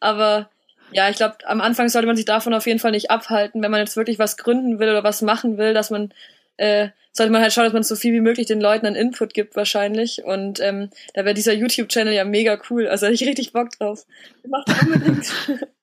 Aber 0.00 0.50
ja, 0.92 1.08
ich 1.10 1.16
glaube, 1.16 1.36
am 1.46 1.60
Anfang 1.60 1.88
sollte 1.88 2.06
man 2.06 2.16
sich 2.16 2.24
davon 2.24 2.54
auf 2.54 2.66
jeden 2.66 2.78
Fall 2.78 2.92
nicht 2.92 3.10
abhalten, 3.10 3.62
wenn 3.62 3.70
man 3.70 3.80
jetzt 3.80 3.96
wirklich 3.96 4.18
was 4.18 4.36
gründen 4.36 4.78
will 4.78 4.88
oder 4.88 5.04
was 5.04 5.22
machen 5.22 5.58
will, 5.58 5.74
dass 5.74 5.90
man 5.90 6.12
äh, 6.56 6.88
sollte 7.12 7.32
man 7.32 7.42
halt 7.42 7.52
schauen, 7.52 7.64
dass 7.64 7.72
man 7.72 7.82
so 7.82 7.96
viel 7.96 8.12
wie 8.14 8.20
möglich 8.20 8.46
den 8.46 8.60
Leuten 8.60 8.86
an 8.86 8.94
Input 8.94 9.34
gibt 9.34 9.56
wahrscheinlich. 9.56 10.24
Und 10.24 10.60
ähm, 10.60 10.90
da 11.14 11.24
wäre 11.24 11.34
dieser 11.34 11.52
YouTube-Channel 11.52 12.14
ja 12.14 12.24
mega 12.24 12.58
cool. 12.70 12.88
Also 12.88 13.06
hätte 13.06 13.14
ich 13.14 13.28
richtig 13.28 13.52
Bock 13.52 13.70
drauf. 13.78 14.06
Macht 14.46 14.68
unbedingt. 14.82 15.32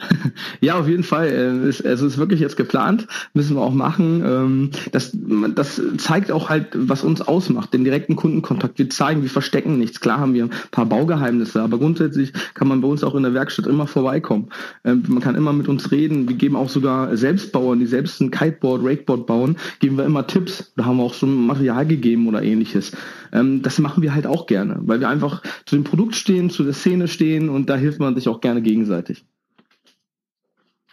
Ja, 0.60 0.78
auf 0.78 0.88
jeden 0.88 1.02
Fall. 1.02 1.28
Äh, 1.28 1.68
es, 1.68 1.84
also 1.84 2.06
ist 2.06 2.18
wirklich 2.18 2.40
jetzt 2.40 2.56
geplant, 2.56 3.06
müssen 3.34 3.56
wir 3.56 3.62
auch 3.62 3.72
machen. 3.72 4.22
Ähm, 4.24 4.70
das, 4.92 5.16
das 5.54 5.80
zeigt 5.98 6.30
auch 6.32 6.48
halt, 6.48 6.68
was 6.74 7.04
uns 7.04 7.22
ausmacht, 7.22 7.72
den 7.72 7.84
direkten 7.84 8.16
Kundenkontakt. 8.16 8.78
Wir 8.78 8.90
zeigen, 8.90 9.22
wir 9.22 9.30
verstecken 9.30 9.78
nichts. 9.78 10.00
Klar 10.00 10.18
haben 10.18 10.34
wir 10.34 10.44
ein 10.44 10.50
paar 10.70 10.86
Baugeheimnisse, 10.86 11.62
aber 11.62 11.78
grundsätzlich 11.78 12.32
kann 12.54 12.68
man 12.68 12.80
bei 12.80 12.88
uns 12.88 13.04
auch 13.04 13.14
in 13.14 13.22
der 13.22 13.34
Werkstatt 13.34 13.66
immer 13.66 13.86
vorbeikommen. 13.86 14.48
Ähm, 14.84 15.04
man 15.08 15.20
kann 15.20 15.34
immer 15.34 15.52
mit 15.52 15.68
uns 15.68 15.90
reden. 15.90 16.28
Wir 16.28 16.36
geben 16.36 16.56
auch 16.56 16.68
sogar 16.68 17.16
Selbstbauern, 17.16 17.78
die 17.78 17.86
selbst 17.86 18.20
ein 18.20 18.30
Kiteboard, 18.30 18.82
Rakeboard 18.84 19.26
bauen, 19.26 19.56
geben 19.78 19.96
wir 19.96 20.04
immer 20.04 20.26
Tipps. 20.26 20.72
Da 20.76 20.84
haben 20.84 20.98
wir 20.98 21.04
auch 21.04 21.14
schon 21.14 21.46
Material 21.46 21.86
gegeben 21.86 22.28
oder 22.28 22.42
ähnliches. 22.42 22.92
Ähm, 23.32 23.62
das 23.62 23.78
machen 23.78 24.02
wir 24.02 24.14
halt 24.14 24.26
auch 24.26 24.46
gerne, 24.46 24.78
weil 24.82 25.00
wir 25.00 25.08
einfach 25.08 25.42
zu 25.66 25.76
dem 25.76 25.84
Produkt 25.84 26.14
stehen, 26.14 26.50
zu 26.50 26.64
der 26.64 26.72
Szene 26.72 27.08
stehen 27.08 27.48
und 27.48 27.70
da 27.70 27.76
hilft 27.76 28.00
man 28.00 28.14
sich 28.14 28.28
auch 28.28 28.40
gerne 28.40 28.62
gegenseitig. 28.62 29.24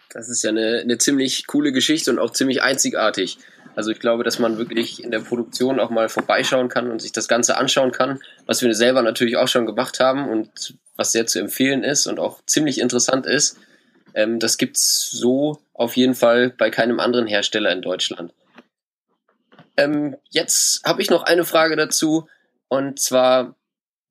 Das 0.09 0.29
ist 0.29 0.43
ja 0.43 0.49
eine, 0.49 0.79
eine 0.79 0.97
ziemlich 0.97 1.47
coole 1.47 1.71
Geschichte 1.71 2.11
und 2.11 2.19
auch 2.19 2.31
ziemlich 2.31 2.61
einzigartig. 2.61 3.37
Also 3.75 3.91
ich 3.91 3.99
glaube, 3.99 4.23
dass 4.23 4.39
man 4.39 4.57
wirklich 4.57 5.03
in 5.03 5.11
der 5.11 5.19
Produktion 5.19 5.79
auch 5.79 5.91
mal 5.91 6.09
vorbeischauen 6.09 6.69
kann 6.69 6.89
und 6.89 7.01
sich 7.01 7.11
das 7.11 7.27
Ganze 7.27 7.57
anschauen 7.57 7.91
kann, 7.91 8.19
was 8.45 8.61
wir 8.61 8.73
selber 8.73 9.03
natürlich 9.03 9.37
auch 9.37 9.47
schon 9.47 9.67
gemacht 9.67 9.99
haben 9.99 10.27
und 10.27 10.73
was 10.95 11.11
sehr 11.11 11.27
zu 11.27 11.39
empfehlen 11.39 11.83
ist 11.83 12.07
und 12.07 12.19
auch 12.19 12.43
ziemlich 12.45 12.79
interessant 12.79 13.27
ist. 13.27 13.57
Ähm, 14.15 14.39
das 14.39 14.57
gibt's 14.57 15.11
so 15.11 15.61
auf 15.73 15.95
jeden 15.95 16.15
Fall 16.15 16.49
bei 16.49 16.71
keinem 16.71 16.99
anderen 16.99 17.27
Hersteller 17.27 17.71
in 17.71 17.83
Deutschland. 17.83 18.33
Ähm, 19.77 20.15
jetzt 20.29 20.83
habe 20.83 21.03
ich 21.03 21.11
noch 21.11 21.23
eine 21.23 21.45
Frage 21.45 21.75
dazu 21.75 22.27
und 22.67 22.99
zwar 22.99 23.55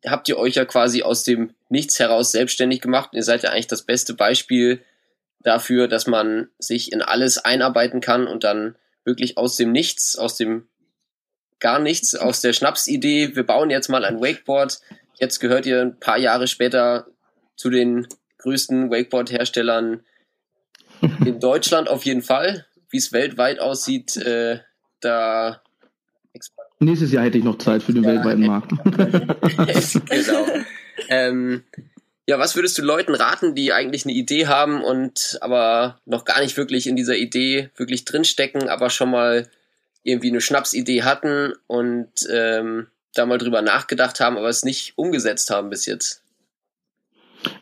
habt 0.07 0.29
ihr 0.29 0.39
euch 0.39 0.55
ja 0.55 0.65
quasi 0.65 1.03
aus 1.03 1.25
dem 1.25 1.51
Nichts 1.69 1.99
heraus 1.99 2.31
selbstständig 2.31 2.81
gemacht. 2.81 3.11
Ihr 3.13 3.25
seid 3.25 3.43
ja 3.43 3.51
eigentlich 3.51 3.67
das 3.67 3.83
beste 3.83 4.15
Beispiel 4.15 4.85
dafür, 5.41 5.89
dass 5.89 6.07
man 6.07 6.49
sich 6.59 6.93
in 6.93 7.03
alles 7.03 7.39
einarbeiten 7.39 8.01
kann 8.01 8.27
und 8.27 8.45
dann 8.45 8.77
wirklich 9.05 9.39
aus 9.39 9.57
dem 9.57 9.73
Nichts, 9.73 10.17
aus 10.17 10.37
dem 10.37 10.67
gar 11.61 11.79
nichts, 11.79 12.15
aus 12.15 12.41
der 12.41 12.53
Schnapsidee, 12.53 13.35
wir 13.35 13.45
bauen 13.45 13.71
jetzt 13.71 13.89
mal 13.89 14.05
ein 14.05 14.21
Wakeboard. 14.21 14.81
Jetzt 15.19 15.39
gehört 15.39 15.67
ihr 15.67 15.81
ein 15.81 15.99
paar 15.99 16.19
Jahre 16.19 16.49
später 16.49 17.07
zu 17.57 17.71
den 17.71 18.07
größten 18.39 18.91
Wakeboard-Herstellern 18.91 20.01
in 21.25 21.41
Deutschland 21.41 21.89
auf 21.89 22.05
jeden 22.05 22.23
Fall. 22.23 22.67
Wie 22.91 22.99
es 22.99 23.13
weltweit 23.13 23.59
aussieht, 23.59 24.17
äh, 24.17 24.61
da. 25.01 25.63
Nächstes 26.79 27.11
Jahr 27.13 27.25
hätte 27.25 27.39
ich 27.39 27.45
noch 27.45 27.59
Zeit 27.59 27.83
für 27.83 27.93
den 27.93 28.05
ja, 28.05 28.11
weltweiten 28.11 28.47
Markt. 28.47 28.71
genau. 30.11 30.47
Ähm, 31.09 31.65
ja, 32.27 32.39
was 32.39 32.57
würdest 32.57 32.77
du 32.79 32.83
Leuten 32.83 33.15
raten, 33.15 33.55
die 33.55 33.73
eigentlich 33.73 34.05
eine 34.05 34.15
Idee 34.15 34.49
haben 34.49 34.83
und 34.83 35.39
aber 35.41 36.01
noch 36.07 36.25
gar 36.25 36.41
nicht 36.41 36.57
wirklich 36.57 36.87
in 36.87 36.97
dieser 36.97 37.17
Idee 37.17 37.71
wirklich 37.77 38.05
drinstecken, 38.05 38.69
aber 38.69 38.91
schon 38.91 39.11
mal 39.11 39.49
irgendwie 40.03 40.31
eine 40.31 40.41
Schnapsidee 40.41 41.03
hatten 41.03 41.53
und 41.67 42.09
ähm, 42.31 42.89
da 43.15 43.27
mal 43.27 43.39
drüber 43.39 43.63
nachgedacht 43.63 44.21
haben, 44.21 44.37
aber 44.37 44.49
es 44.49 44.65
nicht 44.65 44.95
umgesetzt 44.97 45.51
haben 45.51 45.71
bis 45.71 45.87
jetzt? 45.87 46.23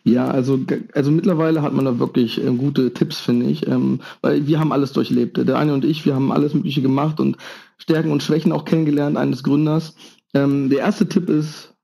Ja, 0.03 0.29
also, 0.31 0.59
also 0.95 1.11
mittlerweile 1.11 1.61
hat 1.63 1.73
man 1.73 1.85
da 1.85 1.99
wirklich 1.99 2.43
äh, 2.43 2.51
gute 2.51 2.93
Tipps, 2.95 3.21
finde 3.21 3.47
ich, 3.47 3.67
ähm, 3.67 4.01
weil 4.23 4.47
wir 4.47 4.61
haben 4.61 4.73
alles 4.73 4.93
durchlebt. 4.93 5.37
Der 5.37 5.59
eine 5.59 5.75
und 5.75 5.85
ich, 5.85 6.07
wir 6.07 6.15
haben 6.15 6.33
alles 6.33 6.55
Mögliche 6.55 6.81
gemacht 6.81 7.21
und 7.21 7.37
Stärken 7.77 8.11
und 8.11 8.23
Schwächen 8.23 8.53
auch 8.53 8.65
kennengelernt 8.65 9.17
eines 9.17 9.43
Gründers. 9.43 9.95
Ähm, 10.33 10.71
der 10.71 10.81
erste 10.81 11.09
Tipp 11.09 11.29
ist, 11.29 11.75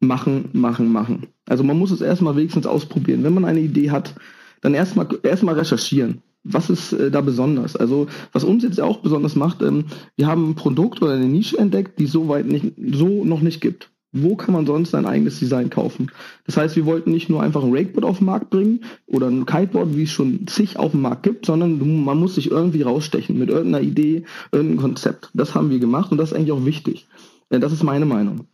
machen, 0.00 0.50
machen, 0.52 0.92
machen. 0.92 1.28
Also 1.50 1.64
man 1.64 1.76
muss 1.76 1.90
es 1.90 2.00
erstmal 2.00 2.36
wenigstens 2.36 2.64
ausprobieren. 2.64 3.24
Wenn 3.24 3.34
man 3.34 3.44
eine 3.44 3.60
Idee 3.60 3.90
hat, 3.90 4.14
dann 4.60 4.72
erstmal 4.72 5.08
erstmal 5.24 5.56
recherchieren. 5.56 6.22
Was 6.44 6.70
ist 6.70 6.92
äh, 6.92 7.10
da 7.10 7.20
besonders? 7.22 7.74
Also 7.74 8.06
was 8.32 8.44
uns 8.44 8.62
jetzt 8.62 8.80
auch 8.80 8.98
besonders 8.98 9.34
macht, 9.34 9.60
ähm, 9.60 9.86
wir 10.16 10.28
haben 10.28 10.50
ein 10.50 10.54
Produkt 10.54 11.02
oder 11.02 11.14
eine 11.14 11.26
Nische 11.26 11.58
entdeckt, 11.58 11.98
die 11.98 12.06
so 12.06 12.28
weit 12.28 12.46
nicht, 12.46 12.72
so 12.92 13.24
noch 13.24 13.40
nicht 13.40 13.60
gibt. 13.60 13.90
Wo 14.12 14.36
kann 14.36 14.54
man 14.54 14.64
sonst 14.64 14.94
ein 14.94 15.06
eigenes 15.06 15.40
Design 15.40 15.70
kaufen? 15.70 16.12
Das 16.46 16.56
heißt, 16.56 16.76
wir 16.76 16.86
wollten 16.86 17.10
nicht 17.10 17.28
nur 17.28 17.42
einfach 17.42 17.64
ein 17.64 17.74
Rakeboard 17.74 18.04
auf 18.04 18.18
den 18.18 18.26
Markt 18.26 18.50
bringen 18.50 18.84
oder 19.06 19.26
ein 19.26 19.44
Kiteboard, 19.44 19.96
wie 19.96 20.04
es 20.04 20.10
schon 20.10 20.46
zig 20.46 20.78
auf 20.78 20.92
dem 20.92 21.02
Markt 21.02 21.24
gibt, 21.24 21.46
sondern 21.46 22.04
man 22.04 22.18
muss 22.18 22.36
sich 22.36 22.50
irgendwie 22.50 22.82
rausstechen 22.82 23.36
mit 23.36 23.50
irgendeiner 23.50 23.84
Idee, 23.84 24.24
irgendeinem 24.52 24.80
Konzept. 24.80 25.30
Das 25.34 25.56
haben 25.56 25.70
wir 25.70 25.80
gemacht 25.80 26.12
und 26.12 26.18
das 26.18 26.30
ist 26.30 26.36
eigentlich 26.36 26.52
auch 26.52 26.64
wichtig. 26.64 27.08
Das 27.48 27.72
ist 27.72 27.82
meine 27.82 28.06
Meinung. 28.06 28.46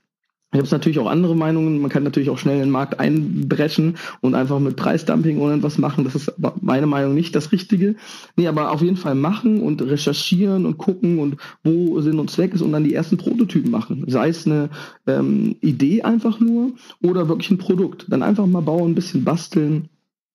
Gibt 0.57 0.67
es 0.67 0.73
natürlich 0.73 0.99
auch 0.99 1.09
andere 1.09 1.37
Meinungen. 1.37 1.81
Man 1.81 1.91
kann 1.91 2.03
natürlich 2.03 2.31
auch 2.31 2.39
schnell 2.39 2.57
in 2.57 2.63
den 2.63 2.71
Markt 2.71 3.01
einbrechen 3.01 3.97
und 4.21 4.35
einfach 4.35 4.59
mit 4.59 4.77
Preisdumping 4.77 5.39
oder 5.39 5.55
etwas 5.55 5.79
machen. 5.79 6.05
Das 6.05 6.15
ist 6.15 6.33
meine 6.61 6.87
Meinung 6.87 7.15
nicht 7.15 7.35
das 7.35 7.53
Richtige. 7.53 7.97
Nee, 8.37 8.49
aber 8.49 8.73
auf 8.73 8.83
jeden 8.83 8.97
Fall 8.97 9.15
machen 9.15 9.61
und 9.61 9.83
recherchieren 9.83 10.67
und 10.67 10.79
gucken 10.79 11.19
und 11.19 11.37
wo 11.65 12.01
Sinn 12.01 12.19
und 12.19 12.31
Zweck 12.31 12.55
ist 12.55 12.63
und 12.63 12.73
dann 12.73 12.85
die 12.85 12.95
ersten 12.95 13.17
Prototypen 13.17 13.71
machen. 13.71 14.05
Sei 14.09 14.29
es 14.29 14.47
eine 14.47 14.71
ähm, 15.07 15.57
Idee 15.61 16.03
einfach 16.03 16.41
nur 16.41 16.73
oder 17.03 17.29
wirklich 17.29 17.51
ein 17.51 17.59
Produkt. 17.59 18.07
Dann 18.09 18.23
einfach 18.23 18.47
mal 18.47 18.63
bauen, 18.63 18.93
ein 18.93 18.95
bisschen 18.95 19.25
basteln. 19.25 19.89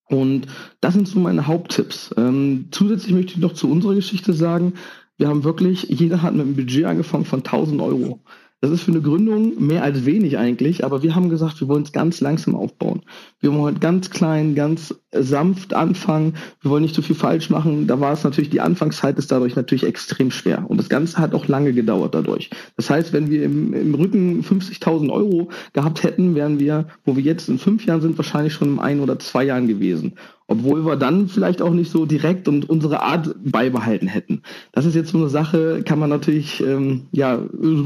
Und 0.05 0.47
das 0.81 0.93
sind 0.93 1.07
so 1.07 1.19
meine 1.19 1.47
Haupttipps. 1.47 2.13
Ähm, 2.17 2.65
zusätzlich 2.71 3.13
möchte 3.13 3.33
ich 3.33 3.37
noch 3.37 3.53
zu 3.53 3.71
unserer 3.71 3.95
Geschichte 3.95 4.33
sagen, 4.33 4.73
wir 5.17 5.27
haben 5.27 5.43
wirklich, 5.43 5.83
jeder 5.83 6.21
hat 6.21 6.33
mit 6.33 6.45
einem 6.45 6.55
Budget 6.55 6.85
angefangen 6.85 7.25
von 7.25 7.39
1000 7.39 7.79
Euro. 7.79 8.19
Das 8.61 8.69
ist 8.69 8.83
für 8.83 8.91
eine 8.91 9.01
Gründung 9.01 9.59
mehr 9.65 9.83
als 9.83 10.05
wenig 10.05 10.37
eigentlich, 10.37 10.85
aber 10.85 11.01
wir 11.01 11.15
haben 11.15 11.29
gesagt, 11.29 11.59
wir 11.59 11.67
wollen 11.67 11.81
es 11.81 11.91
ganz 11.91 12.21
langsam 12.21 12.55
aufbauen. 12.55 13.01
Wir 13.39 13.51
wollen 13.53 13.79
ganz 13.79 14.11
klein, 14.11 14.53
ganz 14.53 14.93
sanft 15.13 15.73
anfangen. 15.73 16.35
Wir 16.61 16.71
wollen 16.71 16.83
nicht 16.83 16.95
zu 16.95 17.01
viel 17.01 17.15
falsch 17.15 17.49
machen. 17.49 17.87
Da 17.87 17.99
war 17.99 18.13
es 18.13 18.23
natürlich, 18.23 18.49
die 18.49 18.61
Anfangszeit 18.61 19.17
ist 19.17 19.31
dadurch 19.31 19.55
natürlich 19.55 19.85
extrem 19.85 20.31
schwer. 20.31 20.65
Und 20.67 20.77
das 20.77 20.89
Ganze 20.89 21.17
hat 21.17 21.33
auch 21.33 21.47
lange 21.47 21.73
gedauert 21.73 22.15
dadurch. 22.15 22.49
Das 22.77 22.89
heißt, 22.89 23.13
wenn 23.13 23.29
wir 23.29 23.43
im, 23.43 23.73
im 23.73 23.93
Rücken 23.95 24.41
50.000 24.41 25.11
Euro 25.11 25.49
gehabt 25.73 26.03
hätten, 26.03 26.35
wären 26.35 26.59
wir, 26.59 26.87
wo 27.05 27.15
wir 27.15 27.23
jetzt 27.23 27.49
in 27.49 27.59
fünf 27.59 27.85
Jahren 27.85 28.01
sind, 28.01 28.17
wahrscheinlich 28.17 28.53
schon 28.53 28.73
in 28.73 28.79
ein 28.79 28.99
oder 28.99 29.19
zwei 29.19 29.43
Jahren 29.43 29.67
gewesen 29.67 30.13
obwohl 30.47 30.85
wir 30.85 30.97
dann 30.97 31.29
vielleicht 31.29 31.61
auch 31.61 31.71
nicht 31.71 31.89
so 31.89 32.05
direkt 32.05 32.49
und 32.49 32.69
unsere 32.69 33.01
Art 33.01 33.33
beibehalten 33.41 34.07
hätten. 34.07 34.41
Das 34.73 34.85
ist 34.85 34.95
jetzt 34.95 35.11
so 35.11 35.17
eine 35.17 35.29
Sache, 35.29 35.81
kann 35.83 35.97
man 35.97 36.09
natürlich 36.09 36.59
ähm, 36.59 37.07
ja 37.13 37.41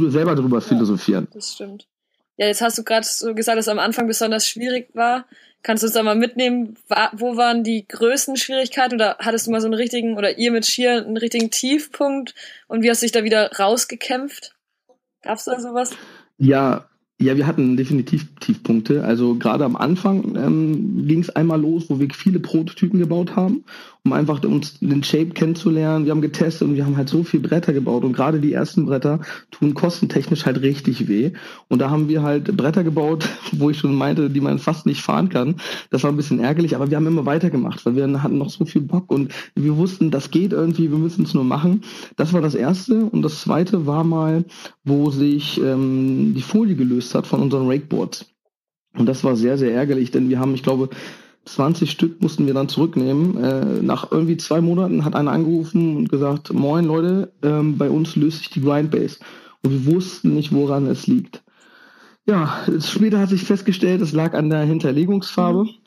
selber 0.08 0.34
drüber 0.34 0.62
philosophieren. 0.62 1.28
das 1.32 1.54
stimmt. 1.54 1.88
Ja, 2.38 2.48
jetzt 2.48 2.62
hast 2.62 2.78
du 2.78 2.84
gerade 2.84 3.06
so 3.06 3.34
gesagt, 3.34 3.58
dass 3.58 3.68
am 3.68 3.80
Anfang 3.80 4.08
besonders 4.08 4.48
schwierig 4.48 4.90
war. 4.94 5.26
Kannst 5.64 5.82
du 5.82 5.88
uns 5.88 5.96
da 5.96 6.04
mal 6.04 6.16
mitnehmen, 6.16 6.78
wo 7.14 7.38
waren 7.38 7.64
die 7.64 7.88
größten 7.88 8.38
Schwierigkeiten 8.38 8.96
oder 8.96 9.18
hattest 9.20 9.48
du 9.48 9.52
mal 9.52 9.62
so 9.62 9.68
einen 9.68 9.74
richtigen 9.74 10.16
oder 10.16 10.38
ihr 10.38 10.52
mit 10.52 10.66
Schier 10.66 11.04
einen 11.04 11.18
richtigen 11.18 11.50
Tiefpunkt 11.50 12.36
und 12.68 12.84
wie 12.84 12.90
hast 12.90 13.02
du 13.02 13.06
dich 13.06 13.14
da 13.14 13.24
wieder 13.24 13.52
rausgekämpft? 13.58 14.54
Gab's 15.24 15.46
da 15.46 15.60
sowas? 15.60 15.92
Ja, 16.38 16.88
ja, 17.20 17.38
wir 17.38 17.48
hatten 17.48 17.78
definitiv 17.78 18.28
Tiefpunkte. 18.42 19.06
Also 19.06 19.36
gerade 19.36 19.64
am 19.64 19.76
Anfang 19.78 20.36
ähm, 20.36 21.08
ging 21.08 21.22
es 21.22 21.30
einmal 21.30 21.60
los, 21.60 21.90
wo 21.90 22.00
wir 22.00 22.10
viele 22.14 22.40
Prototypen 22.40 23.00
gebaut 23.00 23.36
haben, 23.36 23.64
um 24.06 24.14
einfach 24.14 24.44
uns 24.44 24.80
den 24.80 25.04
Shape 25.04 25.32
kennenzulernen. 25.32 26.06
Wir 26.06 26.12
haben 26.12 26.22
getestet 26.22 26.68
und 26.68 26.76
wir 26.76 26.86
haben 26.86 26.96
halt 26.96 27.10
so 27.10 27.24
viel 27.24 27.40
Bretter 27.40 27.74
gebaut 27.74 28.04
und 28.04 28.14
gerade 28.14 28.40
die 28.40 28.54
ersten 28.54 28.86
Bretter 28.86 29.20
tun 29.50 29.74
kostentechnisch 29.74 30.46
halt 30.46 30.62
richtig 30.62 31.08
weh. 31.08 31.32
Und 31.70 31.80
da 31.80 31.90
haben 31.90 32.08
wir 32.08 32.22
halt 32.22 32.56
Bretter 32.56 32.84
gebaut, 32.84 33.28
wo 33.52 33.72
ich 33.72 33.80
schon 33.80 33.96
meinte, 33.96 34.30
die 34.30 34.42
man 34.42 34.60
fast 34.60 34.86
nicht 34.86 35.02
fahren 35.02 35.30
kann. 35.30 35.56
Das 35.90 36.04
war 36.04 36.12
ein 36.12 36.18
bisschen 36.18 36.40
ärgerlich, 36.40 36.76
aber 36.76 36.92
wir 36.92 36.98
haben 36.98 37.08
immer 37.08 37.26
weitergemacht, 37.26 37.84
weil 37.86 37.96
wir 37.96 38.22
hatten 38.22 38.38
noch 38.38 38.52
so 38.52 38.66
viel 38.66 38.82
Bock 38.82 39.12
und 39.12 39.34
wir 39.56 39.76
wussten, 39.76 40.12
das 40.12 40.30
geht 40.30 40.54
irgendwie, 40.54 40.92
wir 40.92 41.00
müssen 41.00 41.26
es 41.26 41.34
nur 41.34 41.44
machen. 41.44 41.82
Das 42.16 42.32
war 42.32 42.42
das 42.42 42.54
erste 42.54 43.06
und 43.06 43.24
das 43.24 43.42
zweite 43.42 43.88
war 43.88 44.04
mal, 44.04 44.46
wo 44.84 45.10
sich 45.10 45.60
ähm, 45.60 46.36
die 46.36 46.44
Folie 46.44 46.76
gelöst 46.76 47.16
hat 47.16 47.26
von 47.26 47.42
unseren 47.42 47.68
Rakeboards. 47.68 48.28
Und 48.96 49.08
das 49.08 49.24
war 49.24 49.36
sehr, 49.36 49.58
sehr 49.58 49.74
ärgerlich, 49.74 50.12
denn 50.12 50.30
wir 50.30 50.40
haben, 50.40 50.54
ich 50.54 50.64
glaube, 50.64 50.90
20 51.46 51.92
Stück 51.92 52.22
mussten 52.22 52.48
wir 52.48 52.54
dann 52.54 52.70
zurücknehmen. 52.70 53.44
Äh, 53.44 53.82
nach 53.82 54.12
irgendwie 54.12 54.38
zwei 54.38 54.62
Monaten 54.62 55.06
hat 55.06 55.16
einer 55.16 55.32
angerufen 55.32 55.96
und 55.96 56.10
gesagt, 56.10 56.54
moin 56.54 56.86
Leute, 56.86 57.32
ähm, 57.44 57.78
bei 57.78 57.90
uns 57.90 58.16
löst 58.16 58.40
sich 58.40 58.50
die 58.50 58.62
Grindbase. 58.62 59.20
Und 59.64 59.72
wir 59.72 59.94
wussten 59.94 60.34
nicht, 60.34 60.54
woran 60.54 60.88
es 60.88 61.08
liegt. 61.08 61.44
Ja, 62.26 62.58
später 62.80 63.20
hat 63.20 63.30
sich 63.30 63.44
festgestellt, 63.44 64.02
es 64.02 64.12
lag 64.12 64.34
an 64.34 64.50
der 64.50 64.62
Hinterlegungsfarbe. 64.62 65.66
Mhm 65.66 65.85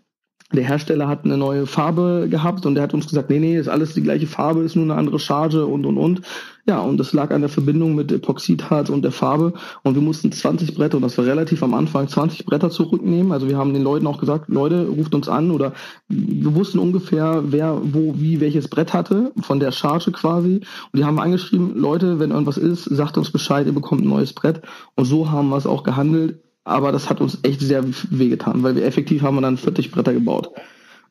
der 0.53 0.65
Hersteller 0.65 1.09
hat 1.09 1.25
eine 1.25 1.37
neue 1.37 1.67
Farbe 1.67 2.27
gehabt 2.31 2.65
und 2.65 2.75
der 2.75 2.83
hat 2.83 2.95
uns 2.95 3.07
gesagt, 3.07 3.29
nee, 3.29 3.39
nee, 3.39 3.59
ist 3.59 3.69
alles 3.69 3.93
die 3.93 4.03
gleiche 4.03 4.27
Farbe, 4.27 4.63
ist 4.63 4.77
nur 4.77 4.85
eine 4.87 4.95
andere 4.95 5.19
Charge 5.19 5.67
und 5.67 5.85
und 5.85 5.99
und. 5.99 6.23
Ja, 6.67 6.81
und 6.81 6.99
das 6.99 7.13
lag 7.13 7.31
an 7.31 7.41
der 7.43 7.51
Verbindung 7.51 7.95
mit 7.95 8.13
Epoxidharz 8.13 8.89
und 8.91 9.03
der 9.03 9.13
Farbe 9.13 9.55
und 9.83 9.95
wir 9.95 10.03
mussten 10.03 10.33
20 10.33 10.75
Bretter, 10.75 10.97
und 10.97 11.03
das 11.03 11.17
war 11.19 11.25
relativ 11.25 11.63
am 11.63 11.75
Anfang, 11.75 12.09
20 12.09 12.47
Bretter 12.47 12.71
zurücknehmen. 12.71 13.33
Also 13.33 13.49
wir 13.49 13.59
haben 13.59 13.75
den 13.75 13.83
Leuten 13.83 14.07
auch 14.07 14.19
gesagt, 14.19 14.49
Leute, 14.49 14.87
ruft 14.87 15.15
uns 15.15 15.29
an 15.29 15.51
oder 15.51 15.73
wir 16.09 16.55
wussten 16.55 16.79
ungefähr, 16.79 17.43
wer 17.47 17.81
wo 17.83 18.15
wie 18.17 18.41
welches 18.41 18.69
Brett 18.69 18.95
hatte, 18.95 19.33
von 19.41 19.61
der 19.61 19.73
Charge 19.73 20.13
quasi. 20.13 20.61
Und 20.93 20.99
die 20.99 21.05
haben 21.05 21.21
angeschrieben, 21.21 21.77
Leute, 21.77 22.21
wenn 22.21 22.31
irgendwas 22.31 22.59
ist, 22.59 22.85
sagt 22.85 23.19
uns 23.19 23.31
Bescheid, 23.31 23.67
ihr 23.67 23.75
bekommt 23.75 24.03
ein 24.03 24.09
neues 24.09 24.33
Brett. 24.33 24.63
Und 24.95 25.05
so 25.05 25.31
haben 25.31 25.51
wir 25.51 25.57
es 25.57 25.67
auch 25.67 25.83
gehandelt 25.83 26.39
aber 26.69 26.93
das 26.93 27.09
hat 27.09 27.21
uns 27.21 27.39
echt 27.43 27.61
sehr 27.61 27.85
wehgetan, 28.11 28.63
weil 28.63 28.77
wir 28.77 28.85
effektiv 28.85 29.23
haben 29.23 29.37
wir 29.37 29.41
dann 29.41 29.57
40 29.57 29.91
Bretter 29.91 30.13
gebaut, 30.13 30.51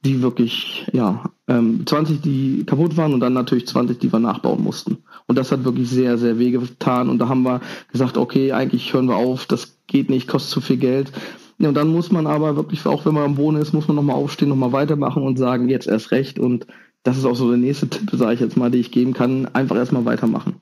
die 0.05 0.21
wirklich, 0.21 0.87
ja, 0.93 1.23
ähm, 1.47 1.85
20, 1.85 2.21
die 2.21 2.63
kaputt 2.65 2.97
waren 2.97 3.13
und 3.13 3.19
dann 3.19 3.33
natürlich 3.33 3.67
20, 3.67 3.99
die 3.99 4.11
wir 4.11 4.19
nachbauen 4.19 4.63
mussten. 4.63 4.97
Und 5.25 5.37
das 5.37 5.51
hat 5.51 5.65
wirklich 5.65 5.89
sehr, 5.89 6.17
sehr 6.17 6.37
wehgetan. 6.39 7.09
Und 7.09 7.19
da 7.19 7.27
haben 7.27 7.43
wir 7.43 7.61
gesagt, 7.91 8.17
okay, 8.17 8.51
eigentlich 8.51 8.93
hören 8.93 9.07
wir 9.07 9.15
auf, 9.15 9.45
das 9.45 9.79
geht 9.87 10.09
nicht, 10.09 10.27
kostet 10.27 10.51
zu 10.51 10.61
viel 10.61 10.77
Geld. 10.77 11.11
Ja, 11.57 11.69
und 11.69 11.75
dann 11.75 11.87
muss 11.87 12.11
man 12.11 12.27
aber 12.27 12.55
wirklich, 12.55 12.85
auch 12.85 13.05
wenn 13.05 13.15
man 13.15 13.23
am 13.23 13.35
Boden 13.35 13.57
ist, 13.57 13.73
muss 13.73 13.87
man 13.87 13.95
nochmal 13.95 14.15
aufstehen, 14.15 14.49
nochmal 14.49 14.73
weitermachen 14.73 15.23
und 15.23 15.37
sagen, 15.37 15.69
jetzt 15.69 15.87
erst 15.87 16.11
recht. 16.11 16.37
Und 16.37 16.67
das 17.03 17.17
ist 17.17 17.25
auch 17.25 17.35
so 17.35 17.49
der 17.49 17.57
nächste 17.57 17.87
Tipp, 17.89 18.09
sage 18.13 18.35
ich 18.35 18.39
jetzt 18.39 18.57
mal, 18.57 18.69
den 18.69 18.81
ich 18.81 18.91
geben 18.91 19.13
kann, 19.13 19.47
einfach 19.53 19.75
erstmal 19.75 20.05
weitermachen. 20.05 20.57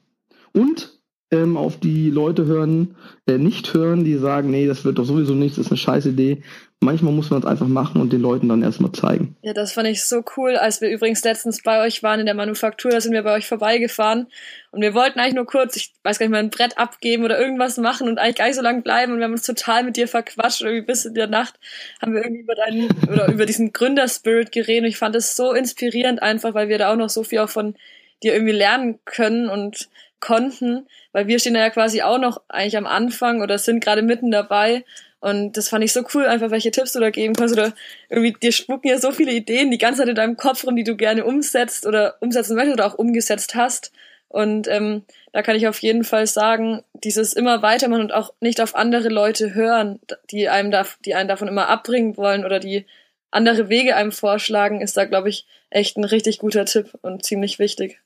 Und 0.54 0.95
ähm, 1.32 1.58
auf 1.58 1.80
die 1.80 2.10
Leute 2.10 2.46
hören, 2.46 2.96
äh, 3.26 3.38
nicht 3.38 3.74
hören, 3.74 4.04
die 4.04 4.16
sagen, 4.16 4.52
nee, 4.52 4.68
das 4.68 4.86
wird 4.86 5.00
doch 5.00 5.06
sowieso 5.06 5.34
nichts, 5.34 5.58
das 5.58 5.68
ist 5.68 5.72
eine 5.72 5.78
scheiß 5.78 6.06
Idee. 6.06 6.44
Manchmal 6.82 7.14
muss 7.14 7.32
man 7.32 7.40
es 7.40 7.48
einfach 7.48 7.68
machen 7.68 8.00
und 8.00 8.14
den 8.14 8.22
Leuten 8.22 8.50
dann 8.50 8.62
erstmal 8.62 8.92
zeigen. 8.92 9.36
Ja, 9.42 9.54
das 9.54 9.72
fand 9.72 9.88
ich 9.88 10.04
so 10.04 10.24
cool, 10.38 10.56
als 10.56 10.82
wir 10.82 10.90
übrigens 10.90 11.24
letztens 11.24 11.64
bei 11.64 11.84
euch 11.84 12.04
waren 12.04 12.20
in 12.20 12.28
der 12.28 12.36
Manufaktur, 12.36 12.92
da 12.92 13.02
sind 13.02 13.14
wir 13.14 13.24
bei 13.24 13.34
euch 13.34 13.48
vorbeigefahren 13.48 14.28
und 14.72 14.82
wir 14.82 14.94
wollten 14.94 15.20
eigentlich 15.20 15.34
nur 15.34 15.48
kurz, 15.48 15.76
ich 15.78 15.94
weiß 16.04 16.20
gar 16.20 16.28
nicht 16.28 16.34
mal, 16.34 16.40
ein 16.40 16.52
Brett 16.52 16.78
abgeben 16.78 17.24
oder 17.24 17.40
irgendwas 17.40 17.78
machen 17.78 18.08
und 18.08 18.20
eigentlich 18.20 18.36
gar 18.36 18.46
nicht 18.46 18.58
so 18.58 18.62
lange 18.62 18.84
bleiben 18.84 19.14
und 19.14 19.18
wir 19.18 19.26
haben 19.26 19.32
uns 19.32 19.44
total 19.44 19.84
mit 19.84 19.98
dir 19.98 20.08
verquatscht 20.08 20.62
und 20.62 20.68
irgendwie 20.68 20.86
bis 20.86 21.06
in 21.06 21.16
der 21.16 21.28
Nacht 21.28 21.56
haben 22.02 22.14
wir 22.14 22.22
irgendwie 22.24 22.44
über 22.44 22.56
deinen, 22.56 22.90
oder 23.12 23.32
über 23.32 23.48
diesen 23.48 23.74
Gründerspirit 23.74 24.52
geredet 24.52 24.84
und 24.84 24.90
ich 24.90 24.98
fand 24.98 25.16
es 25.16 25.36
so 25.36 25.54
inspirierend 25.54 26.22
einfach, 26.22 26.54
weil 26.54 26.68
wir 26.68 26.78
da 26.78 26.92
auch 26.92 26.98
noch 26.98 27.10
so 27.10 27.24
viel 27.24 27.40
auch 27.40 27.50
von 27.50 27.76
dir 28.22 28.34
irgendwie 28.34 28.54
lernen 28.54 29.00
können 29.06 29.50
und 29.50 29.90
konnten, 30.20 30.88
weil 31.16 31.28
wir 31.28 31.40
stehen 31.40 31.56
ja 31.56 31.70
quasi 31.70 32.02
auch 32.02 32.18
noch 32.18 32.42
eigentlich 32.50 32.76
am 32.76 32.86
Anfang 32.86 33.42
oder 33.42 33.58
sind 33.58 33.82
gerade 33.82 34.02
mitten 34.02 34.32
dabei. 34.32 34.84
Und 35.22 35.56
das 35.56 35.70
fand 35.70 35.82
ich 35.82 35.94
so 35.94 36.04
cool, 36.14 36.26
einfach 36.26 36.52
welche 36.52 36.72
Tipps 36.72 36.92
du 36.92 37.00
da 37.00 37.10
geben 37.10 37.34
kannst. 37.34 37.54
Oder 37.54 37.72
irgendwie, 38.10 38.34
dir 38.34 38.52
spucken 38.52 38.90
ja 38.90 38.98
so 38.98 39.14
viele 39.14 39.32
Ideen 39.32 39.72
die 39.72 39.78
ganze 39.78 40.02
Zeit 40.02 40.10
in 40.10 40.16
deinem 40.16 40.36
Kopf 40.36 40.66
rum, 40.66 40.76
die 40.76 40.84
du 40.84 40.98
gerne 40.98 41.24
umsetzt 41.24 41.88
oder 41.88 42.18
umsetzen 42.20 42.58
möchtest 42.58 42.74
oder 42.74 42.86
auch 42.86 42.96
umgesetzt 42.96 43.56
hast. 43.56 43.94
Und 44.28 44.68
ähm, 44.68 45.04
da 45.32 45.42
kann 45.42 45.56
ich 45.56 45.70
auf 45.70 45.80
jeden 45.80 46.04
Fall 46.04 46.28
sagen, 46.28 46.84
dieses 46.94 47.32
immer 47.32 47.62
weitermachen 47.62 48.02
und 48.02 48.14
auch 48.14 48.34
nicht 48.42 48.60
auf 48.60 48.76
andere 48.76 49.08
Leute 49.08 49.54
hören, 49.54 50.02
die 50.32 50.50
einem 50.50 50.70
da, 50.70 50.86
die 51.06 51.16
einen 51.16 51.30
davon 51.30 51.48
immer 51.48 51.70
abbringen 51.70 52.18
wollen 52.18 52.44
oder 52.44 52.60
die 52.60 52.86
andere 53.32 53.70
Wege 53.70 53.96
einem 53.96 54.12
vorschlagen, 54.12 54.82
ist 54.82 54.98
da, 54.98 55.06
glaube 55.06 55.30
ich, 55.30 55.48
echt 55.70 55.96
ein 55.96 56.04
richtig 56.04 56.40
guter 56.40 56.66
Tipp 56.66 56.90
und 57.04 57.24
ziemlich 57.24 57.58
wichtig. 57.58 58.02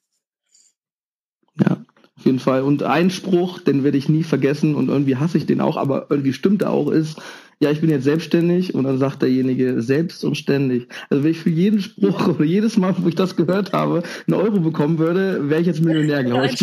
Ja, 1.56 1.84
auf 2.20 2.26
jeden 2.26 2.40
Fall. 2.40 2.64
Und 2.64 2.84
ein 2.84 3.10
Spruch, 3.10 3.60
den 3.60 3.84
werde 3.84 3.98
ich 3.98 4.10
nie 4.10 4.24
vergessen 4.24 4.76
und 4.76 4.90
irgendwie 4.90 5.16
hasse 5.16 5.38
ich 5.38 5.46
den 5.46 5.62
auch, 5.62 5.78
aber 5.78 6.08
irgendwie 6.10 6.34
stimmt 6.34 6.62
er 6.62 6.72
auch, 6.72 6.92
ist, 6.92 7.22
ja, 7.62 7.72
ich 7.72 7.82
bin 7.82 7.90
jetzt 7.90 8.04
selbstständig 8.04 8.74
und 8.74 8.86
dann 8.86 8.98
sagt 8.98 9.22
derjenige 9.22 9.82
selbst 9.82 10.24
und 10.24 10.36
ständig. 10.36 10.88
Also 11.10 11.24
wenn 11.24 11.32
ich 11.32 11.40
für 11.40 11.50
jeden 11.50 11.82
Spruch 11.82 12.28
oder 12.28 12.44
jedes 12.44 12.78
Mal, 12.78 12.96
wo 12.98 13.08
ich 13.08 13.16
das 13.16 13.36
gehört 13.36 13.74
habe, 13.74 14.04
einen 14.28 14.40
Euro 14.40 14.60
bekommen 14.60 14.98
würde, 14.98 15.50
wäre 15.50 15.62
ich 15.62 15.68
jetzt 15.68 15.82
Millionär, 15.82 16.24
glaube 16.24 16.48
ich. 16.48 16.58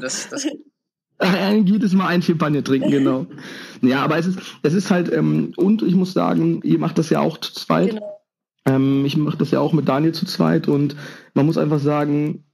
Das, 0.00 0.28
das 0.28 0.46
ein 1.18 1.66
jedes 1.66 1.92
Mal 1.92 2.08
ein 2.08 2.22
Champagner 2.22 2.62
trinken, 2.62 2.90
genau. 2.90 3.26
Ja, 3.82 4.02
aber 4.02 4.18
es 4.18 4.26
ist, 4.26 4.38
es 4.62 4.74
ist 4.74 4.90
halt, 4.90 5.12
ähm, 5.12 5.52
und 5.56 5.82
ich 5.82 5.94
muss 5.94 6.12
sagen, 6.12 6.60
ihr 6.62 6.78
macht 6.78 6.98
das 6.98 7.10
ja 7.10 7.20
auch 7.20 7.38
zu 7.38 7.52
zweit. 7.52 7.90
Genau. 7.90 8.20
Ähm, 8.66 9.04
ich 9.04 9.16
mache 9.16 9.36
das 9.36 9.50
ja 9.50 9.60
auch 9.60 9.72
mit 9.72 9.88
Daniel 9.88 10.12
zu 10.12 10.26
zweit 10.26 10.68
und 10.68 10.96
man 11.34 11.46
muss 11.46 11.58
einfach 11.58 11.80
sagen, 11.80 12.44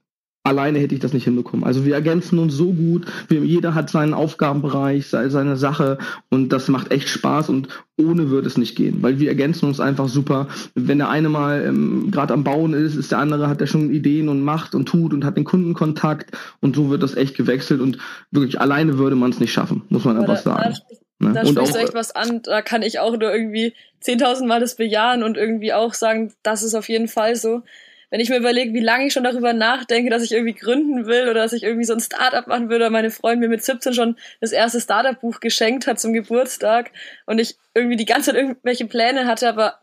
alleine 0.43 0.79
hätte 0.79 0.95
ich 0.95 1.01
das 1.01 1.13
nicht 1.13 1.25
hinbekommen. 1.25 1.65
Also 1.65 1.85
wir 1.85 1.95
ergänzen 1.95 2.39
uns 2.39 2.55
so 2.55 2.73
gut, 2.73 3.07
wir, 3.29 3.41
jeder 3.41 3.75
hat 3.75 3.91
seinen 3.91 4.15
Aufgabenbereich, 4.15 5.07
seine 5.07 5.57
Sache 5.57 5.99
und 6.31 6.51
das 6.51 6.69
macht 6.69 6.91
echt 6.91 7.09
Spaß 7.09 7.51
und 7.51 7.69
ohne 7.99 8.31
würde 8.31 8.47
es 8.47 8.57
nicht 8.57 8.77
gehen, 8.77 9.03
weil 9.03 9.19
wir 9.19 9.29
ergänzen 9.29 9.67
uns 9.67 9.81
einfach 9.81 10.09
super. 10.09 10.49
Wenn 10.75 10.99
der 10.99 11.11
eine 11.11 11.29
mal 11.29 11.65
ähm, 11.67 12.11
gerade 12.11 12.33
am 12.33 12.45
Bauen 12.45 12.73
ist, 12.73 12.95
ist 12.95 13.13
der 13.13 13.19
andere 13.19 13.49
hat 13.49 13.61
ja 13.61 13.67
schon 13.67 13.93
Ideen 13.93 14.29
und 14.31 14.43
macht 14.43 14.75
und 14.75 14.87
tut 14.87 15.13
und 15.13 15.25
hat 15.25 15.37
den 15.37 15.45
Kundenkontakt 15.45 16.31
und 16.61 16.75
so 16.75 16.89
wird 16.89 17.03
das 17.03 17.15
echt 17.15 17.37
gewechselt 17.37 17.81
und 17.81 17.99
wirklich 18.31 18.61
alleine 18.61 18.97
würde 18.97 19.17
man 19.17 19.31
es 19.31 19.41
nicht 19.41 19.53
schaffen, 19.53 19.83
muss 19.91 20.05
man 20.05 20.17
einfach 20.17 20.39
sagen. 20.39 20.75
Ne? 21.19 21.35
Da 21.35 21.45
sprichst 21.45 21.75
du 21.75 21.79
echt 21.79 21.95
was 21.95 22.17
an, 22.17 22.41
da 22.43 22.63
kann 22.63 22.81
ich 22.81 22.99
auch 22.99 23.17
nur 23.19 23.31
irgendwie 23.31 23.75
10.000 24.03 24.47
Mal 24.47 24.61
das 24.61 24.77
bejahen 24.77 25.23
und 25.23 25.37
irgendwie 25.37 25.75
auch 25.75 25.93
sagen, 25.93 26.33
das 26.43 26.63
ist 26.63 26.75
auf 26.75 26.89
jeden 26.89 27.09
Fall 27.09 27.37
so 27.37 27.63
wenn 28.11 28.21
ich 28.21 28.29
mir 28.29 28.37
überlege, 28.37 28.75
wie 28.75 28.81
lange 28.81 29.07
ich 29.07 29.13
schon 29.13 29.25
darüber 29.25 29.53
nachdenke, 29.53 30.11
dass 30.11 30.23
ich 30.23 30.33
irgendwie 30.33 30.55
gründen 30.55 31.07
will 31.07 31.25
oder 31.25 31.43
dass 31.43 31.53
ich 31.53 31.63
irgendwie 31.63 31.85
so 31.85 31.95
ein 31.95 32.01
Startup 32.01 32.47
machen 32.47 32.69
würde, 32.69 32.85
oder 32.85 32.91
meine 32.91 33.11
Freundin 33.11 33.41
mir 33.41 33.49
mit 33.49 33.65
17 33.65 33.95
schon 33.95 34.17
das 34.41 34.53
erste 34.53 34.81
Startup-Buch 34.81 35.41
geschenkt 35.41 35.87
hat 35.87 36.01
zum 36.01 36.13
Geburtstag 36.13 36.91
und 37.27 37.39
ich 37.39 37.57
irgendwie 37.75 37.97
die 37.97 38.05
ganze 38.05 38.33
Zeit 38.33 38.41
irgendwelche 38.41 38.87
Pläne 38.87 39.27
hatte, 39.27 39.49
aber 39.49 39.79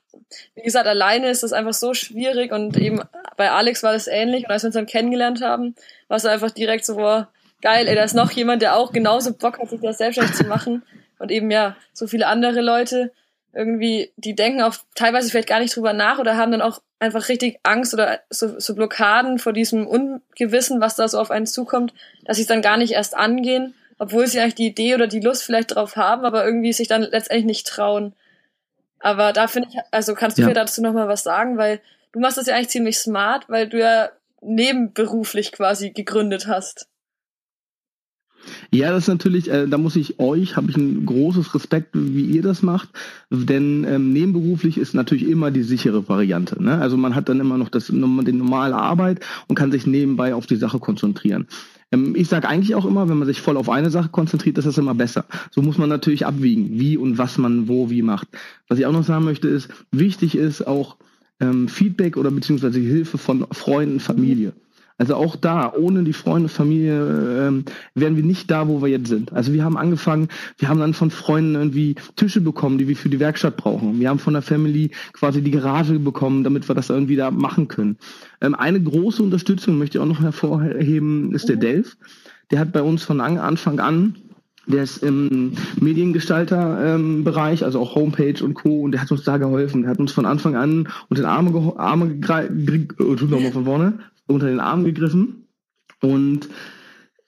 wie 0.55 0.63
gesagt, 0.63 0.87
alleine 0.87 1.29
ist 1.29 1.43
das 1.43 1.53
einfach 1.53 1.73
so 1.73 1.93
schwierig 1.93 2.51
und 2.51 2.75
eben 2.77 3.01
bei 3.37 3.51
Alex 3.51 3.83
war 3.83 3.93
das 3.93 4.07
ähnlich 4.07 4.45
und 4.45 4.51
als 4.51 4.63
wir 4.63 4.67
uns 4.67 4.75
dann 4.75 4.87
kennengelernt 4.87 5.41
haben, 5.41 5.75
war 6.07 6.17
es 6.17 6.25
einfach 6.25 6.51
direkt 6.51 6.85
so, 6.85 6.95
boah, 6.95 7.29
geil, 7.61 7.87
ey, 7.87 7.95
da 7.95 8.03
ist 8.03 8.15
noch 8.15 8.31
jemand, 8.31 8.61
der 8.61 8.75
auch 8.75 8.91
genauso 8.91 9.33
Bock 9.33 9.59
hat, 9.59 9.69
sich 9.69 9.79
das 9.81 9.97
selbstständig 9.99 10.35
zu 10.35 10.45
machen 10.45 10.83
und 11.19 11.31
eben 11.31 11.49
ja, 11.49 11.77
so 11.93 12.07
viele 12.07 12.27
andere 12.27 12.61
Leute 12.61 13.11
irgendwie, 13.57 14.13
die 14.17 14.35
denken 14.35 14.61
auch 14.61 14.75
teilweise 14.93 15.29
vielleicht 15.29 15.49
gar 15.49 15.59
nicht 15.59 15.75
drüber 15.75 15.93
nach 15.93 16.19
oder 16.19 16.37
haben 16.37 16.51
dann 16.51 16.61
auch 16.61 16.79
einfach 16.99 17.27
richtig 17.27 17.59
Angst 17.63 17.93
oder 17.93 18.19
so, 18.29 18.59
so 18.59 18.75
Blockaden 18.75 19.39
vor 19.39 19.51
diesem 19.51 19.87
Ungewissen, 19.87 20.79
was 20.79 20.95
da 20.95 21.07
so 21.07 21.19
auf 21.19 21.31
einen 21.31 21.47
zukommt, 21.47 21.93
dass 22.25 22.37
sie 22.37 22.43
es 22.43 22.47
dann 22.47 22.61
gar 22.61 22.77
nicht 22.77 22.93
erst 22.93 23.15
angehen, 23.15 23.73
obwohl 23.97 24.27
sie 24.27 24.39
eigentlich 24.39 24.55
die 24.55 24.67
Idee 24.67 24.93
oder 24.93 25.07
die 25.07 25.19
Lust 25.19 25.43
vielleicht 25.43 25.75
drauf 25.75 25.95
haben, 25.95 26.23
aber 26.23 26.45
irgendwie 26.45 26.71
sich 26.71 26.87
dann 26.87 27.01
letztendlich 27.01 27.45
nicht 27.45 27.67
trauen. 27.67 28.13
Aber 28.99 29.33
da 29.33 29.47
finde 29.47 29.69
ich, 29.71 29.79
also 29.91 30.13
kannst 30.13 30.37
du 30.37 30.43
ja. 30.43 30.47
mir 30.49 30.53
dazu 30.53 30.81
nochmal 30.81 31.07
was 31.07 31.23
sagen, 31.23 31.57
weil 31.57 31.79
du 32.11 32.19
machst 32.19 32.37
das 32.37 32.47
ja 32.47 32.55
eigentlich 32.55 32.69
ziemlich 32.69 32.99
smart, 32.99 33.49
weil 33.49 33.67
du 33.67 33.79
ja 33.79 34.09
nebenberuflich 34.41 35.51
quasi 35.51 35.89
gegründet 35.89 36.47
hast. 36.47 36.87
Ja, 38.71 38.91
das 38.91 39.03
ist 39.03 39.07
natürlich, 39.07 39.49
äh, 39.49 39.67
da 39.67 39.77
muss 39.77 39.95
ich 39.95 40.19
euch, 40.19 40.57
habe 40.57 40.69
ich 40.69 40.77
ein 40.77 41.05
großes 41.05 41.55
Respekt, 41.55 41.89
wie 41.93 42.25
ihr 42.25 42.41
das 42.41 42.61
macht, 42.61 42.89
denn 43.29 43.85
ähm, 43.87 44.11
nebenberuflich 44.11 44.77
ist 44.77 44.93
natürlich 44.93 45.27
immer 45.27 45.51
die 45.51 45.63
sichere 45.63 46.07
Variante. 46.09 46.61
Ne? 46.61 46.77
Also 46.77 46.97
man 46.97 47.15
hat 47.15 47.29
dann 47.29 47.39
immer 47.39 47.57
noch 47.57 47.69
das, 47.69 47.87
die 47.87 47.93
normale 47.93 48.75
Arbeit 48.75 49.25
und 49.47 49.55
kann 49.55 49.71
sich 49.71 49.87
nebenbei 49.87 50.33
auf 50.33 50.47
die 50.47 50.57
Sache 50.57 50.79
konzentrieren. 50.79 51.47
Ähm, 51.91 52.13
ich 52.15 52.27
sage 52.27 52.47
eigentlich 52.47 52.75
auch 52.75 52.85
immer, 52.85 53.07
wenn 53.09 53.17
man 53.17 53.27
sich 53.27 53.41
voll 53.41 53.57
auf 53.57 53.69
eine 53.69 53.89
Sache 53.89 54.09
konzentriert, 54.09 54.57
ist 54.57 54.65
das 54.65 54.77
immer 54.77 54.95
besser. 54.95 55.25
So 55.51 55.61
muss 55.61 55.77
man 55.77 55.89
natürlich 55.89 56.25
abwiegen, 56.25 56.79
wie 56.79 56.97
und 56.97 57.17
was 57.17 57.37
man 57.37 57.67
wo 57.67 57.89
wie 57.89 58.01
macht. 58.01 58.27
Was 58.67 58.79
ich 58.79 58.85
auch 58.85 58.91
noch 58.91 59.03
sagen 59.03 59.25
möchte 59.25 59.47
ist, 59.47 59.69
wichtig 59.91 60.35
ist 60.35 60.67
auch 60.67 60.97
ähm, 61.39 61.67
Feedback 61.67 62.17
oder 62.17 62.31
beziehungsweise 62.31 62.79
Hilfe 62.79 63.17
von 63.17 63.47
Freunden, 63.51 63.99
Familie. 63.99 64.53
Also 64.99 65.15
auch 65.15 65.35
da, 65.35 65.73
ohne 65.73 66.03
die 66.03 66.13
Freunde, 66.13 66.49
Familie, 66.49 67.47
ähm, 67.47 67.65
wären 67.93 68.15
wir 68.15 68.23
nicht 68.23 68.49
da, 68.49 68.67
wo 68.67 68.81
wir 68.81 68.89
jetzt 68.89 69.07
sind. 69.07 69.31
Also 69.31 69.53
wir 69.53 69.63
haben 69.63 69.77
angefangen, 69.77 70.27
wir 70.57 70.69
haben 70.69 70.79
dann 70.79 70.95
von 70.95 71.11
Freunden 71.11 71.53
irgendwie 71.53 71.95
Tische 72.15 72.41
bekommen, 72.41 72.79
die 72.79 72.87
wir 72.87 72.95
für 72.95 73.09
die 73.09 73.19
Werkstatt 73.19 73.57
brauchen. 73.57 73.99
Wir 73.99 74.09
haben 74.09 74.19
von 74.19 74.33
der 74.33 74.41
Family 74.41 74.91
quasi 75.13 75.41
die 75.41 75.51
Garage 75.51 75.99
bekommen, 75.99 76.43
damit 76.43 76.67
wir 76.67 76.73
das 76.73 76.89
irgendwie 76.89 77.15
da 77.15 77.29
machen 77.29 77.67
können. 77.67 77.97
Ähm, 78.41 78.55
eine 78.55 78.81
große 78.81 79.21
Unterstützung 79.21 79.77
möchte 79.77 79.97
ich 79.97 80.01
auch 80.01 80.07
noch 80.07 80.21
hervorheben, 80.21 81.33
ist 81.33 81.47
der 81.47 81.57
mhm. 81.57 81.61
Delf. 81.61 81.97
Der 82.49 82.59
hat 82.59 82.71
bei 82.71 82.81
uns 82.81 83.03
von 83.03 83.21
Anfang 83.21 83.79
an 83.79 84.15
der 84.67 84.83
ist 84.83 84.97
im 84.97 85.53
Mediengestalter-Bereich, 85.79 87.61
ähm, 87.61 87.65
also 87.65 87.79
auch 87.79 87.95
Homepage 87.95 88.43
und 88.43 88.53
Co. 88.53 88.81
Und 88.81 88.91
der 88.91 89.01
hat 89.01 89.11
uns 89.11 89.23
da 89.23 89.37
geholfen. 89.37 89.83
Der 89.83 89.91
hat 89.91 89.99
uns 89.99 90.11
von 90.11 90.25
Anfang 90.25 90.55
an 90.55 90.89
unter 91.07 91.23
den 91.23 91.29
Arme, 91.29 91.73
Arme 91.77 92.09
gegriffen, 92.09 92.89
oh, 92.99 93.15
tut 93.15 93.29
nochmal 93.29 93.53
von 93.53 93.65
vorne, 93.65 93.99
unter 94.27 94.47
den 94.47 94.59
Arm 94.59 94.83
gegriffen 94.83 95.47
und 96.01 96.49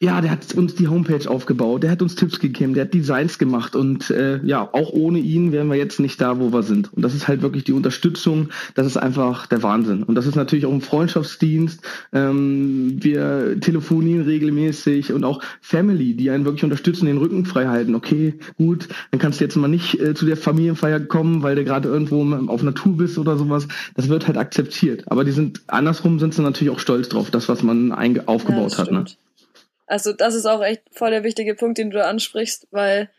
ja, 0.02 0.22
der 0.22 0.32
hat 0.32 0.54
uns 0.54 0.76
die 0.76 0.88
Homepage 0.88 1.30
aufgebaut, 1.30 1.84
der 1.84 1.92
hat 1.92 2.02
uns 2.02 2.16
Tipps 2.16 2.40
gegeben, 2.40 2.74
der 2.74 2.86
hat 2.86 2.94
Designs 2.94 3.38
gemacht 3.38 3.76
und 3.76 4.10
äh, 4.10 4.40
ja, 4.46 4.62
auch 4.72 4.94
ohne 4.94 5.20
ihn 5.20 5.52
wären 5.52 5.68
wir 5.68 5.76
jetzt 5.76 6.00
nicht 6.00 6.22
da, 6.22 6.40
wo 6.40 6.54
wir 6.54 6.64
sind. 6.64 6.94
Und 6.94 7.02
das 7.02 7.14
ist 7.14 7.28
halt 7.28 7.42
wirklich 7.42 7.66
die 7.66 7.74
Unterstützung, 7.74 8.48
das 8.76 8.88
ist 8.88 8.96
einfach 8.96 9.46
der 9.48 9.62
Wahnsinn. 9.62 10.04
Und 10.04 10.16
das 10.16 10.26
ist 10.26 10.36
natürlich 10.36 10.66
auch 10.66 10.72
ein 10.72 10.80
Freundschaftsdienst. 10.80 11.82
Ähm, 12.14 12.96
wir 13.04 13.60
telefonieren 13.60 14.24
regelmäßig 14.24 15.12
und 15.12 15.26
auch 15.26 15.42
Family, 15.60 16.14
die 16.14 16.30
einen 16.30 16.46
wirklich 16.46 16.64
unterstützen, 16.64 17.06
den 17.06 17.18
Rücken 17.18 17.46
frei 17.46 17.68
halten. 17.68 17.94
Okay, 17.94 18.36
gut, 18.58 18.88
dann 19.12 19.20
kannst 19.20 19.42
du 19.42 19.44
jetzt 19.44 19.58
mal 19.58 19.68
nicht 19.68 20.00
äh, 20.00 20.14
zu 20.14 20.26
der 20.26 20.38
Familienfeier 20.38 21.02
kommen, 21.02 21.44
weil 21.44 21.58
du 21.58 21.66
gerade 21.66 21.90
irgendwo 21.90 22.24
auf 22.48 22.64
Natur 22.64 22.96
bist 22.96 23.18
oder 23.18 23.38
sowas. 23.38 23.68
Das 23.96 24.08
wird 24.08 24.28
halt 24.28 24.38
akzeptiert. 24.38 25.04
Aber 25.08 25.26
die 25.26 25.32
sind 25.32 25.60
andersrum 25.68 26.20
sind 26.20 26.34
sie 26.34 26.42
natürlich 26.42 26.74
auch 26.74 26.80
stolz 26.80 27.10
drauf, 27.10 27.32
das, 27.32 27.50
was 27.50 27.64
man 27.64 27.92
aufgebaut 28.26 28.72
ja, 28.72 28.78
hat. 28.78 28.92
Ne? 28.94 29.04
Also 29.89 30.13
das 30.13 30.36
ist 30.36 30.45
auch 30.45 30.63
echt 30.63 30.84
voll 30.91 31.12
der 31.12 31.23
wichtige 31.23 31.56
Punkt, 31.56 31.78
den 31.78 31.89
du 31.89 31.97
da 31.97 32.08
ansprichst, 32.08 32.67
weil 32.71 33.10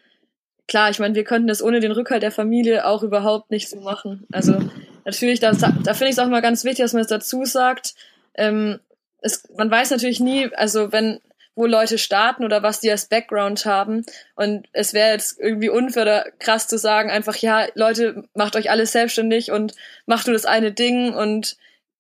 klar, 0.69 0.89
ich 0.91 1.01
meine, 1.01 1.15
wir 1.15 1.25
könnten 1.25 1.49
das 1.49 1.63
ohne 1.63 1.81
den 1.81 1.93
Rückhalt 1.93 2.23
der 2.23 2.31
Familie 2.31 2.87
auch 2.87 3.03
überhaupt 3.03 3.51
nicht 3.51 3.69
so 3.69 3.81
machen. 3.81 4.27
Also 4.31 4.57
natürlich, 5.05 5.41
da, 5.41 5.53
da 5.53 5.95
finde 5.95 6.07
ich 6.07 6.13
es 6.13 6.19
auch 6.19 6.29
mal 6.29 6.43
ganz 6.43 6.65
wichtig, 6.65 6.85
dass 6.85 6.93
man 6.93 7.03
es 7.03 7.09
dazu 7.09 7.45
sagt. 7.45 7.95
Ähm, 8.35 8.79
es, 9.21 9.43
man 9.57 9.71
weiß 9.71 9.91
natürlich 9.91 10.21
nie, 10.21 10.49
also 10.55 10.93
wenn 10.93 11.21
wo 11.57 11.67
Leute 11.67 11.99
starten 11.99 12.45
oder 12.45 12.63
was 12.63 12.81
die 12.81 12.91
als 12.91 13.07
Background 13.07 13.67
haben. 13.67 14.07
Und 14.35 14.67
es 14.73 14.95
wäre 14.95 15.11
jetzt 15.11 15.39
irgendwie 15.39 15.69
unfair 15.69 16.03
oder 16.03 16.25
krass 16.39 16.69
zu 16.69 16.79
sagen, 16.79 17.11
einfach, 17.11 17.37
ja, 17.37 17.67
Leute, 17.75 18.25
macht 18.35 18.57
euch 18.57 18.71
alles 18.71 18.93
selbstständig 18.93 19.51
und 19.51 19.75
macht 20.07 20.27
nur 20.27 20.35
das 20.35 20.47
eine 20.47 20.73
Ding 20.73 21.13
und 21.13 21.57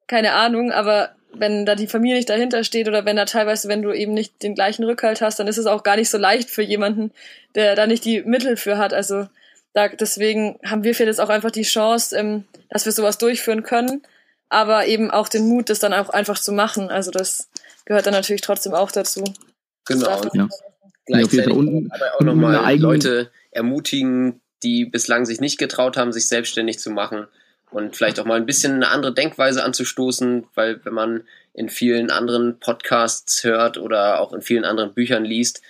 keine 0.06 0.33
Ahnung, 0.33 0.72
aber 0.72 1.14
wenn 1.33 1.66
da 1.66 1.75
die 1.75 1.87
Familie 1.87 2.16
nicht 2.16 2.31
dahinter 2.31 2.64
steht 2.64 2.88
oder 2.88 3.05
wenn 3.05 3.16
da 3.16 3.25
teilweise, 3.25 3.69
wenn 3.69 3.83
du 3.83 3.93
eben 3.93 4.14
nicht 4.14 4.43
den 4.43 4.55
gleichen 4.55 4.85
Rückhalt 4.85 5.21
hast, 5.21 5.38
dann 5.38 5.49
ist 5.49 5.59
es 5.59 5.66
auch 5.66 5.83
gar 5.83 5.97
nicht 5.97 6.11
so 6.11 6.19
leicht 6.19 6.51
für 6.51 6.62
jemanden, 6.62 7.12
der 7.55 7.75
da 7.75 7.87
nicht 7.87 8.05
die 8.05 8.23
Mittel 8.23 8.57
für 8.57 8.79
hat. 8.79 8.93
Also 8.93 9.29
da, 9.73 9.88
deswegen 9.88 10.59
haben 10.64 10.85
wir 10.85 10.95
vielleicht 10.95 11.19
jetzt 11.19 11.21
auch 11.21 11.29
einfach 11.29 11.51
die 11.51 11.62
Chance, 11.62 12.16
ähm, 12.16 12.45
dass 12.69 12.85
wir 12.85 12.93
sowas 12.93 13.19
durchführen 13.19 13.62
können, 13.62 14.03
aber 14.49 14.87
eben 14.87 15.11
auch 15.11 15.29
den 15.29 15.49
Mut, 15.49 15.71
das 15.71 15.79
dann 15.79 15.93
auch 15.93 16.09
einfach 16.09 16.38
zu 16.38 16.53
machen. 16.53 16.90
Also 16.90 17.11
das 17.11 17.49
gehört 17.85 18.07
dann 18.07 18.14
natürlich 18.14 18.43
trotzdem 18.43 18.75
auch 18.75 18.90
dazu. 18.90 19.25
Genau. 19.87 20.23
Ja. 20.35 20.49
Gleichzeitig 21.07 21.53
und, 21.53 21.90
aber 21.93 22.14
auch 22.16 22.21
nochmal 22.21 22.77
Leute 22.77 23.31
ermutigen, 23.51 24.40
die 24.62 24.85
bislang 24.85 25.25
sich 25.25 25.40
nicht 25.40 25.59
getraut 25.59 25.97
haben, 25.97 26.12
sich 26.12 26.29
selbstständig 26.29 26.79
zu 26.79 26.90
machen 26.90 27.27
und 27.70 27.96
vielleicht 27.96 28.18
auch 28.20 28.24
mal 28.24 28.37
ein 28.37 28.46
bisschen 28.46 28.74
eine 28.74 28.88
andere 28.88 29.14
Denkweise 29.14 29.64
anzustoßen, 29.64 30.46
weil 30.54 30.85
wenn 30.85 30.94
man 30.94 31.22
in 31.54 31.68
vielen 31.68 32.11
anderen 32.11 32.59
Podcasts 32.59 33.44
hört 33.44 33.78
oder 33.78 34.20
auch 34.20 34.33
in 34.33 34.42
vielen 34.42 34.64
anderen 34.64 34.94
Büchern 34.94 35.24
liest, 35.24 35.62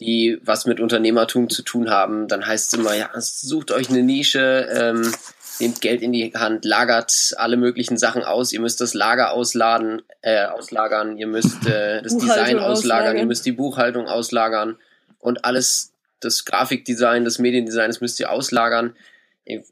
die 0.00 0.40
was 0.42 0.66
mit 0.66 0.80
Unternehmertum 0.80 1.48
zu 1.48 1.62
tun 1.62 1.90
haben, 1.90 2.26
dann 2.28 2.46
heißt 2.46 2.72
es 2.72 2.78
immer, 2.78 2.94
ja, 2.94 3.10
sucht 3.18 3.70
euch 3.70 3.90
eine 3.90 4.02
Nische, 4.02 4.68
ähm, 4.72 5.12
nehmt 5.60 5.80
Geld 5.80 6.02
in 6.02 6.12
die 6.12 6.32
Hand, 6.34 6.64
lagert 6.64 7.34
alle 7.36 7.56
möglichen 7.56 7.96
Sachen 7.96 8.24
aus, 8.24 8.52
ihr 8.52 8.60
müsst 8.60 8.80
das 8.80 8.94
Lager 8.94 9.30
ausladen, 9.32 10.02
äh, 10.22 10.46
auslagern, 10.46 11.16
ihr 11.16 11.28
müsst 11.28 11.66
äh, 11.66 12.02
das 12.02 12.16
Design 12.16 12.58
auslagern, 12.58 12.64
auslagern, 12.64 13.16
ihr 13.18 13.26
müsst 13.26 13.46
die 13.46 13.52
Buchhaltung 13.52 14.08
auslagern. 14.08 14.76
Und 15.20 15.44
alles, 15.44 15.92
das 16.20 16.44
Grafikdesign, 16.44 17.24
das 17.24 17.38
Mediendesign, 17.38 17.88
das 17.88 18.00
müsst 18.00 18.18
ihr 18.18 18.30
auslagern 18.30 18.94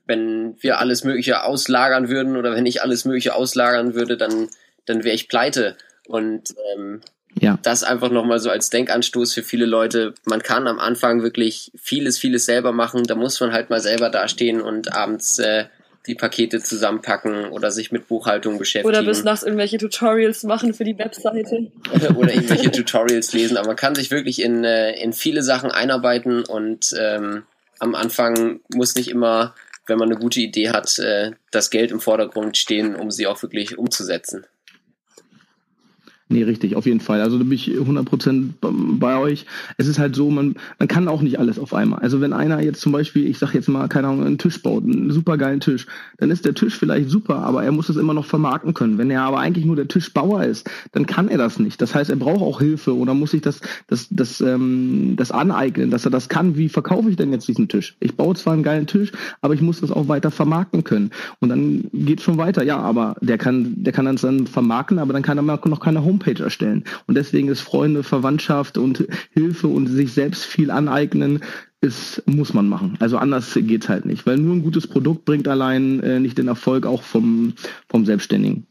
wenn 0.07 0.57
wir 0.61 0.79
alles 0.79 1.05
Mögliche 1.05 1.45
auslagern 1.45 2.09
würden 2.09 2.37
oder 2.37 2.55
wenn 2.55 2.67
ich 2.67 2.83
alles 2.83 3.05
Mögliche 3.05 3.35
auslagern 3.35 3.95
würde, 3.95 4.17
dann, 4.17 4.49
dann 4.85 5.05
wäre 5.05 5.15
ich 5.15 5.29
pleite. 5.29 5.77
Und 6.07 6.55
ähm, 6.75 7.01
ja. 7.41 7.59
das 7.63 7.83
einfach 7.83 8.11
nochmal 8.11 8.39
so 8.39 8.51
als 8.51 8.71
Denkanstoß 8.71 9.33
für 9.33 9.43
viele 9.43 9.67
Leute. 9.67 10.15
Man 10.25 10.43
kann 10.43 10.67
am 10.67 10.79
Anfang 10.79 11.23
wirklich 11.23 11.73
vieles, 11.77 12.19
vieles 12.19 12.45
selber 12.45 12.73
machen. 12.73 13.05
Da 13.05 13.15
muss 13.15 13.41
man 13.41 13.53
halt 13.53 13.71
mal 13.71 13.81
selber 13.81 14.11
dastehen 14.11 14.61
und 14.61 14.95
abends 14.95 15.39
äh, 15.39 15.65
die 16.07 16.15
Pakete 16.17 16.61
zusammenpacken 16.61 17.47
oder 17.47 17.71
sich 17.71 17.93
mit 17.93 18.09
Buchhaltung 18.09 18.59
beschäftigen. 18.59 18.89
Oder 18.89 19.05
bis 19.05 19.23
nachts 19.23 19.45
irgendwelche 19.45 19.79
Tutorials 19.79 20.43
machen 20.43 20.75
für 20.75 20.85
die 20.85 20.99
Webseite. 20.99 21.71
oder 22.17 22.35
irgendwelche 22.35 22.71
Tutorials 22.71 23.33
lesen. 23.33 23.57
Aber 23.57 23.69
man 23.69 23.77
kann 23.77 23.95
sich 23.95 24.11
wirklich 24.11 24.43
in, 24.43 24.65
äh, 24.65 25.01
in 25.01 25.13
viele 25.13 25.43
Sachen 25.43 25.71
einarbeiten 25.71 26.45
und 26.45 26.95
ähm, 26.99 27.45
am 27.83 27.97
Anfang 27.97 28.61
muss 28.73 28.95
nicht 28.95 29.09
immer, 29.09 29.55
wenn 29.87 29.99
man 29.99 30.09
eine 30.09 30.19
gute 30.19 30.41
Idee 30.41 30.71
hat, 30.71 30.99
äh, 31.01 31.33
das 31.51 31.69
Geld 31.69 31.91
im 31.91 32.01
Vordergrund 32.01 32.57
stehen, 32.57 32.95
um 32.95 33.11
sie 33.11 33.27
auch 33.27 33.43
wirklich 33.43 33.77
umzusetzen. 33.77 34.47
Nee, 36.33 36.45
richtig, 36.45 36.77
auf 36.77 36.87
jeden 36.87 37.01
Fall. 37.01 37.21
Also 37.21 37.37
da 37.37 37.45
bin 37.45 37.53
ich 37.53 37.69
100% 37.69 38.53
bei 38.63 39.19
euch. 39.19 39.45
Es 39.77 39.87
ist 39.87 39.99
halt 39.99 40.17
so, 40.17 40.31
man, 40.31 40.55
man 40.79 40.89
kann 40.89 41.07
auch 41.07 41.21
nicht 41.21 41.39
alles 41.39 41.59
auf 41.59 41.75
einmal. 41.75 41.99
Also 41.99 42.23
wenn 42.23 42.33
einer 42.33 42.63
jetzt 42.63 42.81
zum 42.81 42.91
Beispiel, 42.91 43.27
ich 43.27 43.37
sag 43.39 43.53
jetzt 43.53 43.69
mal, 43.69 43.87
keine 43.89 44.09
Ahnung, 44.09 44.25
einen 44.25 44.39
Tisch 44.39 44.63
baut, 44.63 44.83
einen 44.83 45.11
supergeilen 45.11 45.61
Tisch, 45.61 45.87
dann 46.17 46.31
ist 46.31 46.47
der 46.47 46.55
Tisch 46.55 46.75
vielleicht 46.79 47.11
super, 47.11 47.37
aber 47.37 47.65
er 47.65 47.73
muss 47.73 47.91
es 47.91 47.97
immer 47.97 48.15
noch 48.15 48.25
vermarkten 48.25 48.73
können. 48.73 48.97
Wenn 48.97 49.11
er 49.11 49.23
aber 49.23 49.41
eigentlich 49.41 49.67
nur 49.67 49.77
der 49.77 49.89
Tischbauer 49.89 50.45
ist, 50.45 50.71
dann 50.93 51.05
kann 51.05 51.29
er 51.29 51.37
das 51.37 51.59
nicht. 51.59 51.83
Das 51.83 51.95
heißt, 51.95 52.09
er 52.09 52.17
braucht 52.17 52.41
auch 52.41 52.61
Hilfe 52.61 52.97
oder 52.97 53.13
muss 53.13 53.33
sich 53.33 53.43
das, 53.43 53.61
das, 53.89 54.09
das, 54.09 54.41
ähm, 54.41 55.13
das 55.17 55.33
aneignen, 55.33 55.91
dass 55.91 56.07
er 56.07 56.11
das 56.11 56.31
kann. 56.31 56.57
Wie 56.57 56.71
verkaufe 56.71 57.11
ich 57.11 57.17
denn 57.17 57.31
jetzt 57.31 57.47
diesen 57.47 57.69
Tisch? 57.69 57.95
Ich 58.01 58.17
baue 58.17 58.35
zwar 58.37 58.55
einen 58.55 58.63
geilen 58.63 58.87
Tisch, 58.87 59.13
aber 59.43 59.53
ich 59.53 59.61
muss 59.61 59.83
das 59.83 59.91
auch 59.91 60.09
weiter 60.09 60.31
vermarkten 60.31 60.83
können. 60.83 61.11
Und 61.41 61.51
dann 61.51 61.91
geht 61.93 62.23
schon 62.23 62.39
weiter. 62.39 62.63
Ja, 62.63 62.79
aber 62.79 63.17
der 63.21 63.37
kann, 63.37 63.75
der 63.77 63.93
kann 63.93 64.07
das 64.07 64.23
dann 64.23 64.47
vermarkten, 64.47 64.99
aber 64.99 65.13
dann 65.13 65.23
kann 65.23 65.37
er 65.37 65.43
noch 65.43 65.81
keine 65.81 66.03
Homepage 66.03 66.22
Homepage 66.23 66.43
erstellen. 66.43 66.85
Und 67.07 67.17
deswegen 67.17 67.49
ist 67.49 67.61
Freunde, 67.61 68.03
Verwandtschaft 68.03 68.79
und 68.79 69.07
Hilfe 69.33 69.69
und 69.69 69.89
sich 69.89 70.13
selbst 70.13 70.45
viel 70.45 70.71
aneignen, 70.71 71.43
ist, 71.81 72.23
muss 72.27 72.55
man 72.55 72.69
machen. 72.69 72.97
Also 73.01 73.19
anders 73.19 73.53
geht's 73.55 73.89
halt 73.89 74.05
nicht. 74.05 74.25
Weil 74.25 74.39
nur 74.39 74.55
ein 74.55 74.63
gutes 74.63 74.87
Produkt 74.87 75.25
bringt 75.25 75.49
allein 75.49 76.01
äh, 76.01 76.21
nicht 76.21 76.39
den 76.39 76.49
Erfolg 76.49 76.87
auch 76.87 77.03
vom, 77.03 77.55
vom 77.89 78.07
Selbstständigen. 78.07 78.67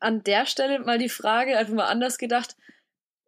an 0.00 0.22
der 0.24 0.46
Stelle 0.46 0.80
mal 0.80 0.98
die 0.98 1.08
Frage, 1.08 1.56
einfach 1.56 1.74
mal 1.74 1.86
anders 1.86 2.18
gedacht, 2.18 2.56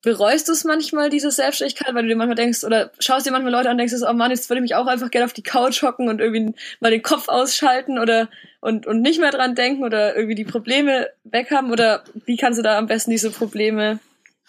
bereust 0.05 0.49
du 0.49 0.53
es 0.53 0.65
manchmal, 0.65 1.11
diese 1.11 1.31
Selbstständigkeit, 1.31 1.95
weil 1.95 2.03
du 2.03 2.09
dir 2.09 2.17
manchmal 2.17 2.37
denkst, 2.37 2.63
oder 2.65 2.91
schaust 2.99 3.27
dir 3.27 3.33
manchmal 3.33 3.53
Leute 3.53 3.69
an 3.69 3.75
und 3.75 3.79
denkst, 3.79 3.95
oh 4.09 4.13
Mann, 4.13 4.31
jetzt 4.31 4.49
würde 4.49 4.59
ich 4.59 4.63
mich 4.63 4.75
auch 4.75 4.87
einfach 4.87 5.11
gerne 5.11 5.25
auf 5.25 5.33
die 5.33 5.43
Couch 5.43 5.83
hocken 5.83 6.09
und 6.09 6.21
irgendwie 6.21 6.55
mal 6.81 6.91
den 6.91 7.03
Kopf 7.03 7.29
ausschalten 7.29 7.99
oder 7.99 8.29
und, 8.61 8.87
und 8.87 9.03
nicht 9.03 9.21
mehr 9.21 9.31
dran 9.31 9.55
denken 9.55 9.83
oder 9.83 10.15
irgendwie 10.15 10.35
die 10.35 10.45
Probleme 10.45 11.09
weg 11.25 11.51
haben? 11.51 11.71
Oder 11.71 12.05
wie 12.27 12.37
kannst 12.37 12.59
du 12.59 12.63
da 12.63 12.79
am 12.79 12.87
besten 12.87 13.11
diese 13.11 13.31
Probleme 13.31 13.99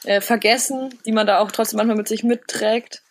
äh, 0.04 0.22
vergessen, 0.22 0.94
die 1.06 1.12
man 1.12 1.28
da 1.28 1.40
auch 1.40 1.52
trotzdem 1.52 1.78
manchmal 1.78 1.98
mit 1.98 2.08
sich 2.08 2.24
mitträgt? 2.24 3.02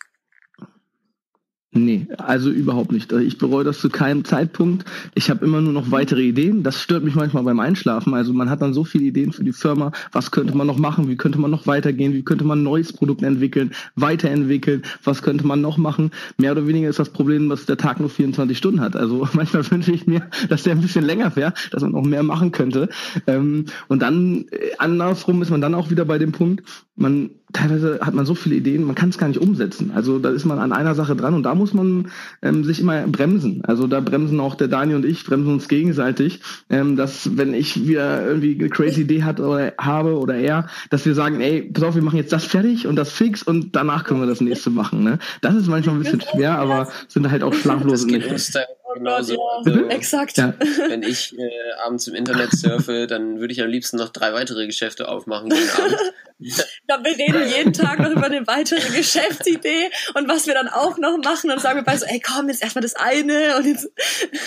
Nee, 1.77 2.07
also 2.17 2.51
überhaupt 2.51 2.93
nicht. 2.93 3.11
Ich 3.11 3.37
bereue 3.37 3.65
das 3.65 3.79
zu 3.79 3.89
keinem 3.89 4.23
Zeitpunkt. 4.23 4.85
Ich 5.13 5.29
habe 5.29 5.43
immer 5.43 5.59
nur 5.59 5.73
noch 5.73 5.91
weitere 5.91 6.21
Ideen. 6.21 6.63
Das 6.63 6.81
stört 6.81 7.03
mich 7.03 7.15
manchmal 7.15 7.43
beim 7.43 7.59
Einschlafen. 7.59 8.13
Also 8.13 8.31
man 8.31 8.49
hat 8.49 8.61
dann 8.61 8.73
so 8.73 8.85
viele 8.85 9.03
Ideen 9.03 9.33
für 9.33 9.43
die 9.43 9.51
Firma. 9.51 9.91
Was 10.13 10.31
könnte 10.31 10.55
man 10.55 10.67
noch 10.67 10.77
machen? 10.77 11.09
Wie 11.09 11.17
könnte 11.17 11.37
man 11.37 11.51
noch 11.51 11.67
weitergehen? 11.67 12.13
Wie 12.13 12.23
könnte 12.23 12.45
man 12.45 12.59
ein 12.61 12.63
neues 12.63 12.93
Produkt 12.93 13.23
entwickeln, 13.23 13.71
weiterentwickeln? 13.95 14.83
Was 15.03 15.21
könnte 15.21 15.45
man 15.45 15.59
noch 15.59 15.77
machen? 15.77 16.11
Mehr 16.37 16.53
oder 16.53 16.65
weniger 16.65 16.87
ist 16.87 16.99
das 16.99 17.09
Problem, 17.09 17.49
dass 17.49 17.65
der 17.65 17.75
Tag 17.75 17.99
nur 17.99 18.09
24 18.09 18.57
Stunden 18.57 18.79
hat. 18.79 18.95
Also 18.95 19.27
manchmal 19.33 19.69
wünsche 19.69 19.91
ich 19.91 20.07
mir, 20.07 20.21
dass 20.47 20.63
der 20.63 20.75
ein 20.75 20.81
bisschen 20.81 21.03
länger 21.03 21.35
wäre, 21.35 21.53
dass 21.71 21.83
man 21.83 21.91
noch 21.91 22.05
mehr 22.05 22.23
machen 22.23 22.53
könnte. 22.53 22.87
Ähm, 23.27 23.65
und 23.89 24.01
dann 24.01 24.45
äh, 24.51 24.77
andersrum 24.77 25.41
ist 25.41 25.49
man 25.49 25.59
dann 25.59 25.75
auch 25.75 25.89
wieder 25.89 26.05
bei 26.05 26.19
dem 26.19 26.31
Punkt, 26.31 26.63
man 26.95 27.31
teilweise 27.53 27.99
hat 28.01 28.13
man 28.13 28.25
so 28.25 28.35
viele 28.35 28.55
Ideen, 28.55 28.83
man 28.83 28.95
kann 28.95 29.09
es 29.09 29.17
gar 29.17 29.27
nicht 29.27 29.39
umsetzen. 29.39 29.91
Also 29.93 30.19
da 30.19 30.29
ist 30.29 30.45
man 30.45 30.59
an 30.59 30.73
einer 30.73 30.95
Sache 30.95 31.15
dran 31.15 31.33
und 31.33 31.43
da 31.43 31.55
muss 31.55 31.73
man 31.73 32.11
ähm, 32.41 32.63
sich 32.63 32.79
immer 32.79 33.05
bremsen. 33.07 33.63
Also 33.65 33.87
da 33.87 33.99
bremsen 33.99 34.39
auch 34.39 34.55
der 34.55 34.67
Dani 34.67 34.95
und 34.95 35.05
ich, 35.05 35.23
bremsen 35.23 35.53
uns 35.53 35.67
gegenseitig, 35.67 36.41
ähm, 36.69 36.95
dass 36.95 37.37
wenn 37.37 37.53
ich 37.53 37.87
wieder 37.87 38.25
irgendwie 38.25 38.57
eine 38.59 38.69
crazy 38.69 39.01
Idee 39.01 39.23
hat 39.23 39.39
oder 39.39 39.73
habe 39.77 40.17
oder 40.17 40.35
er, 40.35 40.67
dass 40.89 41.05
wir 41.05 41.13
sagen, 41.13 41.39
ey, 41.39 41.61
pass 41.61 41.83
auf, 41.83 41.95
wir 41.95 42.01
machen 42.01 42.17
jetzt 42.17 42.33
das 42.33 42.45
fertig 42.45 42.87
und 42.87 42.95
das 42.95 43.11
fix 43.11 43.43
und 43.43 43.75
danach 43.75 44.03
können 44.03 44.21
wir 44.21 44.27
das 44.27 44.41
nächste 44.41 44.69
machen. 44.69 45.03
Ne? 45.03 45.19
Das 45.41 45.55
ist 45.55 45.67
manchmal 45.67 45.95
ein 45.95 46.03
bisschen 46.03 46.21
schwer, 46.21 46.57
aber 46.57 46.87
sind 47.07 47.29
halt 47.29 47.43
auch 47.43 47.53
schlaflose 47.53 48.07
Nächte. 48.07 48.65
Genauso. 48.95 49.33
Ja, 49.33 49.39
also, 49.57 49.87
exakt. 49.89 50.37
Ja. 50.37 50.53
Wenn 50.87 51.03
ich 51.03 51.37
äh, 51.37 51.49
abends 51.85 52.07
im 52.07 52.15
Internet 52.15 52.53
surfe, 52.53 53.07
dann 53.07 53.41
würde 53.41 53.51
ich 53.51 53.61
am 53.61 53.67
liebsten 53.67 53.97
noch 53.97 54.07
drei 54.07 54.31
weitere 54.31 54.65
Geschäfte 54.65 55.09
aufmachen 55.09 55.49
gegen 55.49 55.69
Abend. 55.69 55.97
Ja, 56.37 57.01
wir 57.01 57.17
reden 57.17 57.47
jeden 57.47 57.71
Tag 57.71 57.97
noch 57.99 58.11
über 58.11 58.25
eine 58.25 58.45
weitere 58.45 58.81
Geschäftsidee 58.93 59.89
und 60.15 60.27
was 60.27 60.47
wir 60.47 60.53
dann 60.53 60.67
auch 60.67 60.97
noch 60.97 61.17
machen. 61.23 61.49
Und 61.49 61.61
sagen 61.61 61.79
wir 61.79 61.83
bei 61.85 61.95
so, 61.95 62.05
ey 62.05 62.19
komm, 62.19 62.49
jetzt 62.49 62.61
erstmal 62.61 62.81
das 62.81 62.93
eine 62.97 63.55
und 63.55 63.65
jetzt 63.65 63.89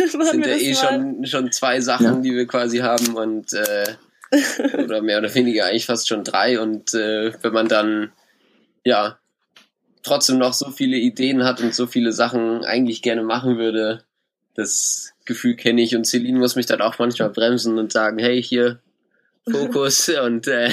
machen 0.14 0.26
sind 0.26 0.44
wir 0.44 0.58
ja 0.58 0.62
eh 0.62 0.74
schon, 0.74 1.24
schon 1.24 1.50
zwei 1.50 1.80
Sachen, 1.80 2.04
ja. 2.04 2.14
die 2.16 2.34
wir 2.34 2.46
quasi 2.46 2.80
haben 2.80 3.16
und 3.16 3.54
äh, 3.54 3.94
oder 4.84 5.00
mehr 5.00 5.18
oder 5.18 5.34
weniger 5.34 5.64
eigentlich 5.64 5.86
fast 5.86 6.08
schon 6.08 6.24
drei. 6.24 6.60
Und 6.60 6.92
äh, 6.92 7.32
wenn 7.42 7.54
man 7.54 7.68
dann 7.68 8.12
ja 8.84 9.18
trotzdem 10.02 10.36
noch 10.36 10.52
so 10.52 10.70
viele 10.70 10.98
Ideen 10.98 11.42
hat 11.42 11.62
und 11.62 11.74
so 11.74 11.86
viele 11.86 12.12
Sachen 12.12 12.66
eigentlich 12.66 13.00
gerne 13.00 13.22
machen 13.22 13.56
würde, 13.56 14.04
das 14.58 15.14
Gefühl 15.24 15.54
kenne 15.54 15.80
ich 15.82 15.94
und 15.94 16.04
Celine 16.04 16.40
muss 16.40 16.56
mich 16.56 16.66
dann 16.66 16.80
auch 16.80 16.98
manchmal 16.98 17.30
bremsen 17.30 17.78
und 17.78 17.92
sagen, 17.92 18.18
hey, 18.18 18.42
hier, 18.42 18.80
Fokus 19.48 20.08
und 20.24 20.48
äh, 20.48 20.70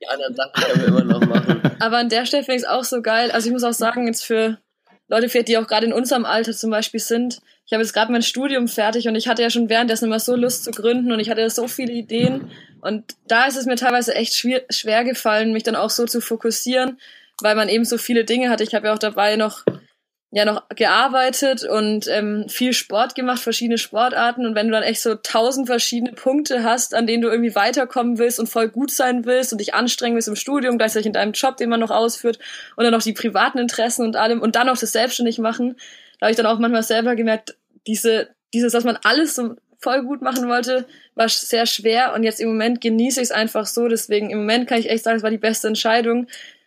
die 0.00 0.08
anderen 0.08 0.34
Sachen 0.34 0.52
können 0.52 0.80
wir 0.80 0.88
immer 0.88 1.04
noch 1.04 1.20
machen. 1.20 1.62
Aber 1.78 1.98
an 1.98 2.08
der 2.08 2.26
Stelle 2.26 2.42
finde 2.42 2.56
ich 2.56 2.62
es 2.62 2.68
auch 2.68 2.82
so 2.82 3.02
geil. 3.02 3.30
Also 3.30 3.46
ich 3.46 3.52
muss 3.52 3.62
auch 3.62 3.72
sagen, 3.72 4.08
jetzt 4.08 4.24
für 4.24 4.58
Leute, 5.06 5.44
die 5.44 5.56
auch 5.56 5.68
gerade 5.68 5.86
in 5.86 5.92
unserem 5.92 6.24
Alter 6.24 6.52
zum 6.52 6.70
Beispiel 6.70 6.98
sind, 6.98 7.38
ich 7.64 7.72
habe 7.72 7.82
jetzt 7.82 7.92
gerade 7.92 8.10
mein 8.10 8.22
Studium 8.22 8.66
fertig 8.66 9.06
und 9.06 9.14
ich 9.14 9.28
hatte 9.28 9.42
ja 9.42 9.50
schon 9.50 9.68
währenddessen 9.68 10.06
immer 10.06 10.18
so 10.18 10.34
Lust 10.34 10.64
zu 10.64 10.72
gründen 10.72 11.12
und 11.12 11.20
ich 11.20 11.30
hatte 11.30 11.48
so 11.48 11.68
viele 11.68 11.92
Ideen 11.92 12.50
und 12.80 13.14
da 13.28 13.46
ist 13.46 13.56
es 13.56 13.66
mir 13.66 13.76
teilweise 13.76 14.16
echt 14.16 14.34
schwer, 14.34 14.64
schwer 14.68 15.04
gefallen, 15.04 15.52
mich 15.52 15.62
dann 15.62 15.76
auch 15.76 15.90
so 15.90 16.06
zu 16.06 16.20
fokussieren, 16.20 16.98
weil 17.40 17.54
man 17.54 17.68
eben 17.68 17.84
so 17.84 17.98
viele 17.98 18.24
Dinge 18.24 18.50
hatte. 18.50 18.64
Ich 18.64 18.74
habe 18.74 18.88
ja 18.88 18.94
auch 18.94 18.98
dabei 18.98 19.36
noch 19.36 19.64
ja 20.32 20.44
noch 20.44 20.68
gearbeitet 20.70 21.64
und 21.64 22.08
ähm, 22.08 22.46
viel 22.48 22.72
Sport 22.72 23.14
gemacht, 23.14 23.40
verschiedene 23.40 23.78
Sportarten. 23.78 24.44
Und 24.44 24.54
wenn 24.54 24.66
du 24.66 24.72
dann 24.72 24.82
echt 24.82 25.00
so 25.00 25.14
tausend 25.14 25.66
verschiedene 25.68 26.12
Punkte 26.12 26.64
hast, 26.64 26.94
an 26.94 27.06
denen 27.06 27.22
du 27.22 27.28
irgendwie 27.28 27.54
weiterkommen 27.54 28.18
willst 28.18 28.40
und 28.40 28.48
voll 28.48 28.68
gut 28.68 28.90
sein 28.90 29.24
willst 29.24 29.52
und 29.52 29.58
dich 29.58 29.74
anstrengen 29.74 30.16
willst 30.16 30.28
im 30.28 30.36
Studium, 30.36 30.78
gleichzeitig 30.78 31.06
in 31.06 31.12
deinem 31.12 31.32
Job, 31.32 31.56
den 31.56 31.70
man 31.70 31.80
noch 31.80 31.90
ausführt, 31.90 32.38
und 32.76 32.84
dann 32.84 32.92
noch 32.92 33.02
die 33.02 33.12
privaten 33.12 33.58
Interessen 33.58 34.04
und 34.04 34.16
allem 34.16 34.42
und 34.42 34.56
dann 34.56 34.66
noch 34.66 34.78
das 34.78 34.92
selbstständig 34.92 35.38
machen, 35.38 35.76
da 36.18 36.26
habe 36.26 36.32
ich 36.32 36.36
dann 36.36 36.46
auch 36.46 36.58
manchmal 36.58 36.82
selber 36.82 37.14
gemerkt, 37.14 37.56
diese, 37.86 38.28
dieses, 38.52 38.72
dass 38.72 38.84
man 38.84 38.98
alles 39.04 39.34
so 39.34 39.54
voll 39.78 40.02
gut 40.02 40.22
machen 40.22 40.48
wollte, 40.48 40.86
war 41.14 41.28
sehr 41.28 41.66
schwer 41.66 42.12
und 42.14 42.24
jetzt 42.24 42.40
im 42.40 42.48
Moment 42.48 42.80
genieße 42.80 43.20
ich 43.20 43.26
es 43.26 43.30
einfach 43.30 43.66
so. 43.66 43.88
Deswegen 43.88 44.30
im 44.30 44.38
Moment 44.38 44.68
kann 44.68 44.78
ich 44.78 44.90
echt 44.90 45.04
sagen, 45.04 45.18
es 45.18 45.22
war 45.22 45.30
die 45.30 45.38
beste 45.38 45.68
Entscheidung, 45.68 46.26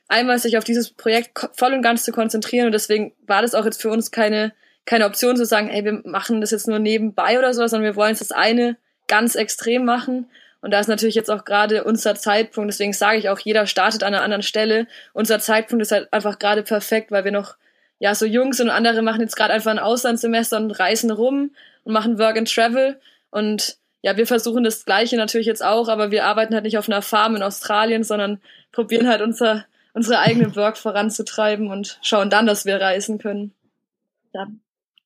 einmal 0.10 0.40
sich 0.40 0.58
auf 0.58 0.64
dieses 0.64 0.90
Projekt 0.92 1.50
voll 1.56 1.74
und 1.74 1.82
ganz 1.82 2.04
zu 2.04 2.12
konzentrieren 2.12 2.66
und 2.66 2.74
deswegen 2.74 3.14
war 3.26 3.42
das 3.42 3.56
auch 3.56 3.64
jetzt 3.64 3.82
für 3.82 3.90
uns 3.90 4.12
keine, 4.12 4.52
keine 4.86 5.06
Option 5.06 5.38
zu 5.38 5.46
sagen, 5.46 5.70
hey, 5.70 5.86
wir 5.86 6.02
machen 6.04 6.42
das 6.42 6.52
jetzt 6.52 6.68
nur 6.68 6.80
nebenbei 6.80 7.38
oder 7.38 7.54
so, 7.54 7.66
sondern 7.66 7.86
wir 7.86 7.96
wollen 7.96 8.14
es 8.14 8.20
das 8.20 8.32
eine 8.32 8.78
ganz 9.08 9.36
extrem 9.36 9.86
machen. 9.86 10.30
Und 10.62 10.72
da 10.72 10.80
ist 10.80 10.88
natürlich 10.88 11.16
jetzt 11.16 11.32
auch 11.32 11.46
gerade 11.46 11.86
unser 11.86 12.16
Zeitpunkt, 12.16 12.70
deswegen 12.70 12.92
sage 12.92 13.18
ich 13.18 13.30
auch, 13.30 13.40
jeder 13.40 13.66
startet 13.66 14.04
an 14.04 14.14
einer 14.14 14.24
anderen 14.24 14.44
Stelle. 14.44 14.88
Unser 15.14 15.40
Zeitpunkt 15.40 15.82
ist 15.82 15.92
halt 15.92 16.12
einfach 16.12 16.38
gerade 16.38 16.64
perfekt, 16.64 17.12
weil 17.12 17.24
wir 17.24 17.32
noch 17.32 17.56
ja 18.00 18.14
so 18.16 18.26
jung 18.26 18.52
sind 18.52 18.68
und 18.68 18.76
andere 18.76 19.02
machen 19.02 19.22
jetzt 19.22 19.36
gerade 19.36 19.54
einfach 19.54 19.72
ein 19.72 19.80
Auslandssemester 19.80 20.58
und 20.58 20.72
reisen 20.72 21.12
rum 21.12 21.52
und 21.84 21.94
machen 21.94 22.20
Work 22.20 22.38
and 22.38 22.54
Travel. 22.54 23.00
Und 23.30 23.78
ja, 24.02 24.18
wir 24.18 24.28
versuchen 24.28 24.64
das 24.64 24.86
Gleiche 24.86 25.18
natürlich 25.18 25.48
jetzt 25.48 25.64
auch, 25.64 25.88
aber 25.88 26.12
wir 26.12 26.26
arbeiten 26.26 26.54
halt 26.54 26.64
nicht 26.64 26.78
auf 26.78 26.90
einer 26.90 27.02
Farm 27.02 27.36
in 27.36 27.44
Australien, 27.44 28.04
sondern 28.04 28.42
probieren 28.72 29.08
halt 29.08 29.22
unser 29.22 29.66
unsere 30.00 30.20
eigene 30.20 30.56
Work 30.56 30.78
voranzutreiben 30.78 31.68
und 31.68 32.00
schauen 32.02 32.30
dann, 32.30 32.48
dass 32.48 32.66
wir 32.66 32.80
reisen 32.80 33.18
können. 33.18 33.52
Ja. 34.34 34.48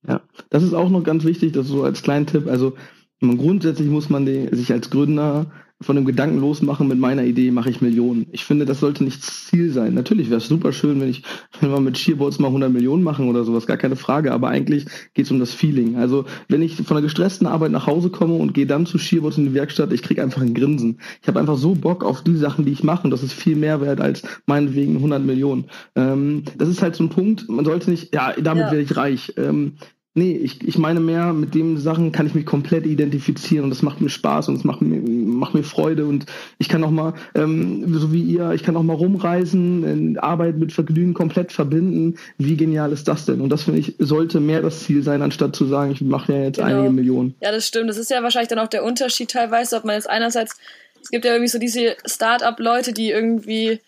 ja, 0.08 0.22
das 0.52 0.62
ist 0.62 0.74
auch 0.74 0.90
noch 0.90 1.04
ganz 1.04 1.24
wichtig, 1.24 1.54
das 1.54 1.68
so 1.68 1.84
als 1.84 2.04
kleinen 2.04 2.28
Tipp. 2.28 2.48
Also 2.48 2.76
grundsätzlich 3.20 3.88
muss 3.88 4.10
man 4.10 4.26
die, 4.26 4.50
sich 4.52 4.72
als 4.72 4.92
Gründer 4.92 5.48
von 5.84 5.96
dem 5.96 6.06
Gedanken 6.06 6.40
losmachen, 6.40 6.88
mit 6.88 7.00
meiner 7.00 7.24
Idee 7.24 7.52
mache 7.52 7.70
ich 7.70 7.82
Millionen. 7.82 8.26
Ich 8.32 8.46
finde, 8.46 8.66
das 8.66 8.80
sollte 8.80 9.04
nicht 9.04 9.24
Ziel 9.24 9.72
sein. 9.72 9.94
Natürlich 9.94 10.30
wäre 10.30 10.40
es 10.40 10.48
super 10.48 10.72
schön, 10.72 11.00
wenn 11.00 11.10
ich, 11.10 11.24
wenn 11.60 11.72
wir 11.72 11.80
mit 11.80 11.98
Shearboards 11.98 12.40
mal 12.40 12.48
100 12.48 12.72
Millionen 12.72 13.04
machen 13.04 13.28
oder 13.28 13.44
sowas, 13.44 13.68
gar 13.68 13.78
keine 13.78 13.96
Frage. 13.96 14.32
Aber 14.32 14.50
eigentlich 14.50 14.86
geht 15.14 15.26
es 15.26 15.32
um 15.32 15.40
das 15.40 15.54
Feeling. 15.54 15.98
Also 15.98 16.26
wenn 16.48 16.62
ich 16.62 16.76
von 16.76 16.98
einer 16.98 17.04
gestressten 17.04 17.48
Arbeit 17.48 17.72
nach 17.72 17.88
Hause 17.88 18.10
komme 18.10 18.36
und 18.36 18.54
gehe 18.54 18.66
dann 18.66 18.86
zu 18.86 18.98
Shearboards 18.98 19.38
in 19.38 19.46
die 19.46 19.54
Werkstatt, 19.54 19.94
ich 19.94 20.02
kriege 20.02 20.24
einfach 20.24 20.42
ein 20.42 20.54
Grinsen. 20.54 21.00
Ich 21.22 21.28
habe 21.28 21.40
einfach 21.40 21.58
so 21.58 21.76
Bock 21.76 22.04
auf 22.04 22.24
die 22.24 22.38
Sachen, 22.38 22.66
die 22.66 22.72
ich 22.72 22.84
mache 22.84 23.04
und 23.04 23.12
das 23.12 23.24
ist 23.24 23.34
viel 23.34 23.56
mehr 23.56 23.82
wert 23.82 24.02
als 24.02 24.24
meinetwegen 24.46 24.96
100 24.96 25.24
Millionen. 25.24 25.66
Ähm, 25.96 26.44
das 26.58 26.70
ist 26.70 26.82
halt 26.82 26.96
so 26.96 27.04
ein 27.04 27.10
Punkt, 27.10 27.48
man 27.50 27.66
sollte 27.66 27.90
nicht, 27.90 28.14
ja, 28.14 28.34
damit 28.40 28.66
ja. 28.66 28.72
werde 28.72 28.82
ich 28.82 28.96
reich. 28.98 29.34
Ähm, 29.38 29.74
Nee, 30.16 30.38
ich, 30.38 30.66
ich 30.68 30.78
meine 30.78 31.00
mehr, 31.00 31.34
mit 31.34 31.56
den 31.56 31.78
Sachen 31.78 32.12
kann 32.12 32.28
ich 32.28 32.36
mich 32.36 32.46
komplett 32.46 32.86
identifizieren 32.86 33.64
und 33.64 33.72
das 33.72 33.82
macht 33.82 34.00
mir 34.00 34.10
Spaß 34.10 34.48
und 34.48 34.56
es 34.56 34.64
macht 34.64 34.82
mir, 34.82 35.02
macht 35.02 35.56
mir 35.56 35.64
Freude 35.64 36.06
und 36.06 36.28
ich 36.60 36.70
kann 36.70 36.84
auch 36.84 36.92
mal, 36.92 37.16
ähm, 37.34 37.92
so 37.98 38.14
wie 38.14 38.22
ihr, 38.22 38.52
ich 38.52 38.62
kann 38.62 38.78
auch 38.78 38.84
mal 38.84 38.94
rumreisen, 38.96 40.20
Arbeit 40.20 40.58
mit 40.58 40.72
Vergnügen 40.72 41.16
komplett 41.16 41.52
verbinden. 41.52 42.20
Wie 42.38 42.56
genial 42.56 42.92
ist 42.92 43.08
das 43.08 43.26
denn? 43.26 43.42
Und 43.42 43.50
das 43.50 43.64
finde 43.64 43.80
ich, 43.80 43.96
sollte 43.98 44.40
mehr 44.40 44.62
das 44.62 44.84
Ziel 44.84 45.02
sein, 45.02 45.24
anstatt 45.24 45.56
zu 45.56 45.66
sagen, 45.66 45.92
ich 45.92 46.02
mache 46.02 46.34
ja 46.34 46.44
jetzt 46.44 46.58
genau. 46.58 46.70
einige 46.70 46.94
Millionen. 46.94 47.34
Ja, 47.42 47.52
das 47.52 47.68
stimmt. 47.68 47.90
Das 47.90 47.98
ist 47.98 48.12
ja 48.12 48.22
wahrscheinlich 48.22 48.50
dann 48.50 48.60
auch 48.60 48.68
der 48.68 48.84
Unterschied 48.84 49.32
teilweise, 49.32 49.76
ob 49.78 49.84
man 49.84 49.96
jetzt 49.96 50.10
einerseits, 50.10 50.58
es 51.02 51.10
gibt 51.10 51.26
ja 51.26 51.32
irgendwie 51.32 51.50
so 51.50 51.58
diese 51.58 51.96
Start-up-Leute, 52.06 52.94
die 52.94 53.10
irgendwie 53.10 53.80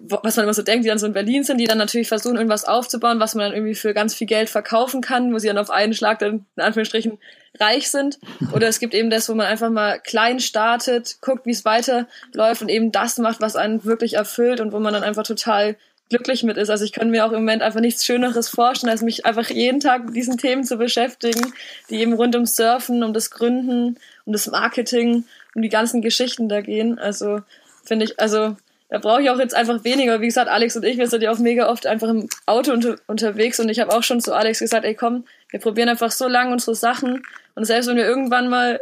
was 0.00 0.36
man 0.36 0.44
immer 0.44 0.54
so 0.54 0.62
denkt, 0.62 0.84
die 0.84 0.88
dann 0.88 0.98
so 0.98 1.06
in 1.06 1.12
Berlin 1.12 1.44
sind, 1.44 1.58
die 1.58 1.66
dann 1.66 1.78
natürlich 1.78 2.08
versuchen, 2.08 2.36
irgendwas 2.36 2.64
aufzubauen, 2.64 3.20
was 3.20 3.34
man 3.34 3.46
dann 3.46 3.54
irgendwie 3.54 3.74
für 3.74 3.92
ganz 3.92 4.14
viel 4.14 4.26
Geld 4.26 4.48
verkaufen 4.48 5.02
kann, 5.02 5.32
wo 5.32 5.38
sie 5.38 5.48
dann 5.48 5.58
auf 5.58 5.70
einen 5.70 5.92
Schlag 5.92 6.18
dann 6.20 6.46
in 6.56 6.62
Anführungsstrichen 6.62 7.18
reich 7.60 7.90
sind. 7.90 8.18
Oder 8.52 8.68
es 8.68 8.78
gibt 8.78 8.94
eben 8.94 9.10
das, 9.10 9.28
wo 9.28 9.34
man 9.34 9.46
einfach 9.46 9.70
mal 9.70 10.00
klein 10.00 10.40
startet, 10.40 11.18
guckt, 11.20 11.44
wie 11.44 11.50
es 11.50 11.64
weiterläuft 11.64 12.62
und 12.62 12.70
eben 12.70 12.92
das 12.92 13.18
macht, 13.18 13.40
was 13.40 13.56
einen 13.56 13.84
wirklich 13.84 14.14
erfüllt 14.14 14.60
und 14.60 14.72
wo 14.72 14.80
man 14.80 14.94
dann 14.94 15.04
einfach 15.04 15.24
total 15.24 15.76
glücklich 16.08 16.42
mit 16.44 16.56
ist. 16.56 16.70
Also 16.70 16.84
ich 16.84 16.92
kann 16.92 17.10
mir 17.10 17.26
auch 17.26 17.32
im 17.32 17.40
Moment 17.40 17.62
einfach 17.62 17.80
nichts 17.80 18.04
Schöneres 18.04 18.48
vorstellen, 18.48 18.90
als 18.90 19.02
mich 19.02 19.26
einfach 19.26 19.50
jeden 19.50 19.80
Tag 19.80 20.06
mit 20.06 20.16
diesen 20.16 20.38
Themen 20.38 20.64
zu 20.64 20.76
beschäftigen, 20.76 21.52
die 21.90 21.96
eben 21.96 22.12
rund 22.14 22.34
ums 22.34 22.56
Surfen, 22.56 23.02
um 23.02 23.12
das 23.12 23.30
Gründen, 23.30 23.98
um 24.24 24.32
das 24.32 24.46
Marketing, 24.46 25.24
um 25.54 25.62
die 25.62 25.68
ganzen 25.68 26.02
Geschichten 26.02 26.48
da 26.48 26.60
gehen. 26.60 26.98
Also 26.98 27.40
finde 27.84 28.06
ich, 28.06 28.20
also 28.20 28.56
da 28.94 29.00
brauche 29.00 29.22
ich 29.22 29.28
auch 29.28 29.40
jetzt 29.40 29.56
einfach 29.56 29.82
weniger. 29.82 30.20
Wie 30.20 30.26
gesagt, 30.26 30.48
Alex 30.48 30.76
und 30.76 30.84
ich, 30.84 30.98
wir 30.98 31.08
sind 31.08 31.20
ja 31.20 31.32
auch 31.32 31.38
mega 31.40 31.68
oft 31.68 31.84
einfach 31.84 32.08
im 32.08 32.28
Auto 32.46 32.70
unter, 32.70 32.94
unterwegs 33.08 33.58
und 33.58 33.68
ich 33.68 33.80
habe 33.80 33.92
auch 33.92 34.04
schon 34.04 34.20
zu 34.20 34.32
Alex 34.32 34.60
gesagt, 34.60 34.84
ey 34.84 34.94
komm, 34.94 35.24
wir 35.50 35.58
probieren 35.58 35.88
einfach 35.88 36.12
so 36.12 36.28
lange 36.28 36.52
unsere 36.52 36.76
Sachen 36.76 37.24
und 37.56 37.64
selbst 37.64 37.88
wenn 37.88 37.96
wir 37.96 38.06
irgendwann 38.06 38.48
mal, 38.48 38.78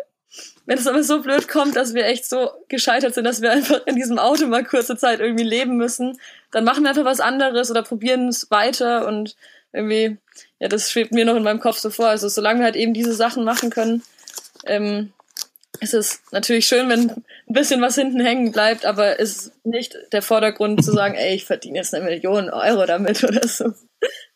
wenn 0.67 0.77
es 0.77 0.87
aber 0.87 1.03
so 1.03 1.23
blöd 1.23 1.49
kommt, 1.49 1.77
dass 1.77 1.95
wir 1.95 2.05
echt 2.05 2.29
so 2.29 2.51
gescheitert 2.69 3.15
sind, 3.15 3.25
dass 3.25 3.41
wir 3.41 3.53
einfach 3.53 3.87
in 3.87 3.97
diesem 3.97 4.19
Auto 4.19 4.47
mal 4.49 4.65
kurze 4.65 4.99
Zeit 4.99 5.21
irgendwie 5.21 5.45
leben 5.45 5.79
müssen, 5.79 6.19
dann 6.51 6.65
machen 6.65 6.83
wir 6.83 6.91
einfach 6.91 7.07
was 7.07 7.21
anderes 7.21 7.71
oder 7.71 7.83
probieren 7.83 8.29
es 8.29 8.51
weiter 8.51 9.07
und 9.07 9.35
irgendwie, 9.73 10.19
ja, 10.59 10.69
das 10.69 10.91
schwebt 10.91 11.15
mir 11.15 11.25
noch 11.25 11.37
in 11.37 11.43
meinem 11.43 11.61
Kopf 11.61 11.79
so 11.79 11.89
vor. 11.89 12.09
Also 12.09 12.29
solange 12.29 12.59
wir 12.59 12.67
halt 12.67 12.77
eben 12.77 12.93
diese 12.93 13.15
Sachen 13.15 13.45
machen 13.45 13.71
können, 13.71 14.03
ähm, 14.67 15.15
es 15.83 15.95
ist 15.95 16.33
natürlich 16.33 16.67
schön, 16.67 16.89
wenn 16.89 17.11
ein 17.11 17.25
bisschen 17.49 17.81
was 17.81 17.97
hinten 17.97 18.21
hängen 18.21 18.53
bleibt, 18.53 18.87
aber 18.87 19.19
es 19.19 19.37
ist 19.37 19.67
nicht 19.67 19.97
der 20.13 20.23
Vordergrund 20.23 20.85
zu 20.85 20.93
sagen, 20.93 21.15
ey, 21.15 21.35
ich 21.35 21.45
verdiene 21.45 21.79
jetzt 21.79 21.95
eine 21.95 22.05
Million 22.05 22.51
Euro 22.51 22.87
damit 22.87 23.23
oder 23.25 23.47
so. 23.47 23.65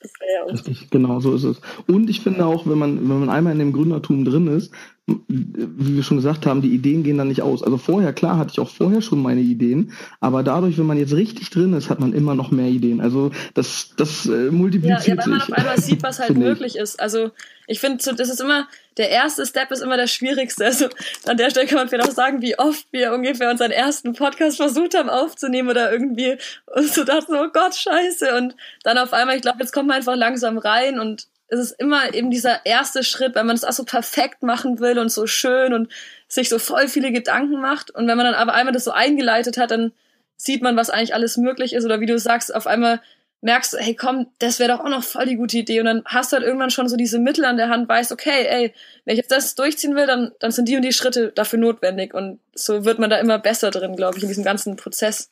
Das 0.00 0.12
wäre 0.20 0.32
ja 0.34 0.52
Richtig, 0.52 0.90
genau 0.90 1.20
so 1.20 1.34
ist 1.34 1.44
es. 1.44 1.60
Und 1.86 2.10
ich 2.10 2.20
finde 2.20 2.46
auch, 2.46 2.66
wenn 2.66 2.78
man, 2.78 3.08
wenn 3.08 3.20
man 3.20 3.30
einmal 3.30 3.52
in 3.52 3.58
dem 3.58 3.72
Gründertum 3.72 4.24
drin 4.24 4.48
ist, 4.48 4.72
wie 5.06 5.96
wir 5.96 6.02
schon 6.02 6.16
gesagt 6.16 6.46
haben, 6.46 6.62
die 6.62 6.74
Ideen 6.74 7.04
gehen 7.04 7.16
dann 7.16 7.28
nicht 7.28 7.42
aus. 7.42 7.62
Also 7.62 7.78
vorher, 7.78 8.12
klar, 8.12 8.38
hatte 8.38 8.50
ich 8.52 8.58
auch 8.58 8.68
vorher 8.68 9.00
schon 9.00 9.22
meine 9.22 9.40
Ideen, 9.40 9.92
aber 10.18 10.42
dadurch, 10.42 10.78
wenn 10.78 10.86
man 10.86 10.98
jetzt 10.98 11.14
richtig 11.14 11.50
drin 11.50 11.74
ist, 11.74 11.90
hat 11.90 12.00
man 12.00 12.12
immer 12.12 12.34
noch 12.34 12.50
mehr 12.50 12.66
Ideen. 12.66 13.00
Also 13.00 13.30
das, 13.54 13.90
das 13.96 14.26
äh, 14.26 14.50
multipliziert 14.50 15.06
ja, 15.06 15.14
ja, 15.14 15.20
weil 15.20 15.28
man 15.28 15.40
sich. 15.40 15.52
auf 15.52 15.58
einmal 15.58 15.80
sieht, 15.80 16.02
was 16.02 16.18
halt 16.18 16.30
möglich 16.36 16.74
ist. 16.76 16.98
Also 16.98 17.30
ich 17.68 17.78
finde, 17.78 18.02
so, 18.02 18.12
das 18.12 18.28
ist 18.28 18.40
immer, 18.40 18.66
der 18.96 19.10
erste 19.10 19.46
Step 19.46 19.70
ist 19.70 19.80
immer 19.80 19.96
der 19.96 20.08
schwierigste. 20.08 20.64
Also 20.64 20.88
an 21.26 21.36
der 21.36 21.50
Stelle 21.50 21.66
kann 21.66 21.78
man 21.78 21.88
vielleicht 21.88 22.08
auch 22.08 22.14
sagen, 22.14 22.42
wie 22.42 22.58
oft 22.58 22.86
wir 22.90 23.12
ungefähr 23.12 23.50
unseren 23.50 23.70
ersten 23.70 24.12
Podcast 24.12 24.56
versucht 24.56 24.96
haben 24.96 25.08
aufzunehmen 25.08 25.68
oder 25.68 25.92
irgendwie 25.92 26.36
und 26.74 26.92
so 26.92 27.04
dachten, 27.04 27.34
oh 27.36 27.48
Gott, 27.52 27.76
scheiße. 27.76 28.36
Und 28.36 28.56
dann 28.82 28.98
auf 28.98 29.12
einmal, 29.12 29.36
ich 29.36 29.42
glaube, 29.42 29.58
jetzt 29.60 29.72
kommt 29.72 29.86
man 29.86 29.98
einfach 29.98 30.16
langsam 30.16 30.58
rein 30.58 30.98
und 30.98 31.28
es 31.48 31.60
ist 31.60 31.72
immer 31.72 32.12
eben 32.14 32.30
dieser 32.30 32.66
erste 32.66 33.04
Schritt, 33.04 33.34
weil 33.34 33.44
man 33.44 33.56
es 33.56 33.64
auch 33.64 33.72
so 33.72 33.84
perfekt 33.84 34.42
machen 34.42 34.80
will 34.80 34.98
und 34.98 35.10
so 35.10 35.26
schön 35.26 35.72
und 35.72 35.92
sich 36.28 36.48
so 36.48 36.58
voll 36.58 36.88
viele 36.88 37.12
Gedanken 37.12 37.60
macht. 37.60 37.90
Und 37.90 38.08
wenn 38.08 38.16
man 38.16 38.26
dann 38.26 38.34
aber 38.34 38.54
einmal 38.54 38.72
das 38.72 38.84
so 38.84 38.90
eingeleitet 38.90 39.56
hat, 39.56 39.70
dann 39.70 39.92
sieht 40.36 40.62
man, 40.62 40.76
was 40.76 40.90
eigentlich 40.90 41.14
alles 41.14 41.36
möglich 41.36 41.72
ist. 41.72 41.84
Oder 41.84 42.00
wie 42.00 42.06
du 42.06 42.18
sagst, 42.18 42.54
auf 42.54 42.66
einmal 42.66 43.00
merkst 43.42 43.74
du, 43.74 43.78
hey 43.78 43.94
komm, 43.94 44.26
das 44.38 44.58
wäre 44.58 44.72
doch 44.72 44.80
auch 44.80 44.88
noch 44.88 45.04
voll 45.04 45.26
die 45.26 45.36
gute 45.36 45.58
Idee. 45.58 45.78
Und 45.78 45.86
dann 45.86 46.02
hast 46.06 46.32
du 46.32 46.36
halt 46.36 46.46
irgendwann 46.46 46.70
schon 46.70 46.88
so 46.88 46.96
diese 46.96 47.20
Mittel 47.20 47.44
an 47.44 47.56
der 47.56 47.68
Hand, 47.68 47.88
weißt, 47.88 48.10
okay, 48.10 48.46
ey, 48.48 48.74
wenn 49.04 49.12
ich 49.12 49.18
jetzt 49.18 49.30
das 49.30 49.54
durchziehen 49.54 49.94
will, 49.94 50.06
dann, 50.06 50.32
dann 50.40 50.50
sind 50.50 50.68
die 50.68 50.76
und 50.76 50.82
die 50.82 50.92
Schritte 50.92 51.32
dafür 51.32 51.60
notwendig. 51.60 52.12
Und 52.12 52.40
so 52.54 52.84
wird 52.84 52.98
man 52.98 53.10
da 53.10 53.18
immer 53.18 53.38
besser 53.38 53.70
drin, 53.70 53.94
glaube 53.94 54.16
ich, 54.16 54.24
in 54.24 54.28
diesem 54.28 54.44
ganzen 54.44 54.76
Prozess. 54.76 55.30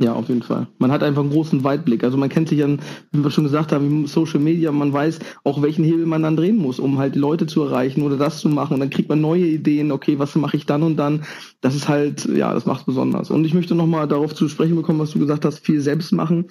Ja, 0.00 0.12
auf 0.12 0.28
jeden 0.28 0.42
Fall. 0.42 0.68
Man 0.78 0.92
hat 0.92 1.02
einfach 1.02 1.22
einen 1.22 1.32
großen 1.32 1.64
Weitblick. 1.64 2.04
Also 2.04 2.16
man 2.16 2.28
kennt 2.28 2.48
sich 2.48 2.62
an, 2.62 2.78
wie 3.10 3.24
wir 3.24 3.32
schon 3.32 3.42
gesagt 3.42 3.72
haben, 3.72 4.06
Social 4.06 4.38
Media, 4.38 4.70
man 4.70 4.92
weiß 4.92 5.18
auch, 5.42 5.60
welchen 5.60 5.84
Hebel 5.84 6.06
man 6.06 6.22
dann 6.22 6.36
drehen 6.36 6.56
muss, 6.56 6.78
um 6.78 6.98
halt 6.98 7.16
Leute 7.16 7.46
zu 7.46 7.64
erreichen 7.64 8.02
oder 8.02 8.16
das 8.16 8.38
zu 8.38 8.48
machen. 8.48 8.74
Und 8.74 8.80
dann 8.80 8.90
kriegt 8.90 9.08
man 9.08 9.20
neue 9.20 9.46
Ideen, 9.46 9.90
okay, 9.90 10.20
was 10.20 10.36
mache 10.36 10.56
ich 10.56 10.66
dann 10.66 10.84
und 10.84 10.96
dann. 10.96 11.24
Das 11.60 11.74
ist 11.74 11.88
halt, 11.88 12.26
ja, 12.26 12.54
das 12.54 12.64
macht 12.64 12.86
besonders. 12.86 13.32
Und 13.32 13.44
ich 13.44 13.54
möchte 13.54 13.74
nochmal 13.74 14.06
darauf 14.06 14.36
zu 14.36 14.48
sprechen 14.48 14.76
bekommen, 14.76 15.00
was 15.00 15.10
du 15.10 15.18
gesagt 15.18 15.44
hast, 15.44 15.58
viel 15.66 15.80
selbst 15.80 16.12
machen 16.12 16.46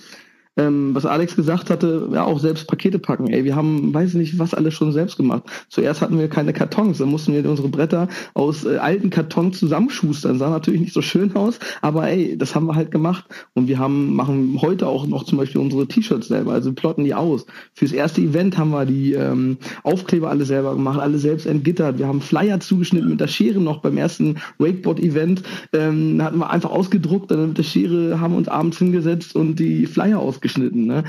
ähm, 0.58 0.93
was 0.95 1.05
Alex 1.05 1.36
gesagt 1.36 1.70
hatte, 1.70 2.10
ja 2.12 2.24
auch 2.24 2.39
selbst 2.39 2.68
Pakete 2.68 2.99
packen. 2.99 3.28
Ey, 3.28 3.43
wir 3.43 3.55
haben, 3.55 3.93
weiß 3.93 4.16
nicht, 4.16 4.39
was 4.39 4.53
alles 4.53 4.74
schon 4.74 4.91
selbst 4.91 5.18
gemacht. 5.18 5.43
Zuerst 5.70 6.01
hatten 6.01 6.20
wir 6.20 6.28
keine 6.28 6.53
Kartons, 6.53 6.97
dann 6.97 7.10
mussten 7.10 7.34
wir 7.34 7.47
unsere 7.47 7.70
Bretter 7.70 8.08
aus 8.34 8.66
äh, 8.66 8.78
alten 8.78 9.10
Kartons 9.10 9.60
zusammenschustern. 9.60 10.39
Sah 10.39 10.49
natürlich 10.49 10.82
nicht 10.82 10.93
so 10.93 11.01
schön 11.01 11.36
aus, 11.36 11.60
aber 11.82 12.10
ey, 12.10 12.38
das 12.38 12.55
haben 12.55 12.66
wir 12.66 12.76
halt 12.76 12.91
gemacht. 12.91 13.26
Und 13.53 13.68
wir 13.68 13.78
haben, 13.78 14.16
machen 14.16 14.58
heute 14.62 14.88
auch 14.88 15.05
noch 15.05 15.24
zum 15.24 15.38
Beispiel 15.38 15.62
unsere 15.62 15.88
T-Shirts 15.88 16.28
selber, 16.28 16.53
also 16.53 16.74
plotten 16.74 17.03
die 17.03 17.14
aus. 17.14 17.45
Fürs 17.74 17.91
erste 17.91 18.22
Event 18.22 18.58
haben 18.58 18.72
wir 18.72 18.86
die 18.86 19.14
ähm, 19.14 19.58
Aufkleber 19.84 20.30
alle 20.30 20.45
selber 20.45 20.74
gemacht, 20.74 20.99
alle 20.99 21.20
selbst 21.20 21.45
entgittert. 21.45 21.99
Wir 21.99 22.08
haben 22.08 22.22
Flyer 22.22 22.60
zugeschnitten 22.60 23.10
mit 23.10 23.20
der 23.20 23.28
Schere 23.28 23.60
noch 23.60 23.82
beim 23.82 23.97
ersten 23.97 24.38
Wakeboard-Event. 24.58 25.43
Ähm, 25.74 26.22
hatten 26.22 26.39
wir 26.39 26.49
einfach 26.49 26.72
ausgedruckt, 26.72 27.30
dann 27.32 27.49
mit 27.49 27.58
der 27.58 27.64
Schere 27.64 28.20
haben 28.20 28.34
wir 28.34 28.38
uns 28.38 28.47
abends 28.47 28.80
hingesetzt 28.80 29.36
und 29.36 29.60
die 29.60 29.86
Flyer 29.86 30.20
ausgeschnitten 30.20 30.46
abgeschnitten. 30.47 30.85
Ne? 30.85 31.03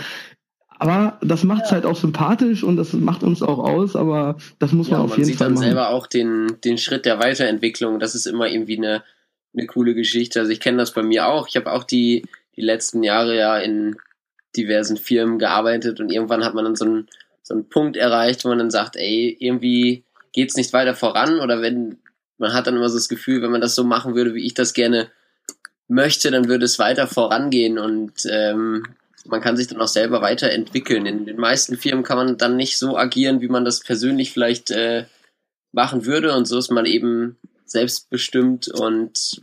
Aber 0.81 1.19
das 1.23 1.43
macht 1.45 1.65
es 1.65 1.71
ja. 1.71 1.77
halt 1.77 1.87
auch 1.87 1.97
sympathisch 1.97 2.63
und 2.63 2.77
das 2.77 2.93
macht 2.93 3.23
uns 3.23 3.43
auch 3.43 3.59
aus, 3.59 3.97
aber 3.97 4.37
das 4.59 4.73
muss 4.73 4.91
man 4.91 5.01
ja, 5.01 5.05
auf 5.05 5.19
jeden 5.19 5.35
Fall 5.35 5.51
machen. 5.51 5.55
Man 5.55 5.63
sieht 5.63 5.67
dann 5.67 5.77
selber 5.77 5.91
auch 5.91 6.07
den, 6.07 6.61
den 6.63 6.79
Schritt 6.79 7.05
der 7.05 7.19
Weiterentwicklung. 7.19 7.99
Das 7.99 8.15
ist 8.15 8.27
immer 8.27 8.49
irgendwie 8.49 8.77
eine, 8.77 9.03
eine 9.55 9.67
coole 9.67 9.95
Geschichte. 9.95 10.41
Also 10.41 10.53
ich 10.53 10.61
kenne 10.61 10.79
das 10.79 10.93
bei 10.93 11.03
mir 11.03 11.27
auch. 11.27 11.49
Ich 11.49 11.57
habe 11.57 11.73
auch 11.73 11.85
die, 11.85 12.27
die 12.55 12.61
letzten 12.61 13.03
Jahre 13.03 13.37
ja 13.37 13.59
in 13.59 13.97
diversen 14.57 14.97
Firmen 14.97 15.39
gearbeitet 15.39 16.01
und 16.01 16.11
irgendwann 16.11 16.45
hat 16.45 16.55
man 16.55 16.65
dann 16.65 16.77
so 16.77 16.85
einen, 16.85 17.09
so 17.43 17.55
einen 17.55 17.69
Punkt 17.69 17.97
erreicht, 17.97 18.45
wo 18.45 18.49
man 18.49 18.59
dann 18.59 18.71
sagt, 18.71 18.97
ey, 18.97 19.37
irgendwie 19.39 20.05
geht 20.33 20.51
es 20.51 20.57
nicht 20.57 20.73
weiter 20.73 20.95
voran 20.95 21.41
oder 21.41 21.61
wenn, 21.61 21.99
man 22.39 22.53
hat 22.53 22.67
dann 22.67 22.77
immer 22.77 22.89
so 22.89 22.97
das 22.97 23.09
Gefühl, 23.09 23.43
wenn 23.43 23.51
man 23.51 23.61
das 23.61 23.75
so 23.75 23.85
machen 23.85 24.15
würde, 24.15 24.35
wie 24.35 24.47
ich 24.47 24.55
das 24.55 24.75
gerne 24.75 25.11
möchte, 25.89 26.31
dann 26.31 26.49
würde 26.49 26.67
es 26.67 26.79
weiter 26.79 27.07
vorangehen 27.07 27.79
und 27.79 28.13
ähm, 28.31 28.85
man 29.29 29.41
kann 29.41 29.57
sich 29.57 29.67
dann 29.67 29.81
auch 29.81 29.89
selber 29.89 30.21
weiterentwickeln. 30.21 31.07
In 31.07 31.27
den 31.27 31.37
meisten 31.37 31.77
Firmen 31.77 32.05
kann 32.05 32.17
man 32.19 32.39
dann 32.39 32.57
nicht 32.57 32.79
so 32.79 32.97
agieren, 32.97 33.41
wie 33.41 33.49
man 33.49 33.65
das 33.65 33.81
persönlich 33.81 34.33
vielleicht 34.33 34.71
äh, 34.71 35.05
machen 35.73 36.07
würde. 36.07 36.35
Und 36.35 36.47
so 36.47 36.59
ist 36.59 36.71
man 36.71 36.87
eben 36.87 37.37
selbstbestimmt 37.65 38.69
und 38.69 39.43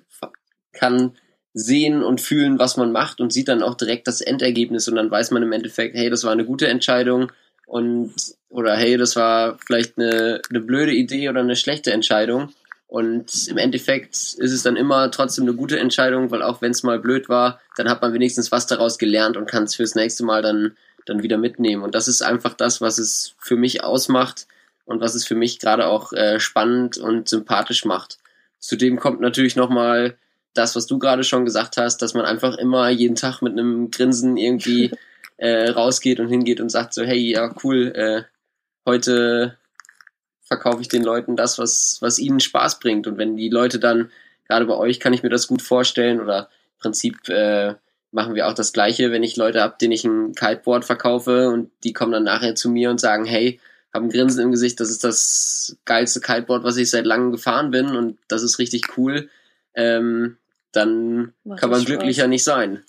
kann 0.73 1.13
sehen 1.53 2.03
und 2.03 2.19
fühlen, 2.19 2.59
was 2.59 2.75
man 2.75 2.91
macht 2.91 3.21
und 3.21 3.31
sieht 3.31 3.47
dann 3.47 3.63
auch 3.63 3.75
direkt 3.75 4.07
das 4.07 4.19
Endergebnis 4.19 4.89
und 4.89 4.95
dann 4.95 5.09
weiß 5.09 5.31
man 5.31 5.41
im 5.41 5.53
Endeffekt, 5.53 5.95
hey, 5.95 6.09
das 6.09 6.25
war 6.25 6.33
eine 6.33 6.43
gute 6.43 6.67
Entscheidung 6.67 7.31
und 7.65 8.13
oder 8.49 8.75
hey, 8.75 8.97
das 8.97 9.15
war 9.15 9.57
vielleicht 9.65 9.97
eine, 9.97 10.41
eine 10.49 10.59
blöde 10.59 10.91
Idee 10.91 11.29
oder 11.29 11.39
eine 11.39 11.55
schlechte 11.55 11.93
Entscheidung. 11.93 12.49
Und 12.87 13.47
im 13.47 13.57
Endeffekt 13.57 14.13
ist 14.13 14.51
es 14.51 14.63
dann 14.63 14.75
immer 14.75 15.09
trotzdem 15.09 15.45
eine 15.45 15.55
gute 15.55 15.79
Entscheidung, 15.79 16.29
weil 16.31 16.43
auch 16.43 16.61
wenn 16.61 16.71
es 16.71 16.83
mal 16.83 16.99
blöd 16.99 17.29
war, 17.29 17.59
dann 17.77 17.89
hat 17.89 18.01
man 18.01 18.13
wenigstens 18.13 18.51
was 18.51 18.67
daraus 18.67 18.97
gelernt 18.97 19.37
und 19.37 19.49
kann 19.49 19.63
es 19.63 19.75
fürs 19.75 19.95
nächste 19.95 20.23
Mal 20.23 20.41
dann, 20.41 20.77
dann 21.05 21.23
wieder 21.23 21.37
mitnehmen. 21.37 21.83
Und 21.83 21.95
das 21.95 22.07
ist 22.07 22.21
einfach 22.21 22.53
das, 22.53 22.81
was 22.81 22.97
es 22.99 23.35
für 23.39 23.55
mich 23.55 23.83
ausmacht 23.83 24.47
und 24.85 25.01
was 25.01 25.15
es 25.15 25.25
für 25.25 25.35
mich 25.35 25.59
gerade 25.59 25.87
auch 25.87 26.13
äh, 26.13 26.39
spannend 26.39 26.97
und 26.97 27.27
sympathisch 27.27 27.85
macht. 27.85 28.19
Zudem 28.59 28.99
kommt 28.99 29.19
natürlich 29.19 29.55
nochmal 29.55 30.15
das, 30.53 30.75
was 30.75 30.85
du 30.85 30.99
gerade 30.99 31.23
schon 31.23 31.43
gesagt 31.43 31.77
hast, 31.77 32.01
dass 32.01 32.13
man 32.13 32.25
einfach 32.25 32.57
immer 32.57 32.89
jeden 32.89 33.15
Tag 33.15 33.41
mit 33.41 33.53
einem 33.53 33.91
Grinsen 33.91 34.37
irgendwie 34.37 34.91
äh, 35.37 35.69
rausgeht 35.69 36.19
und 36.19 36.29
hingeht 36.29 36.61
und 36.61 36.69
sagt 36.69 36.93
so, 36.93 37.03
hey, 37.03 37.17
ja, 37.17 37.53
cool, 37.63 37.91
äh, 37.95 38.23
heute 38.85 39.57
verkaufe 40.45 40.81
ich 40.81 40.87
den 40.87 41.03
Leuten 41.03 41.35
das, 41.35 41.59
was, 41.59 41.97
was 42.01 42.19
ihnen 42.19 42.39
Spaß 42.39 42.79
bringt. 42.79 43.07
Und 43.07 43.17
wenn 43.17 43.35
die 43.35 43.49
Leute 43.49 43.79
dann, 43.79 44.11
gerade 44.47 44.65
bei 44.65 44.75
euch 44.75 44.99
kann 44.99 45.13
ich 45.13 45.23
mir 45.23 45.29
das 45.29 45.47
gut 45.47 45.61
vorstellen, 45.61 46.21
oder 46.21 46.49
im 46.75 46.79
Prinzip 46.79 47.27
äh, 47.29 47.75
machen 48.11 48.35
wir 48.35 48.47
auch 48.47 48.53
das 48.53 48.71
Gleiche, 48.71 49.11
wenn 49.11 49.23
ich 49.23 49.35
Leute 49.35 49.61
habe, 49.61 49.75
denen 49.79 49.91
ich 49.91 50.05
ein 50.05 50.33
Kiteboard 50.33 50.85
verkaufe 50.85 51.49
und 51.49 51.71
die 51.83 51.93
kommen 51.93 52.13
dann 52.13 52.23
nachher 52.23 52.55
zu 52.55 52.69
mir 52.69 52.89
und 52.89 52.99
sagen, 52.99 53.25
hey, 53.25 53.59
haben 53.93 54.09
Grinsen 54.09 54.43
im 54.43 54.51
Gesicht, 54.51 54.79
das 54.79 54.89
ist 54.89 55.03
das 55.03 55.77
geilste 55.85 56.21
Kiteboard, 56.21 56.63
was 56.63 56.77
ich 56.77 56.89
seit 56.89 57.05
langem 57.05 57.31
gefahren 57.31 57.71
bin 57.71 57.95
und 57.95 58.17
das 58.27 58.43
ist 58.43 58.59
richtig 58.59 58.97
cool, 58.97 59.29
ähm, 59.73 60.37
dann 60.71 61.33
Macht 61.43 61.59
kann 61.59 61.69
man 61.69 61.83
glücklicher 61.83 62.27
nicht 62.27 62.43
sein. 62.43 62.83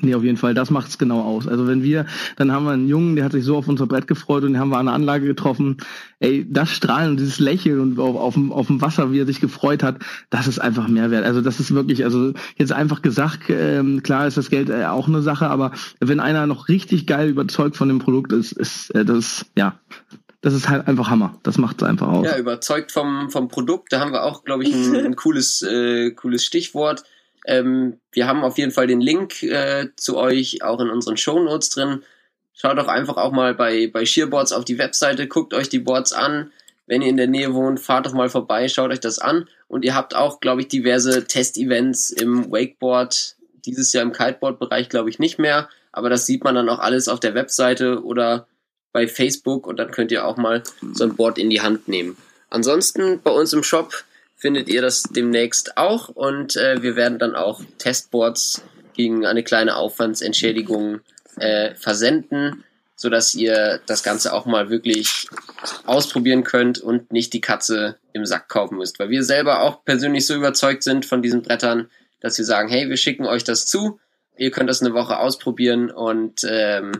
Nee, 0.00 0.14
auf 0.14 0.24
jeden 0.24 0.36
Fall, 0.36 0.54
das 0.54 0.70
macht's 0.70 0.98
genau 0.98 1.20
aus. 1.20 1.46
Also 1.46 1.66
wenn 1.66 1.82
wir, 1.82 2.06
dann 2.36 2.50
haben 2.50 2.64
wir 2.64 2.72
einen 2.72 2.88
Jungen, 2.88 3.14
der 3.14 3.24
hat 3.24 3.32
sich 3.32 3.44
so 3.44 3.56
auf 3.56 3.68
unser 3.68 3.86
Brett 3.86 4.06
gefreut 4.06 4.42
und 4.42 4.54
den 4.54 4.60
haben 4.60 4.70
wir 4.70 4.78
an 4.78 4.86
der 4.86 4.94
Anlage 4.94 5.26
getroffen. 5.26 5.76
Ey, 6.18 6.46
das 6.48 6.70
Strahlen 6.70 7.10
und 7.10 7.20
dieses 7.20 7.38
Lächeln 7.38 7.78
und 7.78 7.98
auf, 7.98 8.16
auf, 8.16 8.34
dem, 8.34 8.52
auf 8.52 8.68
dem 8.68 8.80
Wasser, 8.80 9.12
wie 9.12 9.20
er 9.20 9.26
sich 9.26 9.40
gefreut 9.40 9.82
hat, 9.82 9.96
das 10.30 10.46
ist 10.46 10.60
einfach 10.60 10.88
Mehrwert. 10.88 11.24
Also 11.24 11.40
das 11.40 11.60
ist 11.60 11.74
wirklich, 11.74 12.04
also 12.04 12.32
jetzt 12.56 12.72
einfach 12.72 13.02
gesagt, 13.02 13.42
ähm, 13.48 14.02
klar 14.02 14.26
ist 14.26 14.36
das 14.36 14.50
Geld 14.50 14.70
äh, 14.70 14.86
auch 14.86 15.08
eine 15.08 15.22
Sache, 15.22 15.48
aber 15.48 15.72
wenn 16.00 16.20
einer 16.20 16.46
noch 16.46 16.68
richtig 16.68 17.06
geil 17.06 17.28
überzeugt 17.28 17.76
von 17.76 17.88
dem 17.88 17.98
Produkt 17.98 18.32
ist, 18.32 18.52
ist 18.52 18.90
äh, 18.94 19.04
das, 19.04 19.46
ja, 19.56 19.78
das 20.40 20.54
ist 20.54 20.68
halt 20.68 20.88
einfach 20.88 21.10
Hammer. 21.10 21.38
Das 21.44 21.58
macht 21.58 21.80
es 21.80 21.88
einfach 21.88 22.08
aus. 22.08 22.26
Ja, 22.26 22.36
überzeugt 22.36 22.92
vom, 22.92 23.30
vom 23.30 23.48
Produkt, 23.48 23.92
da 23.92 24.00
haben 24.00 24.12
wir 24.12 24.24
auch, 24.24 24.42
glaube 24.42 24.64
ich, 24.64 24.74
ein, 24.74 24.96
ein 24.96 25.16
cooles, 25.16 25.62
äh, 25.62 26.10
cooles 26.10 26.44
Stichwort 26.44 27.04
ähm, 27.44 28.00
wir 28.12 28.26
haben 28.26 28.44
auf 28.44 28.58
jeden 28.58 28.72
Fall 28.72 28.86
den 28.86 29.00
Link 29.00 29.42
äh, 29.42 29.88
zu 29.96 30.16
euch 30.16 30.62
auch 30.62 30.80
in 30.80 30.90
unseren 30.90 31.16
Show 31.16 31.38
Notes 31.38 31.70
drin. 31.70 32.02
Schaut 32.52 32.78
doch 32.78 32.88
einfach 32.88 33.16
auch 33.16 33.32
mal 33.32 33.54
bei, 33.54 33.88
bei 33.88 34.04
Shearboards 34.04 34.52
auf 34.52 34.64
die 34.64 34.78
Webseite, 34.78 35.26
guckt 35.26 35.54
euch 35.54 35.68
die 35.68 35.78
Boards 35.78 36.12
an. 36.12 36.52
Wenn 36.86 37.02
ihr 37.02 37.08
in 37.08 37.16
der 37.16 37.28
Nähe 37.28 37.54
wohnt, 37.54 37.80
fahrt 37.80 38.06
doch 38.06 38.12
mal 38.12 38.28
vorbei, 38.28 38.68
schaut 38.68 38.90
euch 38.90 39.00
das 39.00 39.18
an. 39.18 39.48
Und 39.68 39.84
ihr 39.84 39.94
habt 39.94 40.14
auch, 40.14 40.40
glaube 40.40 40.60
ich, 40.60 40.68
diverse 40.68 41.24
Test-Events 41.24 42.10
im 42.10 42.50
Wakeboard, 42.52 43.36
dieses 43.64 43.92
Jahr 43.92 44.02
im 44.02 44.12
Kiteboard-Bereich, 44.12 44.88
glaube 44.88 45.08
ich, 45.08 45.18
nicht 45.18 45.38
mehr. 45.38 45.68
Aber 45.92 46.10
das 46.10 46.26
sieht 46.26 46.44
man 46.44 46.54
dann 46.54 46.68
auch 46.68 46.80
alles 46.80 47.08
auf 47.08 47.20
der 47.20 47.34
Webseite 47.34 48.02
oder 48.04 48.46
bei 48.92 49.08
Facebook 49.08 49.66
und 49.66 49.78
dann 49.78 49.90
könnt 49.90 50.12
ihr 50.12 50.26
auch 50.26 50.36
mal 50.36 50.62
so 50.92 51.04
ein 51.04 51.16
Board 51.16 51.38
in 51.38 51.50
die 51.50 51.62
Hand 51.62 51.88
nehmen. 51.88 52.16
Ansonsten 52.50 53.20
bei 53.22 53.30
uns 53.30 53.52
im 53.54 53.62
Shop 53.62 54.04
findet 54.42 54.68
ihr 54.68 54.82
das 54.82 55.04
demnächst 55.04 55.78
auch 55.78 56.08
und 56.08 56.56
äh, 56.56 56.82
wir 56.82 56.96
werden 56.96 57.20
dann 57.20 57.36
auch 57.36 57.62
Testboards 57.78 58.64
gegen 58.92 59.24
eine 59.24 59.44
kleine 59.44 59.76
Aufwandsentschädigung 59.76 60.98
äh, 61.36 61.76
versenden, 61.76 62.64
sodass 62.96 63.36
ihr 63.36 63.80
das 63.86 64.02
Ganze 64.02 64.32
auch 64.32 64.44
mal 64.44 64.68
wirklich 64.68 65.28
ausprobieren 65.86 66.42
könnt 66.42 66.80
und 66.80 67.12
nicht 67.12 67.32
die 67.34 67.40
Katze 67.40 67.98
im 68.12 68.26
Sack 68.26 68.48
kaufen 68.48 68.78
müsst. 68.78 68.98
Weil 68.98 69.10
wir 69.10 69.22
selber 69.22 69.62
auch 69.62 69.84
persönlich 69.84 70.26
so 70.26 70.34
überzeugt 70.34 70.82
sind 70.82 71.06
von 71.06 71.22
diesen 71.22 71.42
Brettern, 71.42 71.88
dass 72.18 72.36
wir 72.36 72.44
sagen, 72.44 72.68
hey, 72.68 72.88
wir 72.88 72.96
schicken 72.96 73.26
euch 73.26 73.44
das 73.44 73.66
zu, 73.66 74.00
ihr 74.36 74.50
könnt 74.50 74.68
das 74.68 74.82
eine 74.82 74.92
Woche 74.92 75.20
ausprobieren 75.20 75.88
und 75.88 76.44
ähm, 76.48 76.90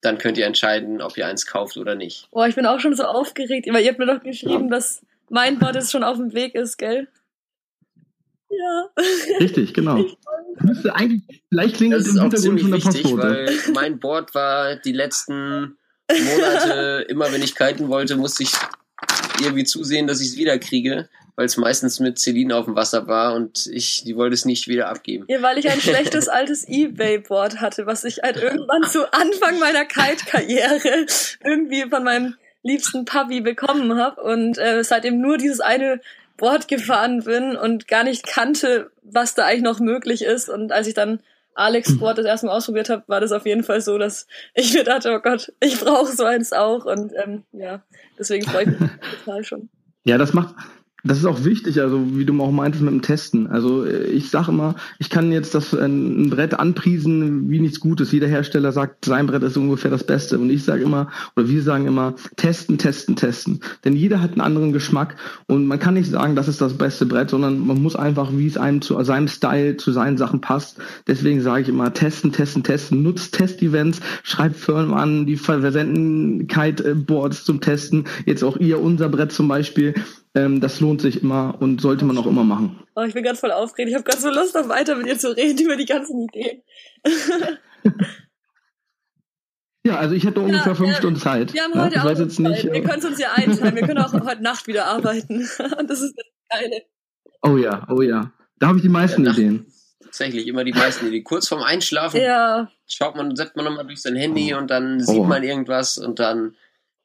dann 0.00 0.16
könnt 0.16 0.38
ihr 0.38 0.46
entscheiden, 0.46 1.02
ob 1.02 1.18
ihr 1.18 1.26
eins 1.26 1.44
kauft 1.44 1.76
oder 1.76 1.94
nicht. 1.94 2.30
Boah, 2.30 2.48
ich 2.48 2.54
bin 2.54 2.64
auch 2.64 2.80
schon 2.80 2.96
so 2.96 3.04
aufgeregt, 3.04 3.68
weil 3.70 3.82
ihr 3.84 3.90
habt 3.90 3.98
mir 3.98 4.06
doch 4.06 4.22
geschrieben, 4.22 4.70
ja. 4.70 4.76
dass 4.76 5.02
mein 5.34 5.58
Board 5.58 5.74
jetzt 5.74 5.90
schon 5.90 6.04
auf 6.04 6.16
dem 6.16 6.32
Weg 6.32 6.54
ist, 6.54 6.78
gell? 6.78 7.08
Ja. 8.48 8.88
Richtig, 9.40 9.74
genau. 9.74 10.04
Müsste 10.60 10.94
eigentlich, 10.94 11.42
vielleicht 11.48 11.76
klingelt 11.76 12.06
es 12.06 12.14
im 12.44 12.56
Hintergrund 12.56 12.56
schon 12.56 12.56
der 12.56 12.78
Postbote. 12.78 13.22
Weil 13.22 13.72
mein 13.74 13.98
Board 13.98 14.32
war 14.34 14.76
die 14.76 14.92
letzten 14.92 15.76
Monate, 16.08 17.04
immer 17.08 17.32
wenn 17.32 17.42
ich 17.42 17.56
kiten 17.56 17.88
wollte, 17.88 18.16
musste 18.16 18.44
ich 18.44 18.52
irgendwie 19.42 19.64
zusehen, 19.64 20.06
dass 20.06 20.20
ich 20.20 20.28
es 20.28 20.36
wieder 20.36 20.56
kriege, 20.58 21.08
weil 21.34 21.46
es 21.46 21.56
meistens 21.56 21.98
mit 21.98 22.20
Celine 22.20 22.54
auf 22.54 22.66
dem 22.66 22.76
Wasser 22.76 23.08
war 23.08 23.34
und 23.34 23.66
ich, 23.66 24.04
die 24.04 24.14
wollte 24.14 24.34
es 24.34 24.44
nicht 24.44 24.68
wieder 24.68 24.88
abgeben. 24.88 25.24
Ja, 25.26 25.42
weil 25.42 25.58
ich 25.58 25.68
ein 25.68 25.80
schlechtes 25.80 26.28
altes 26.28 26.68
Ebay-Board 26.68 27.60
hatte, 27.60 27.86
was 27.86 28.04
ich 28.04 28.20
halt 28.22 28.36
irgendwann 28.36 28.84
zu 28.84 29.12
Anfang 29.12 29.58
meiner 29.58 29.84
Kite-Karriere 29.84 31.06
irgendwie 31.42 31.86
von 31.90 32.04
meinem 32.04 32.36
liebsten 32.64 33.04
Puppy 33.04 33.40
bekommen 33.40 33.96
habe 33.96 34.20
und 34.20 34.58
äh, 34.58 34.82
seitdem 34.82 35.20
nur 35.20 35.38
dieses 35.38 35.60
eine 35.60 36.00
Board 36.36 36.66
gefahren 36.66 37.22
bin 37.22 37.56
und 37.56 37.86
gar 37.86 38.02
nicht 38.02 38.26
kannte, 38.26 38.90
was 39.02 39.34
da 39.34 39.44
eigentlich 39.44 39.62
noch 39.62 39.78
möglich 39.78 40.22
ist. 40.22 40.48
Und 40.48 40.72
als 40.72 40.88
ich 40.88 40.94
dann 40.94 41.20
Alex 41.54 41.98
Board 41.98 42.18
das 42.18 42.26
erste 42.26 42.46
Mal 42.46 42.56
ausprobiert 42.56 42.90
habe, 42.90 43.04
war 43.06 43.20
das 43.20 43.30
auf 43.30 43.46
jeden 43.46 43.62
Fall 43.62 43.80
so, 43.80 43.98
dass 43.98 44.26
ich 44.54 44.74
mir 44.74 44.82
dachte, 44.82 45.14
oh 45.14 45.20
Gott, 45.20 45.52
ich 45.60 45.78
brauche 45.78 46.10
so 46.10 46.24
eins 46.24 46.52
auch. 46.52 46.84
Und 46.84 47.12
ähm, 47.22 47.44
ja, 47.52 47.82
deswegen 48.18 48.44
freue 48.44 48.64
ich 48.64 48.80
mich 48.80 48.90
total 49.24 49.44
schon. 49.44 49.68
Ja, 50.04 50.18
das 50.18 50.32
macht, 50.32 50.54
das 51.04 51.18
ist 51.18 51.26
auch 51.26 51.44
wichtig, 51.44 51.80
also 51.80 52.16
wie 52.16 52.24
du 52.24 52.40
auch 52.42 52.50
meintest 52.50 52.82
mit 52.82 52.92
dem 52.92 53.02
Testen. 53.02 53.46
Also 53.46 53.84
äh, 53.84 54.06
ich 54.06 54.30
sage 54.30 54.50
immer, 54.50 54.74
ich 54.98 55.10
kann 55.10 55.30
jetzt 55.32 55.54
das 55.54 55.74
äh, 55.74 55.84
ein 55.84 56.30
Brett 56.30 56.54
anpriesen 56.54 57.50
wie 57.50 57.60
nichts 57.60 57.78
Gutes. 57.78 58.10
Jeder 58.10 58.26
Hersteller 58.26 58.72
sagt, 58.72 59.04
sein 59.04 59.26
Brett 59.26 59.42
ist 59.42 59.58
ungefähr 59.58 59.90
das 59.90 60.04
Beste. 60.04 60.38
Und 60.38 60.48
ich 60.48 60.64
sage 60.64 60.82
immer, 60.82 61.10
oder 61.36 61.46
wir 61.46 61.62
sagen 61.62 61.86
immer, 61.86 62.14
testen, 62.36 62.78
testen, 62.78 63.16
testen. 63.16 63.60
Denn 63.84 63.94
jeder 63.94 64.22
hat 64.22 64.32
einen 64.32 64.40
anderen 64.40 64.72
Geschmack 64.72 65.16
und 65.46 65.66
man 65.66 65.78
kann 65.78 65.94
nicht 65.94 66.10
sagen, 66.10 66.36
das 66.36 66.48
ist 66.48 66.62
das 66.62 66.78
beste 66.78 67.04
Brett, 67.04 67.28
sondern 67.28 67.66
man 67.66 67.82
muss 67.82 67.96
einfach, 67.96 68.30
wie 68.32 68.46
es 68.46 68.56
einem 68.56 68.80
zu 68.80 69.02
seinem 69.04 69.28
Style, 69.28 69.76
zu 69.76 69.92
seinen 69.92 70.16
Sachen 70.16 70.40
passt. 70.40 70.78
Deswegen 71.06 71.42
sage 71.42 71.62
ich 71.62 71.68
immer, 71.68 71.92
testen, 71.92 72.32
testen, 72.32 72.62
testen. 72.62 73.02
Nutzt 73.02 73.34
Test-Events, 73.34 74.00
schreibt 74.22 74.56
Firmen 74.56 74.94
an, 74.94 75.26
die 75.26 75.36
versenden 75.36 76.46
Kite-Boards 76.46 77.44
zum 77.44 77.60
Testen. 77.60 78.04
Jetzt 78.24 78.42
auch 78.42 78.56
ihr, 78.56 78.80
unser 78.80 79.10
Brett 79.10 79.32
zum 79.32 79.48
Beispiel 79.48 79.94
ähm, 80.34 80.60
das 80.60 80.80
lohnt 80.80 81.00
sich 81.00 81.22
immer 81.22 81.56
und 81.60 81.80
sollte 81.80 82.04
man 82.04 82.18
auch 82.18 82.26
immer 82.26 82.44
machen. 82.44 82.80
Oh, 82.96 83.02
ich 83.02 83.14
bin 83.14 83.22
ganz 83.22 83.40
voll 83.40 83.52
aufgeregt. 83.52 83.90
Ich 83.90 83.94
habe 83.94 84.04
ganz 84.04 84.22
so 84.22 84.30
Lust, 84.30 84.54
noch 84.54 84.68
weiter 84.68 84.96
mit 84.96 85.06
dir 85.06 85.18
zu 85.18 85.36
reden 85.36 85.64
über 85.64 85.76
die 85.76 85.86
ganzen 85.86 86.28
Ideen. 86.28 86.62
ja, 89.86 89.96
also 89.96 90.14
ich 90.14 90.24
hätte 90.24 90.40
ja, 90.40 90.46
ungefähr 90.46 90.74
fünf 90.74 90.90
ja, 90.90 90.96
Stunden 90.96 91.20
Zeit. 91.20 91.54
Wir 91.54 91.62
haben 91.62 91.80
heute 91.80 91.96
ja, 91.96 92.04
auch 92.04 92.18
jetzt 92.18 92.40
nicht, 92.40 92.64
Wir 92.64 92.82
können 92.82 92.98
es 92.98 93.04
uns 93.04 93.18
ja 93.20 93.32
einteilen. 93.32 93.76
Wir 93.76 93.86
können 93.86 93.98
auch 93.98 94.12
heute 94.12 94.42
Nacht 94.42 94.66
wieder 94.66 94.86
arbeiten. 94.86 95.48
Und 95.78 95.88
das 95.88 96.00
ist 96.00 96.14
das 96.16 96.26
Geile. 96.50 96.82
Oh 97.42 97.56
ja, 97.56 97.86
oh 97.88 98.02
ja. 98.02 98.32
Da 98.58 98.68
habe 98.68 98.78
ich 98.78 98.82
die 98.82 98.88
meisten 98.88 99.26
Ideen. 99.26 99.66
Tatsächlich 100.02 100.48
immer 100.48 100.64
die 100.64 100.72
meisten 100.72 101.06
Ideen. 101.06 101.22
Kurz 101.22 101.46
vorm 101.46 101.62
Einschlafen 101.62 102.20
ja. 102.20 102.70
schaut 102.88 103.14
man, 103.14 103.36
setzt 103.36 103.54
man 103.54 103.66
nochmal 103.66 103.86
durch 103.86 104.02
sein 104.02 104.16
Handy 104.16 104.52
oh. 104.54 104.58
und 104.58 104.68
dann 104.68 104.98
sieht 104.98 105.18
oh. 105.18 105.24
man 105.24 105.44
irgendwas 105.44 105.98
und 105.98 106.18
dann 106.18 106.56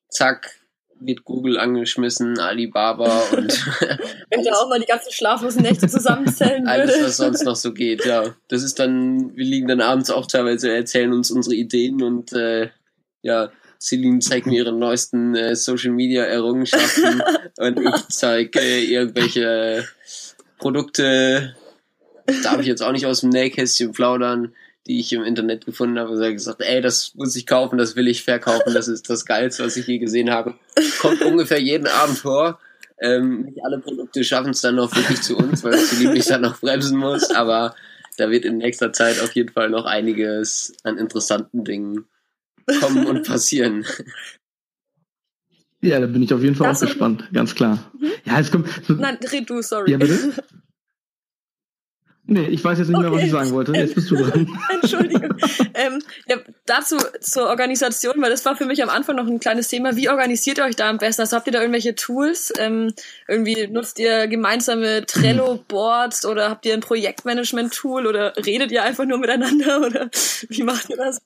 zack, 0.10 0.59
wird 1.00 1.24
Google 1.24 1.58
angeschmissen, 1.58 2.40
Alibaba 2.40 3.20
und. 3.32 3.52
Wenn 4.30 4.44
da 4.44 4.52
auch 4.54 4.70
mal 4.70 4.80
die 4.80 4.86
ganzen 4.86 5.12
schlaflosen 5.12 5.62
Nächte 5.62 5.88
zusammenzählen 5.88 6.64
würde. 6.66 6.72
Alles, 6.72 7.04
was 7.04 7.18
sonst 7.18 7.44
noch 7.44 7.56
so 7.56 7.74
geht, 7.74 8.06
ja. 8.06 8.36
Das 8.48 8.64
ist 8.64 8.80
dann, 8.80 9.36
wir 9.36 9.46
liegen 9.46 9.68
dann 9.68 9.82
abends 9.82 10.10
auch 10.10 10.28
teilweise, 10.28 10.74
erzählen 10.74 11.14
uns 11.14 11.32
unsere 11.32 11.56
Ideen 11.56 12.02
und 12.02 12.34
äh, 12.34 12.70
ja, 13.22 13.52
Celine 13.82 14.20
zeigt 14.20 14.46
mir 14.46 14.58
ihre 14.58 14.74
neuesten 14.74 15.36
äh, 15.36 15.56
Social 15.56 15.92
Media 15.92 16.24
Errungenschaften 16.24 17.22
und 17.58 17.80
ich 17.80 18.08
zeige 18.10 18.60
äh, 18.60 18.84
irgendwelche 18.84 19.88
Produkte. 20.58 21.56
Darf 22.44 22.60
ich 22.60 22.68
jetzt 22.68 22.82
auch 22.82 22.92
nicht 22.92 23.06
aus 23.06 23.22
dem 23.22 23.30
Nähkästchen 23.30 23.92
plaudern 23.94 24.54
die 24.88 25.00
ich 25.00 25.14
im 25.14 25.24
Internet 25.24 25.66
gefunden 25.66 26.00
habe, 26.00 26.12
und 26.12 26.34
gesagt, 26.34 26.62
ey, 26.62 26.82
das 26.82 27.14
muss 27.16 27.36
ich 27.36 27.46
kaufen, 27.46 27.78
das 27.78 27.96
will 27.96 28.08
ich 28.08 28.24
verkaufen, 28.24 28.74
das 28.74 28.88
ist 28.88 29.10
das 29.10 29.26
Geilste, 29.26 29.64
was 29.64 29.78
ich 29.78 29.88
je 29.88 30.00
gesehen 30.00 30.32
habe. 30.32 30.56
Kommt 31.00 31.22
ungefähr 31.22 31.62
jeden 31.62 31.88
Abend 31.88 32.18
vor. 32.18 32.60
Ähm, 33.02 33.44
nicht 33.44 33.64
alle 33.64 33.80
Produkte 33.80 34.24
schaffen 34.24 34.52
es 34.52 34.62
dann 34.62 34.76
noch 34.76 34.94
wirklich 34.96 35.22
zu 35.22 35.38
uns, 35.38 35.64
weil 35.64 35.74
es 35.74 35.98
lieblich 36.00 36.26
dann 36.26 36.42
noch 36.42 36.60
bremsen 36.60 36.98
muss, 36.98 37.30
aber 37.32 37.76
da 38.18 38.30
wird 38.30 38.44
in 38.44 38.58
nächster 38.58 38.92
Zeit 38.92 39.22
auf 39.22 39.34
jeden 39.34 39.54
Fall 39.54 39.70
noch 39.70 39.86
einiges 39.86 40.74
an 40.84 40.98
interessanten 40.98 41.64
Dingen 41.64 42.06
kommen 42.82 43.06
und 43.06 43.26
passieren. 43.26 43.86
Ja, 45.82 46.00
da 46.00 46.08
bin 46.08 46.24
ich 46.24 46.34
auf 46.34 46.42
jeden 46.42 46.56
Fall 46.56 46.68
das 46.68 46.84
auch 46.84 46.88
gespannt, 46.88 47.30
ganz 47.32 47.56
klar. 47.56 47.90
Mhm. 47.98 48.12
Ja, 48.26 48.40
es 48.40 48.52
kommt. 48.52 48.68
Nein, 48.90 49.18
red 49.32 49.50
du, 49.50 49.62
sorry. 49.62 49.92
Ja, 49.92 49.98
bitte? 49.98 50.34
Nee, 52.32 52.46
ich 52.46 52.64
weiß 52.64 52.78
jetzt 52.78 52.90
nicht 52.90 52.98
okay. 52.98 53.10
mehr, 53.10 53.18
was 53.18 53.26
ich 53.26 53.32
sagen 53.32 53.52
wollte. 53.52 53.74
Jetzt 53.74 53.96
bist 53.96 54.12
du 54.12 54.16
dran. 54.16 54.48
Entschuldigung. 54.82 55.36
ähm, 55.74 56.00
ja, 56.28 56.38
dazu 56.68 56.98
zur 57.22 57.48
Organisation, 57.48 58.22
weil 58.22 58.30
das 58.30 58.46
war 58.46 58.56
für 58.56 58.66
mich 58.66 58.84
am 58.84 58.90
Anfang 58.90 59.16
noch 59.16 59.26
ein 59.26 59.40
kleines 59.40 59.68
Thema. 59.68 59.96
Wie 59.96 60.10
organisiert 60.10 60.60
ihr 60.60 60.66
euch 60.66 60.76
da 60.76 60.92
am 60.92 61.00
besten? 61.00 61.24
Also 61.24 61.36
habt 61.36 61.48
ihr 61.48 61.54
da 61.54 61.60
irgendwelche 61.60 61.96
Tools? 61.96 62.54
Ähm, 62.60 62.94
irgendwie 63.28 63.68
nutzt 63.68 63.98
ihr 63.98 64.28
gemeinsame 64.28 65.08
Trello-Boards 65.08 66.26
oder 66.28 66.52
habt 66.52 66.68
ihr 66.68 66.76
ein 66.76 66.82
Projektmanagement-Tool 66.82 68.06
oder 68.06 68.34
redet 68.38 68.72
ihr 68.72 68.84
einfach 68.84 69.06
nur 69.06 69.18
miteinander 69.18 69.82
oder 69.86 70.12
wie 70.50 70.62
macht 70.62 70.88
ihr 70.92 70.98
das? 70.98 71.22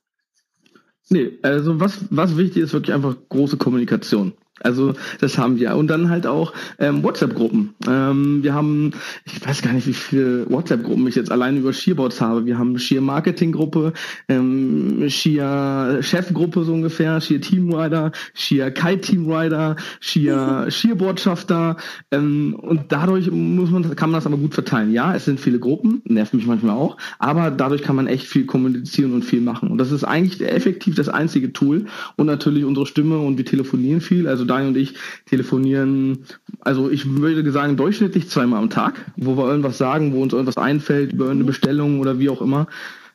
Nee, 1.10 1.38
also 1.42 1.82
was, 1.82 2.00
was 2.12 2.38
wichtig 2.38 2.64
ist, 2.64 2.74
wirklich 2.74 2.96
einfach 2.96 3.16
große 3.28 3.58
Kommunikation. 3.58 4.34
Also 4.64 4.94
das 5.20 5.38
haben 5.38 5.60
wir. 5.60 5.76
Und 5.76 5.88
dann 5.88 6.10
halt 6.10 6.26
auch 6.26 6.54
ähm, 6.80 7.04
WhatsApp-Gruppen. 7.04 7.74
Ähm, 7.88 8.44
wir 8.44 8.54
haben, 8.54 8.92
ich 9.26 9.46
weiß 9.46 9.62
gar 9.62 9.74
nicht, 9.74 9.88
wie 9.88 9.94
viele 9.94 10.50
WhatsApp-Gruppen 10.50 11.08
ich 11.08 11.16
jetzt 11.16 11.32
allein 11.32 11.58
über 11.58 11.74
Shearboards 11.74 12.22
habe. 12.22 12.46
Wir 12.46 12.58
haben 12.58 12.78
Shear-Marketing-Gruppe, 12.80 13.94
ähm, 14.30 15.06
Shear-Chef-Gruppe 15.08 16.64
so 16.64 16.74
ungefähr, 16.74 17.20
Shear-Teamrider, 17.20 18.12
Shear-Kite-Teamrider, 18.34 19.76
Shear, 20.00 20.72
Shear-Botschafter. 20.72 21.78
Ähm, 22.12 22.56
und 22.60 22.92
dadurch 22.92 23.30
muss 23.32 23.70
man, 23.70 23.96
kann 23.96 24.12
man 24.12 24.20
das 24.20 24.26
aber 24.26 24.38
gut 24.38 24.54
verteilen. 24.54 24.94
Ja, 24.94 25.16
es 25.16 25.26
sind 25.26 25.40
viele 25.40 25.60
Gruppen, 25.60 26.02
nervt 26.06 26.34
mich 26.34 26.46
manchmal 26.46 26.76
auch, 26.76 26.98
aber 27.20 27.52
dadurch 27.52 27.82
kann 27.82 27.96
man 27.96 28.08
echt 28.08 28.28
viel 28.28 28.46
kommunizieren 28.46 29.14
und 29.14 29.24
viel 29.24 29.42
machen. 29.42 29.70
Und 29.70 29.78
das 29.78 29.92
ist 29.92 30.04
eigentlich 30.04 30.42
effektiv 30.42 30.96
das 30.96 31.10
einzige 31.10 31.52
Tool. 31.54 31.86
Und 32.16 32.28
natürlich 32.28 32.64
unsere 32.64 32.86
Stimme 32.86 33.18
und 33.18 33.38
wir 33.38 33.46
telefonieren 33.46 34.02
viel. 34.02 34.28
Also 34.28 34.46
Daniel 34.54 34.70
und 34.70 34.78
ich 34.78 34.96
telefonieren, 35.26 36.26
also 36.60 36.90
ich 36.90 37.06
würde 37.10 37.52
sagen, 37.52 37.78
durchschnittlich 37.78 38.30
zweimal 38.30 38.62
am 38.62 38.70
Tag, 38.70 39.12
wo 39.16 39.38
wir 39.38 39.48
irgendwas 39.48 39.78
sagen, 39.78 40.14
wo 40.14 40.22
uns 40.22 40.34
irgendwas 40.34 40.58
einfällt 40.58 41.14
über 41.14 41.30
eine 41.30 41.44
Bestellung 41.44 42.00
oder 42.00 42.20
wie 42.20 42.30
auch 42.30 42.42
immer. 42.42 42.68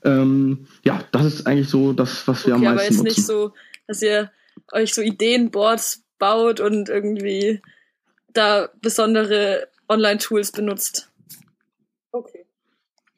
Ähm, 0.04 0.66
ja, 0.84 1.02
das 1.12 1.24
ist 1.24 1.46
eigentlich 1.46 1.68
so 1.68 1.92
das, 1.92 2.26
was 2.28 2.46
wir 2.46 2.54
okay, 2.54 2.66
am 2.66 2.74
meisten 2.74 2.78
aber 2.78 2.90
ist 2.90 2.98
nutzen. 2.98 3.20
nicht 3.20 3.26
so, 3.26 3.52
dass 3.86 4.02
ihr 4.02 4.30
euch 4.72 4.94
so 4.94 5.02
Ideenboards 5.02 6.04
baut 6.18 6.60
und 6.60 6.88
irgendwie 6.88 7.62
da 8.32 8.68
besondere 8.80 9.68
Online-Tools 9.88 10.52
benutzt. 10.52 11.10
Okay. 12.12 12.44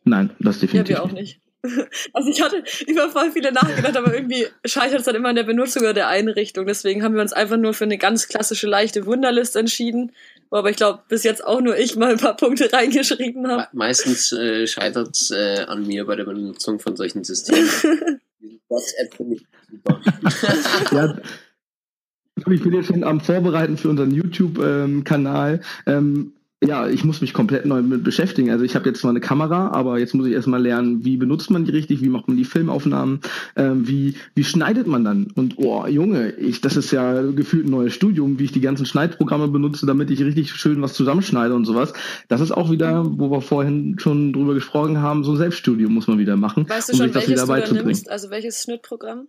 Nein, 0.04 0.30
das 0.38 0.60
definitiv. 0.60 0.96
Ja, 0.96 1.02
wir 1.02 1.04
auch 1.04 1.12
nicht. 1.12 1.39
Also 2.12 2.30
ich 2.30 2.40
hatte 2.42 2.62
über 2.86 3.10
voll 3.10 3.30
viele 3.32 3.52
nachgedacht, 3.52 3.96
aber 3.96 4.14
irgendwie 4.14 4.46
scheitert 4.64 5.00
es 5.00 5.04
dann 5.04 5.14
immer 5.14 5.28
an 5.28 5.36
der 5.36 5.44
Benutzung 5.44 5.82
oder 5.82 5.94
der 5.94 6.08
Einrichtung. 6.08 6.66
Deswegen 6.66 7.02
haben 7.02 7.14
wir 7.14 7.22
uns 7.22 7.32
einfach 7.32 7.56
nur 7.56 7.74
für 7.74 7.84
eine 7.84 7.98
ganz 7.98 8.28
klassische 8.28 8.66
leichte 8.66 9.06
Wunderlist 9.06 9.56
entschieden. 9.56 10.12
Aber 10.50 10.70
ich 10.70 10.76
glaube, 10.76 11.00
bis 11.08 11.22
jetzt 11.22 11.44
auch 11.44 11.60
nur 11.60 11.76
ich 11.76 11.96
mal 11.96 12.12
ein 12.12 12.18
paar 12.18 12.36
Punkte 12.36 12.72
reingeschrieben 12.72 13.46
habe. 13.46 13.68
Meistens 13.72 14.32
äh, 14.32 14.66
scheitert 14.66 15.14
es 15.14 15.30
äh, 15.30 15.64
an 15.66 15.86
mir 15.86 16.06
bei 16.06 16.16
der 16.16 16.24
Benutzung 16.24 16.80
von 16.80 16.96
solchen 16.96 17.24
Systemen. 17.24 17.68
WhatsApp 18.68 19.14
finde 19.14 19.36
ich 19.36 19.46
super. 19.70 20.00
ja, 20.92 21.16
ich 22.50 22.62
bin 22.62 22.72
jetzt 22.72 22.86
schon 22.86 23.04
am 23.04 23.20
Vorbereiten 23.20 23.76
für 23.76 23.90
unseren 23.90 24.10
YouTube-Kanal. 24.10 25.60
Ähm, 25.86 26.32
ja, 26.62 26.88
ich 26.88 27.04
muss 27.04 27.22
mich 27.22 27.32
komplett 27.32 27.64
neu 27.64 27.80
mit 27.80 28.04
beschäftigen. 28.04 28.50
Also 28.50 28.64
ich 28.64 28.74
habe 28.74 28.86
jetzt 28.86 29.00
zwar 29.00 29.10
eine 29.10 29.20
Kamera, 29.20 29.68
aber 29.68 29.98
jetzt 29.98 30.14
muss 30.14 30.26
ich 30.26 30.34
erstmal 30.34 30.60
lernen, 30.60 31.04
wie 31.04 31.16
benutzt 31.16 31.50
man 31.50 31.64
die 31.64 31.70
richtig, 31.70 32.02
wie 32.02 32.10
macht 32.10 32.28
man 32.28 32.36
die 32.36 32.44
Filmaufnahmen, 32.44 33.20
ähm, 33.56 33.88
wie, 33.88 34.14
wie 34.34 34.44
schneidet 34.44 34.86
man 34.86 35.02
dann? 35.02 35.28
Und 35.34 35.54
oh, 35.56 35.86
Junge, 35.86 36.32
ich, 36.32 36.60
das 36.60 36.76
ist 36.76 36.90
ja 36.90 37.22
gefühlt 37.22 37.66
ein 37.66 37.70
neues 37.70 37.94
Studium, 37.94 38.38
wie 38.38 38.44
ich 38.44 38.52
die 38.52 38.60
ganzen 38.60 38.84
Schneidprogramme 38.84 39.48
benutze, 39.48 39.86
damit 39.86 40.10
ich 40.10 40.20
richtig 40.20 40.52
schön 40.52 40.82
was 40.82 40.92
zusammenschneide 40.92 41.54
und 41.54 41.64
sowas. 41.64 41.94
Das 42.28 42.42
ist 42.42 42.52
auch 42.52 42.70
wieder, 42.70 43.06
wo 43.06 43.30
wir 43.30 43.40
vorhin 43.40 43.98
schon 43.98 44.34
drüber 44.34 44.52
gesprochen 44.52 45.00
haben, 45.00 45.24
so 45.24 45.32
ein 45.32 45.38
Selbststudium 45.38 45.94
muss 45.94 46.08
man 46.08 46.18
wieder 46.18 46.36
machen, 46.36 46.68
weißt 46.68 46.90
du 46.90 46.96
schon, 46.96 47.06
um 47.06 47.12
sich 47.12 47.22
das 47.22 47.28
wieder 47.30 47.46
beizubringen. 47.46 48.02
Also 48.08 48.28
welches 48.28 48.62
Schnittprogramm? 48.62 49.28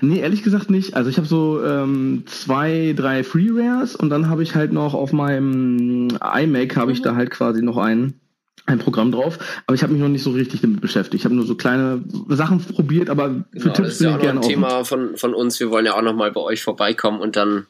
Nee, 0.00 0.20
ehrlich 0.20 0.42
gesagt 0.42 0.70
nicht. 0.70 0.94
Also 0.94 1.10
ich 1.10 1.18
habe 1.18 1.26
so 1.26 1.62
ähm, 1.64 2.24
zwei, 2.26 2.94
drei 2.96 3.22
Freewares 3.22 3.96
und 3.96 4.10
dann 4.10 4.30
habe 4.30 4.42
ich 4.42 4.54
halt 4.54 4.72
noch 4.72 4.94
auf 4.94 5.12
meinem 5.12 6.08
iMac 6.20 6.76
habe 6.76 6.92
ich 6.92 7.00
mhm. 7.00 7.04
da 7.04 7.14
halt 7.16 7.30
quasi 7.30 7.62
noch 7.62 7.76
einen. 7.76 8.20
ein 8.66 8.78
Programm 8.78 9.10
drauf, 9.10 9.38
aber 9.66 9.74
ich 9.74 9.82
habe 9.82 9.92
mich 9.92 10.00
noch 10.00 10.08
nicht 10.08 10.22
so 10.22 10.30
richtig 10.30 10.60
damit 10.60 10.80
beschäftigt. 10.80 11.20
Ich 11.20 11.24
habe 11.24 11.34
nur 11.34 11.44
so 11.44 11.56
kleine 11.56 12.04
Sachen 12.28 12.60
probiert, 12.60 13.10
aber 13.10 13.44
für 13.52 13.58
Genau, 13.58 13.74
Tipps 13.74 13.88
das 13.88 13.92
ist 13.92 13.98
bin 13.98 14.08
ja 14.10 14.16
ich 14.16 14.28
auch 14.28 14.34
noch 14.34 14.42
ein. 14.42 14.48
Thema 14.48 14.84
von, 14.84 15.16
von 15.16 15.34
uns. 15.34 15.58
Wir 15.58 15.70
wollen 15.70 15.86
ja 15.86 15.96
auch 15.96 16.02
noch 16.02 16.14
mal 16.14 16.30
bei 16.30 16.40
euch 16.40 16.62
vorbeikommen 16.62 17.20
und 17.20 17.36
dann 17.36 17.66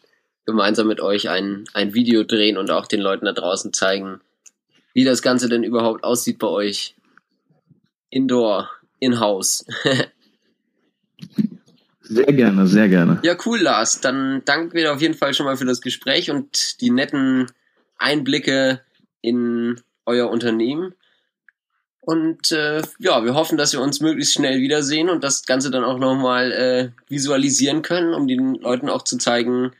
gemeinsam 0.46 0.88
mit 0.88 1.00
euch 1.00 1.30
ein, 1.30 1.64
ein 1.74 1.94
Video 1.94 2.24
drehen 2.24 2.58
und 2.58 2.70
auch 2.70 2.86
den 2.86 3.00
Leuten 3.00 3.24
da 3.24 3.32
draußen 3.32 3.72
zeigen, 3.72 4.20
wie 4.92 5.04
das 5.04 5.22
Ganze 5.22 5.48
denn 5.48 5.64
überhaupt 5.64 6.04
aussieht 6.04 6.38
bei 6.38 6.48
euch. 6.48 6.94
Indoor, 8.10 8.68
in-house. 8.98 9.64
Sehr 12.12 12.32
gerne, 12.32 12.66
sehr 12.66 12.88
gerne. 12.88 13.20
Ja, 13.22 13.36
cool, 13.46 13.60
Lars. 13.60 14.00
Dann 14.00 14.42
danken 14.44 14.74
wir 14.74 14.82
dir 14.82 14.92
auf 14.92 15.00
jeden 15.00 15.14
Fall 15.14 15.32
schon 15.32 15.46
mal 15.46 15.56
für 15.56 15.64
das 15.64 15.80
Gespräch 15.80 16.28
und 16.28 16.80
die 16.80 16.90
netten 16.90 17.46
Einblicke 17.98 18.80
in 19.20 19.80
euer 20.06 20.28
Unternehmen. 20.28 20.94
Und 22.00 22.50
äh, 22.50 22.82
ja, 22.98 23.24
wir 23.24 23.34
hoffen, 23.34 23.56
dass 23.56 23.74
wir 23.74 23.80
uns 23.80 24.00
möglichst 24.00 24.34
schnell 24.34 24.60
wiedersehen 24.60 25.08
und 25.08 25.22
das 25.22 25.46
Ganze 25.46 25.70
dann 25.70 25.84
auch 25.84 26.00
nochmal 26.00 26.50
äh, 26.50 26.88
visualisieren 27.08 27.82
können, 27.82 28.12
um 28.12 28.26
den 28.26 28.56
Leuten 28.56 28.88
auch 28.88 29.02
zu 29.02 29.16
zeigen, 29.16 29.70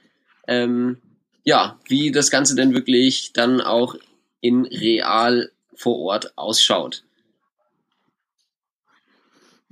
ähm, 0.46 0.98
ja, 1.42 1.80
wie 1.88 2.12
das 2.12 2.30
Ganze 2.30 2.54
denn 2.54 2.74
wirklich 2.74 3.32
dann 3.32 3.60
auch 3.60 3.96
in 4.40 4.66
real 4.66 5.50
vor 5.74 5.98
Ort 5.98 6.38
ausschaut. 6.38 7.02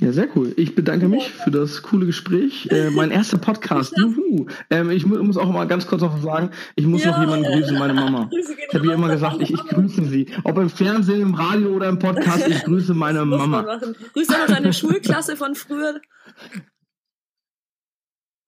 Ja, 0.01 0.13
sehr 0.13 0.29
cool. 0.37 0.53
Ich 0.57 0.77
bedanke 0.77 1.09
mich 1.09 1.29
für 1.33 1.51
das 1.51 1.83
coole 1.83 2.07
Gespräch. 2.07 2.69
Äh, 2.71 2.91
mein 2.91 3.11
erster 3.11 3.37
Podcast. 3.37 3.93
Juhu. 3.99 4.47
Ähm, 4.71 4.91
ich 4.91 5.05
mu 5.05 5.21
muss 5.25 5.37
auch 5.37 5.51
mal 5.51 5.67
ganz 5.67 5.89
kurz 5.89 6.03
noch 6.03 6.23
sagen. 6.23 6.51
Ich 6.77 6.87
muss 6.87 7.03
Ja. 7.03 7.11
noch 7.11 7.21
jemanden 7.21 7.47
grüßen, 7.47 7.77
meine 7.77 7.95
Mama. 7.95 8.27
Grüße 8.31 8.55
Ich 8.69 8.75
habe 8.75 8.87
ihr 8.87 8.95
immer 8.95 9.09
gesagt, 9.09 9.39
ich, 9.41 9.53
ich 9.53 9.61
grüße 9.65 10.05
sie. 10.05 10.27
Ob 10.45 10.57
im 10.59 10.71
Fernsehen, 10.71 11.21
im 11.21 11.35
Radio 11.35 11.71
oder 11.71 11.89
im 11.89 11.99
Podcast, 11.99 12.47
ich 12.47 12.63
grüße 12.63 12.95
meine 12.95 13.25
Mama. 13.25 13.63
machen. 13.63 13.97
Grüß 14.15 14.29
doch 14.29 14.39
noch 14.39 14.47
deine 14.47 14.73
Schulklasse 14.73 15.35
von 15.37 15.57
früher. 15.57 16.01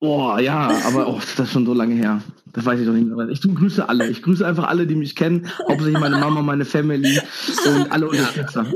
Boah, 0.00 0.38
ja, 0.40 0.70
aber 0.86 1.08
oh, 1.08 1.18
das 1.36 1.40
ist 1.48 1.52
schon 1.52 1.66
so 1.66 1.74
lange 1.74 1.94
her. 1.94 2.22
Das 2.52 2.64
weiß 2.64 2.78
ich 2.80 2.86
doch 2.86 2.94
nicht 2.94 3.06
mehr. 3.08 3.28
Ich 3.28 3.42
grüße 3.42 3.88
alle. 3.88 4.08
Ich 4.08 4.22
grüße 4.22 4.46
einfach 4.46 4.68
alle, 4.68 4.86
die 4.86 4.94
mich 4.94 5.14
kennen. 5.16 5.48
Hauptsächlich 5.68 5.98
meine 5.98 6.18
Mama, 6.18 6.42
meine 6.42 6.64
Family 6.64 7.20
und 7.66 7.92
alle 7.92 8.08
Unterstützer. 8.08 8.66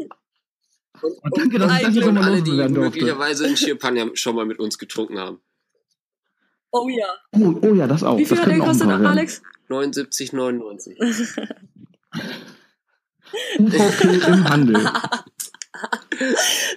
Und 1.04 1.36
danke, 1.38 1.58
dass 1.58 1.72
ich 1.78 1.82
das 1.86 1.96
Und 1.96 2.14
nochmal 2.14 2.32
alle, 2.32 2.42
die 2.42 2.52
möglicherweise 2.52 3.46
in 3.46 3.56
Champagner 3.56 4.10
schon 4.14 4.36
mal 4.36 4.46
mit 4.46 4.58
uns 4.58 4.78
getrunken 4.78 5.18
haben. 5.18 5.40
Oh 6.70 6.88
ja. 6.88 7.06
Oh, 7.32 7.54
oh 7.62 7.74
ja, 7.74 7.86
das 7.86 8.02
auch. 8.02 8.18
Wie 8.18 8.24
viel 8.24 8.36
das 8.36 8.46
hat 8.46 8.50
der 8.52 8.58
gekostet. 8.58 8.88
Alex? 8.88 9.42
79, 9.68 10.32
99. 10.32 10.98
UVP 13.58 14.08
im 14.26 14.48
Handel. 14.48 14.76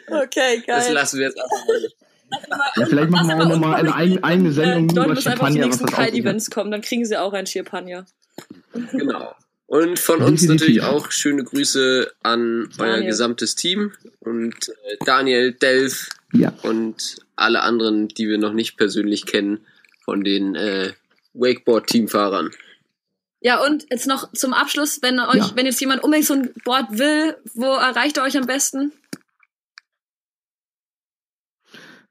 Okay, 0.09 0.63
Das 0.65 0.85
geil. 0.85 0.93
lassen 0.95 1.19
wir 1.19 1.27
jetzt 1.27 1.39
einfach. 1.39 1.57
Ja, 2.77 2.85
vielleicht 2.87 3.09
machen 3.11 3.27
wir 3.27 3.35
auch 3.39 3.47
nochmal 3.47 3.75
eine 3.75 3.93
eigene, 3.93 4.23
eigene 4.23 4.51
Sendung 4.51 4.85
Äh, 4.85 4.87
die 4.87 4.95
nur 4.95 5.05
Leute 5.05 5.11
über 5.11 5.15
müssen 5.15 5.29
einfach 5.31 5.47
auf 5.47 5.53
die 5.53 5.59
nächsten 5.59 5.85
das. 5.85 5.95
Kite-Events 5.95 6.49
kommen, 6.51 6.71
dann 6.71 6.81
kriegen 6.81 7.05
sie 7.05 7.17
auch 7.21 7.33
ein 7.33 7.45
Champagner. 7.45 8.05
Genau. 8.91 9.35
Und 9.67 9.99
von 9.99 10.21
uns 10.21 10.41
Definitiv. 10.41 10.67
natürlich 10.77 10.81
auch 10.83 11.11
schöne 11.11 11.43
Grüße 11.43 12.11
an 12.23 12.69
euer 12.79 12.87
Daniel. 12.93 13.07
gesamtes 13.09 13.55
Team 13.55 13.91
und 14.21 14.69
äh, 14.69 14.97
Daniel, 15.05 15.51
Delf 15.51 16.09
Ja, 16.33 16.53
und 16.63 17.17
alle 17.35 17.61
anderen, 17.61 18.07
die 18.07 18.27
wir 18.29 18.37
noch 18.37 18.53
nicht 18.53 18.77
persönlich 18.77 19.25
kennen, 19.25 19.59
von 20.05 20.23
den 20.23 20.55
äh, 20.55 20.93
Wakeboard-Teamfahrern. 21.33 22.51
Ja, 23.41 23.63
und 23.63 23.85
jetzt 23.91 24.07
noch 24.07 24.31
zum 24.33 24.53
Abschluss, 24.53 25.01
wenn 25.01 25.19
euch, 25.19 25.35
Ja. 25.35 25.51
wenn 25.55 25.65
jetzt 25.65 25.79
jemand 25.81 26.03
unbedingt 26.03 26.27
so 26.27 26.33
ein 26.33 26.53
Board 26.63 26.85
will, 26.97 27.35
wo 27.53 27.65
erreicht 27.65 28.17
er 28.17 28.23
euch 28.23 28.37
am 28.37 28.47
besten? 28.47 28.93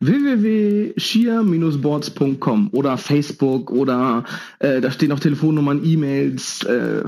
www.sheer-boards.com 0.01 2.71
oder 2.73 2.99
Facebook 2.99 3.71
oder 3.71 4.25
äh, 4.59 4.81
da 4.81 4.91
stehen 4.91 5.13
auch 5.13 5.21
Telefonnummern, 5.21 5.83
E-Mails, 5.85 6.65
äh, 6.65 7.05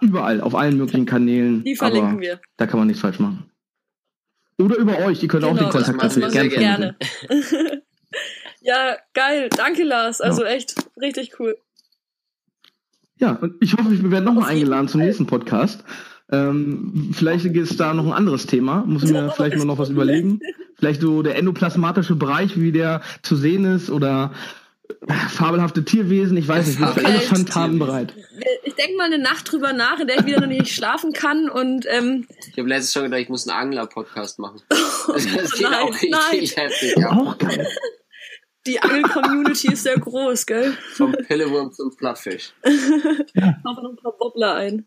überall, 0.00 0.40
auf 0.40 0.54
allen 0.54 0.78
möglichen 0.78 1.04
Kanälen. 1.04 1.62
Die 1.64 1.76
verlinken 1.76 2.12
Aber 2.12 2.20
wir. 2.20 2.40
Da 2.56 2.66
kann 2.66 2.78
man 2.78 2.86
nichts 2.86 3.02
falsch 3.02 3.18
machen. 3.18 3.44
Oder 4.58 4.76
über 4.76 4.98
euch, 5.00 5.22
ihr 5.22 5.28
könnt 5.28 5.44
auch 5.44 5.54
Genau, 5.54 5.64
den 5.64 5.70
Kontakt 5.70 5.98
natürlich 5.98 6.32
gerne. 6.32 6.48
Gerne. 6.48 6.96
ja, 8.62 8.96
geil. 9.12 9.50
Danke, 9.54 9.84
Lars. 9.84 10.22
Also 10.22 10.44
echt 10.44 10.76
richtig 11.00 11.38
cool. 11.38 11.58
Ja, 13.18 13.32
und 13.32 13.54
ich 13.60 13.74
hoffe, 13.74 13.90
wir 13.90 14.10
werden 14.10 14.24
nochmal 14.24 14.50
eingeladen 14.50 14.88
zum 14.88 15.02
nächsten 15.02 15.26
Podcast. 15.26 15.84
Ähm, 16.30 17.12
vielleicht 17.12 17.44
gibt 17.44 17.70
es 17.70 17.76
da 17.76 17.94
noch 17.94 18.06
ein 18.06 18.12
anderes 18.12 18.46
Thema. 18.46 18.84
Muss 18.86 19.04
ich 19.04 19.10
mir 19.10 19.30
vielleicht 19.36 19.56
mal 19.56 19.64
noch 19.64 19.78
was 19.78 19.90
überlegen. 19.90 20.40
Vielleicht 20.76 21.00
so 21.00 21.22
der 21.22 21.36
endoplasmatische 21.36 22.16
Bereich, 22.16 22.58
wie 22.58 22.72
der 22.72 23.00
zu 23.22 23.36
sehen 23.36 23.64
ist 23.64 23.90
oder 23.90 24.32
äh, 25.06 25.14
fabelhafte 25.30 25.84
Tierwesen. 25.84 26.36
Ich 26.36 26.48
weiß 26.48 26.66
nicht, 26.66 26.80
ich 26.80 26.84
bin 26.84 26.94
für 26.94 27.06
alle 27.06 27.20
Schandtaten 27.20 27.78
bereit. 27.78 28.12
Ich 28.64 28.74
denke 28.74 28.96
mal 28.96 29.04
eine 29.04 29.18
Nacht 29.18 29.50
drüber 29.50 29.72
nach, 29.72 30.00
in 30.00 30.06
der 30.06 30.18
ich 30.18 30.26
wieder 30.26 30.40
noch 30.40 30.48
nicht 30.48 30.68
schlafen 30.68 31.12
kann 31.12 31.48
und 31.48 31.86
ähm, 31.88 32.26
Ich 32.50 32.58
habe 32.58 32.68
letztens 32.68 32.92
schon 32.92 33.04
gedacht, 33.04 33.20
ich 33.20 33.28
muss 33.28 33.48
einen 33.48 33.58
Angler-Podcast 33.58 34.38
machen. 34.38 34.60
Das, 34.68 35.06
das 35.34 35.52
geht 35.52 35.62
nein, 35.62 35.74
auch 35.74 35.92
richtig 35.92 36.10
nein. 36.10 36.40
heftig. 36.56 36.96
Ja. 36.96 37.12
Auch 37.12 37.38
geil. 37.38 37.66
Die 38.66 38.80
Angel-Community 38.80 39.72
ist 39.72 39.82
sehr 39.84 39.98
groß, 39.98 40.46
gell? 40.46 40.76
Vom 40.94 41.12
Pillewurm 41.12 41.72
zum 41.72 41.94
Plattfisch. 41.96 42.52
Mach 42.64 42.72
noch 43.82 43.90
ein 43.90 43.96
paar 43.96 44.12
Wobbler 44.18 44.54
ein. 44.56 44.86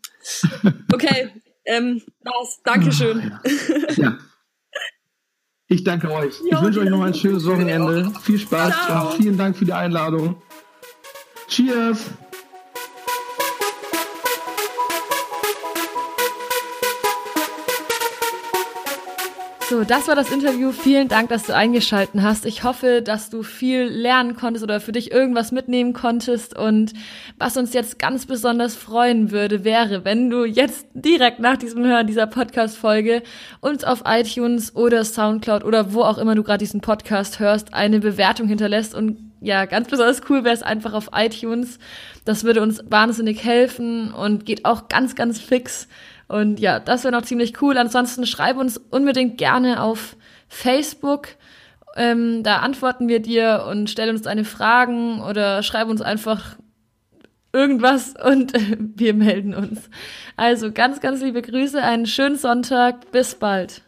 Okay, 0.92 1.30
ähm, 1.64 2.02
Lars, 2.22 2.60
Dankeschön. 2.64 3.38
Ja. 3.96 4.18
Ich 5.68 5.84
danke 5.84 6.10
euch. 6.10 6.34
Ich 6.44 6.50
Ja, 6.50 6.62
wünsche 6.62 6.80
euch 6.80 6.90
noch 6.90 7.02
ein 7.02 7.14
schönes 7.14 7.46
Wochenende. 7.46 8.12
Viel 8.22 8.38
Spaß 8.38 8.74
Ciao. 8.86 9.10
und 9.10 9.16
vielen 9.22 9.38
Dank 9.38 9.56
für 9.56 9.64
die 9.64 9.72
Einladung. 9.72 10.42
Cheers! 11.48 12.10
So, 19.70 19.84
das 19.84 20.08
war 20.08 20.16
das 20.16 20.32
Interview. 20.32 20.72
Vielen 20.72 21.06
Dank, 21.06 21.28
dass 21.28 21.44
du 21.44 21.54
eingeschalten 21.54 22.24
hast. 22.24 22.44
Ich 22.44 22.64
hoffe, 22.64 23.02
dass 23.02 23.30
du 23.30 23.44
viel 23.44 23.84
lernen 23.84 24.34
konntest 24.34 24.64
oder 24.64 24.80
für 24.80 24.90
dich 24.90 25.12
irgendwas 25.12 25.52
mitnehmen 25.52 25.92
konntest. 25.92 26.58
Und 26.58 26.92
was 27.38 27.56
uns 27.56 27.72
jetzt 27.72 28.00
ganz 28.00 28.26
besonders 28.26 28.74
freuen 28.74 29.30
würde, 29.30 29.62
wäre, 29.62 30.04
wenn 30.04 30.28
du 30.28 30.44
jetzt 30.44 30.88
direkt 30.92 31.38
nach 31.38 31.56
diesem 31.56 31.86
Hören 31.86 32.08
dieser 32.08 32.26
Podcast-Folge 32.26 33.22
uns 33.60 33.84
auf 33.84 34.02
iTunes 34.06 34.74
oder 34.74 35.04
Soundcloud 35.04 35.62
oder 35.62 35.94
wo 35.94 36.02
auch 36.02 36.18
immer 36.18 36.34
du 36.34 36.42
gerade 36.42 36.58
diesen 36.58 36.80
Podcast 36.80 37.38
hörst, 37.38 37.72
eine 37.72 38.00
Bewertung 38.00 38.48
hinterlässt. 38.48 38.92
Und 38.92 39.18
ja, 39.40 39.66
ganz 39.66 39.86
besonders 39.86 40.22
cool 40.28 40.42
wäre 40.42 40.54
es 40.54 40.64
einfach 40.64 40.94
auf 40.94 41.10
iTunes. 41.14 41.78
Das 42.24 42.42
würde 42.42 42.60
uns 42.60 42.82
wahnsinnig 42.90 43.44
helfen 43.44 44.10
und 44.10 44.46
geht 44.46 44.64
auch 44.64 44.88
ganz, 44.88 45.14
ganz 45.14 45.38
fix. 45.38 45.86
Und 46.30 46.60
ja, 46.60 46.78
das 46.78 47.02
wäre 47.02 47.12
noch 47.12 47.22
ziemlich 47.22 47.60
cool. 47.60 47.76
Ansonsten 47.76 48.24
schreib 48.24 48.56
uns 48.56 48.76
unbedingt 48.76 49.36
gerne 49.36 49.82
auf 49.82 50.16
Facebook. 50.46 51.26
Ähm, 51.96 52.44
da 52.44 52.58
antworten 52.58 53.08
wir 53.08 53.20
dir 53.20 53.66
und 53.68 53.90
stell 53.90 54.10
uns 54.10 54.22
deine 54.22 54.44
Fragen 54.44 55.20
oder 55.22 55.64
schreib 55.64 55.88
uns 55.88 56.00
einfach 56.00 56.56
irgendwas 57.52 58.14
und 58.24 58.52
wir 58.78 59.12
melden 59.12 59.54
uns. 59.54 59.90
Also 60.36 60.70
ganz, 60.70 61.00
ganz 61.00 61.20
liebe 61.20 61.42
Grüße, 61.42 61.82
einen 61.82 62.06
schönen 62.06 62.36
Sonntag, 62.36 63.10
bis 63.10 63.34
bald. 63.34 63.82